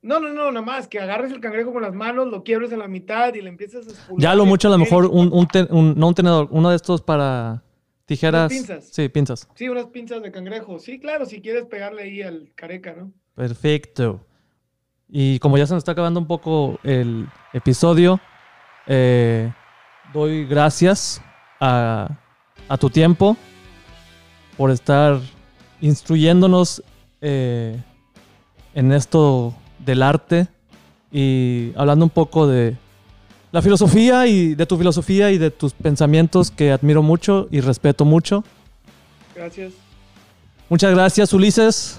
No, 0.00 0.20
no, 0.20 0.32
no, 0.32 0.50
nada 0.52 0.64
más 0.64 0.86
que 0.88 1.00
agarres 1.00 1.32
el 1.32 1.40
cangrejo 1.40 1.72
con 1.72 1.82
las 1.82 1.92
manos, 1.92 2.28
lo 2.28 2.42
quiebres 2.44 2.70
en 2.72 2.78
la 2.78 2.88
mitad 2.88 3.34
y 3.34 3.42
le 3.42 3.48
empiezas 3.48 3.86
a 3.86 3.90
expulsar. 3.90 4.22
Ya 4.22 4.30
a 4.30 4.34
lo 4.36 4.46
mucho, 4.46 4.68
a 4.68 4.70
lo 4.70 4.78
mejor 4.78 5.06
un, 5.06 5.32
un 5.32 5.46
ten- 5.48 5.66
un- 5.70 5.94
no 5.98 6.08
un 6.08 6.14
tenedor, 6.14 6.48
uno 6.50 6.70
de 6.70 6.76
estos 6.76 7.02
para 7.02 7.62
Tijeras. 8.06 8.50
Unas 8.50 8.66
pinzas. 8.66 8.88
Sí, 8.90 9.08
pinzas. 9.10 9.48
Sí, 9.54 9.68
unas 9.68 9.86
pinzas 9.86 10.22
de 10.22 10.30
cangrejo. 10.32 10.78
Sí, 10.78 10.98
claro, 10.98 11.26
si 11.26 11.42
quieres 11.42 11.66
pegarle 11.66 12.02
ahí 12.04 12.22
al 12.22 12.50
careca, 12.54 12.94
¿no? 12.94 13.12
Perfecto. 13.34 14.24
Y 15.10 15.38
como 15.38 15.56
ya 15.56 15.66
se 15.66 15.74
nos 15.74 15.80
está 15.80 15.92
acabando 15.92 16.20
un 16.20 16.26
poco 16.26 16.78
el 16.82 17.26
episodio, 17.52 18.20
eh, 18.86 19.50
doy 20.12 20.46
gracias 20.46 21.22
a, 21.60 22.08
a 22.68 22.76
tu 22.76 22.90
tiempo 22.90 23.36
por 24.56 24.70
estar 24.70 25.20
instruyéndonos 25.80 26.82
eh, 27.20 27.80
en 28.74 28.92
esto 28.92 29.54
del 29.78 30.02
arte 30.02 30.48
y 31.10 31.72
hablando 31.76 32.04
un 32.04 32.10
poco 32.10 32.46
de 32.46 32.76
la 33.50 33.62
filosofía 33.62 34.26
y 34.26 34.54
de 34.54 34.66
tu 34.66 34.76
filosofía 34.76 35.30
y 35.30 35.38
de 35.38 35.50
tus 35.50 35.72
pensamientos 35.72 36.50
que 36.50 36.70
admiro 36.70 37.02
mucho 37.02 37.48
y 37.50 37.60
respeto 37.60 38.04
mucho. 38.04 38.44
Gracias. 39.34 39.72
Muchas 40.68 40.92
gracias, 40.92 41.32
Ulises. 41.32 41.98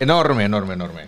Enorme, 0.00 0.44
enorme, 0.44 0.74
enorme. 0.74 1.02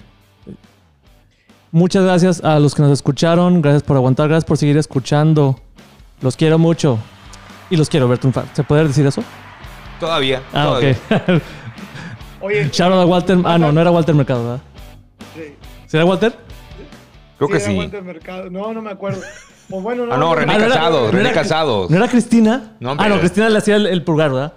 Muchas 1.73 2.03
gracias 2.05 2.43
a 2.43 2.59
los 2.59 2.75
que 2.75 2.83
nos 2.83 2.91
escucharon. 2.91 3.63
Gracias 3.63 3.83
por 3.85 3.97
aguantar. 3.97 4.29
Gracias 4.29 4.45
por 4.45 4.57
seguir 4.59 4.77
escuchando. 4.77 5.61
Los 6.21 6.37
quiero 6.37 6.59
mucho. 6.59 6.99
Y 7.71 7.77
los 7.77 7.89
quiero 7.89 8.09
ver 8.09 8.19
triunfar. 8.19 8.47
¿Se 8.53 8.65
puede 8.65 8.85
decir 8.89 9.07
eso? 9.07 9.23
Todavía. 10.01 10.43
Ah, 10.53 10.65
todavía. 10.65 10.97
ok. 11.11 11.43
Oye, 12.43 12.69
Shout 12.73 12.93
out 12.93 13.03
a 13.03 13.07
Walter. 13.07 13.39
Ah, 13.45 13.59
no, 13.59 13.71
no 13.71 13.81
era 13.81 13.91
Walter 13.91 14.15
Mercado, 14.15 14.43
¿verdad? 14.43 14.61
sí, 15.35 15.55
¿Sí 15.87 15.97
era 15.97 16.07
Walter? 16.07 16.37
Creo 17.39 17.49
que 17.49 17.57
era 17.57 17.65
sí. 17.67 17.77
Walter 17.77 18.03
Mercado. 18.03 18.51
No, 18.51 18.73
no 18.73 18.83
me 18.83 18.91
acuerdo. 18.91 19.21
O 19.71 19.81
bueno, 19.81 20.07
no. 20.07 20.15
Ah, 20.15 20.17
no, 20.17 20.35
René 20.35 20.55
Ah, 20.55 20.59
no 20.59 20.65
era- 20.65 20.75
Casados, 20.75 21.13
no 21.13 21.19
René 21.19 21.33
Casados. 21.33 21.91
¿No 21.91 21.97
era 21.97 22.09
Cristina? 22.09 22.73
No, 22.81 22.97
ah, 22.99 23.09
no, 23.09 23.21
Cristina 23.21 23.49
le 23.49 23.59
hacía 23.59 23.77
el, 23.77 23.87
el 23.87 24.03
pulgar, 24.03 24.33
¿verdad? 24.33 24.55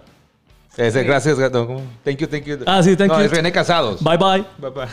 Ese, 0.78 1.04
gracias, 1.04 1.38
gato. 1.38 1.68
¿Cómo? 1.68 1.82
Thank 2.04 2.18
you, 2.18 2.28
thank 2.28 2.44
you. 2.46 2.58
Ah, 2.66 2.82
sí, 2.82 2.96
thank 2.96 3.12
no, 3.12 3.20
you. 3.20 3.26
es 3.26 3.32
René 3.32 3.52
Casados. 3.52 4.04
Bye 4.04 4.18
bye. 4.18 4.44
Bye, 4.58 4.72
bye. 4.72 4.88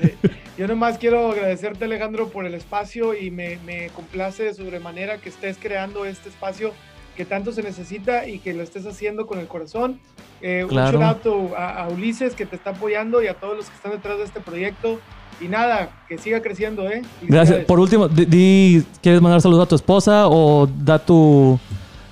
Sí. 0.00 0.14
Yo 0.58 0.66
nomás 0.68 0.98
quiero 0.98 1.32
agradecerte, 1.32 1.84
Alejandro, 1.84 2.28
por 2.28 2.46
el 2.46 2.54
espacio 2.54 3.14
y 3.14 3.30
me, 3.30 3.58
me 3.66 3.88
complace 3.90 4.44
de 4.44 4.54
sobremanera 4.54 5.18
que 5.18 5.28
estés 5.28 5.56
creando 5.60 6.04
este 6.04 6.28
espacio 6.28 6.72
que 7.16 7.24
tanto 7.26 7.52
se 7.52 7.62
necesita 7.62 8.26
y 8.26 8.38
que 8.38 8.54
lo 8.54 8.62
estés 8.62 8.86
haciendo 8.86 9.26
con 9.26 9.38
el 9.38 9.46
corazón. 9.48 10.00
Eh, 10.40 10.64
Claro. 10.68 10.98
Un 10.98 11.04
shout 11.04 11.14
out 11.16 11.22
to- 11.22 11.56
a, 11.56 11.84
a 11.84 11.88
Ulises 11.88 12.34
que 12.34 12.46
te 12.46 12.56
está 12.56 12.70
apoyando 12.70 13.22
y 13.22 13.26
a 13.28 13.34
todos 13.34 13.56
los 13.56 13.66
que 13.68 13.74
están 13.76 13.92
detrás 13.92 14.18
de 14.18 14.24
este 14.24 14.40
proyecto. 14.40 14.98
Y 15.40 15.48
nada, 15.48 15.90
que 16.08 16.18
siga 16.18 16.40
creciendo, 16.40 16.88
¿eh? 16.88 17.02
Gracias. 17.22 17.64
Por 17.64 17.80
último, 17.80 18.08
di, 18.08 18.24
di- 18.26 18.84
¿quieres 19.02 19.20
mandar 19.20 19.40
saludos 19.40 19.64
a 19.66 19.68
tu 19.68 19.74
esposa 19.74 20.28
o 20.28 20.66
da 20.78 20.98
tu... 20.98 21.58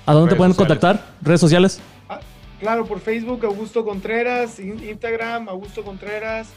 ¿A 0.05 0.13
dónde 0.13 0.29
te 0.29 0.35
Redes 0.35 0.37
pueden 0.37 0.53
sociales. 0.53 0.79
contactar? 0.81 1.15
¿Redes 1.21 1.39
sociales? 1.39 1.79
Claro, 2.61 2.85
por 2.85 2.99
Facebook, 3.01 3.43
Augusto 3.43 3.83
Contreras, 3.83 4.59
in- 4.59 4.81
Instagram, 4.87 5.49
Augusto 5.49 5.83
Contreras, 5.83 6.47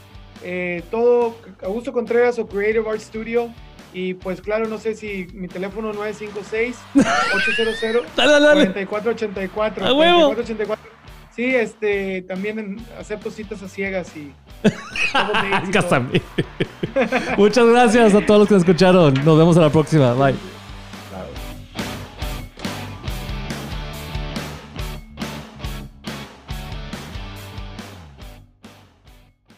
eh, 0.45 0.83
todo, 0.91 1.35
Augusto 1.63 1.93
Contreras 1.93 2.39
o 2.39 2.47
Creative 2.47 2.89
Art 2.89 3.01
Studio. 3.01 3.49
Y 3.93 4.15
pues 4.15 4.41
claro, 4.41 4.67
no 4.69 4.79
sé 4.79 4.95
si 4.95 5.27
mi 5.33 5.49
teléfono 5.49 5.93
956-800. 5.95 6.75
Dale, 8.17 8.33
dale, 8.33 8.47
dale. 8.47 8.87
4484. 8.87 9.87
¡A 9.87 9.93
huevo! 9.95 10.27
4484. 10.35 10.95
Sí, 11.35 11.55
este, 11.55 12.23
también 12.23 12.77
acepto 12.99 13.31
citas 13.31 13.63
a 13.63 13.69
ciegas 13.69 14.17
y. 14.17 14.33
Muchas 17.39 17.67
gracias 17.67 18.15
a 18.15 18.21
todos 18.25 18.41
los 18.41 18.49
que 18.49 18.55
nos 18.55 18.63
escucharon. 18.63 19.15
Nos 19.25 19.39
vemos 19.39 19.57
a 19.57 19.61
la 19.63 19.71
próxima. 19.71 20.15
Bye. 20.15 20.35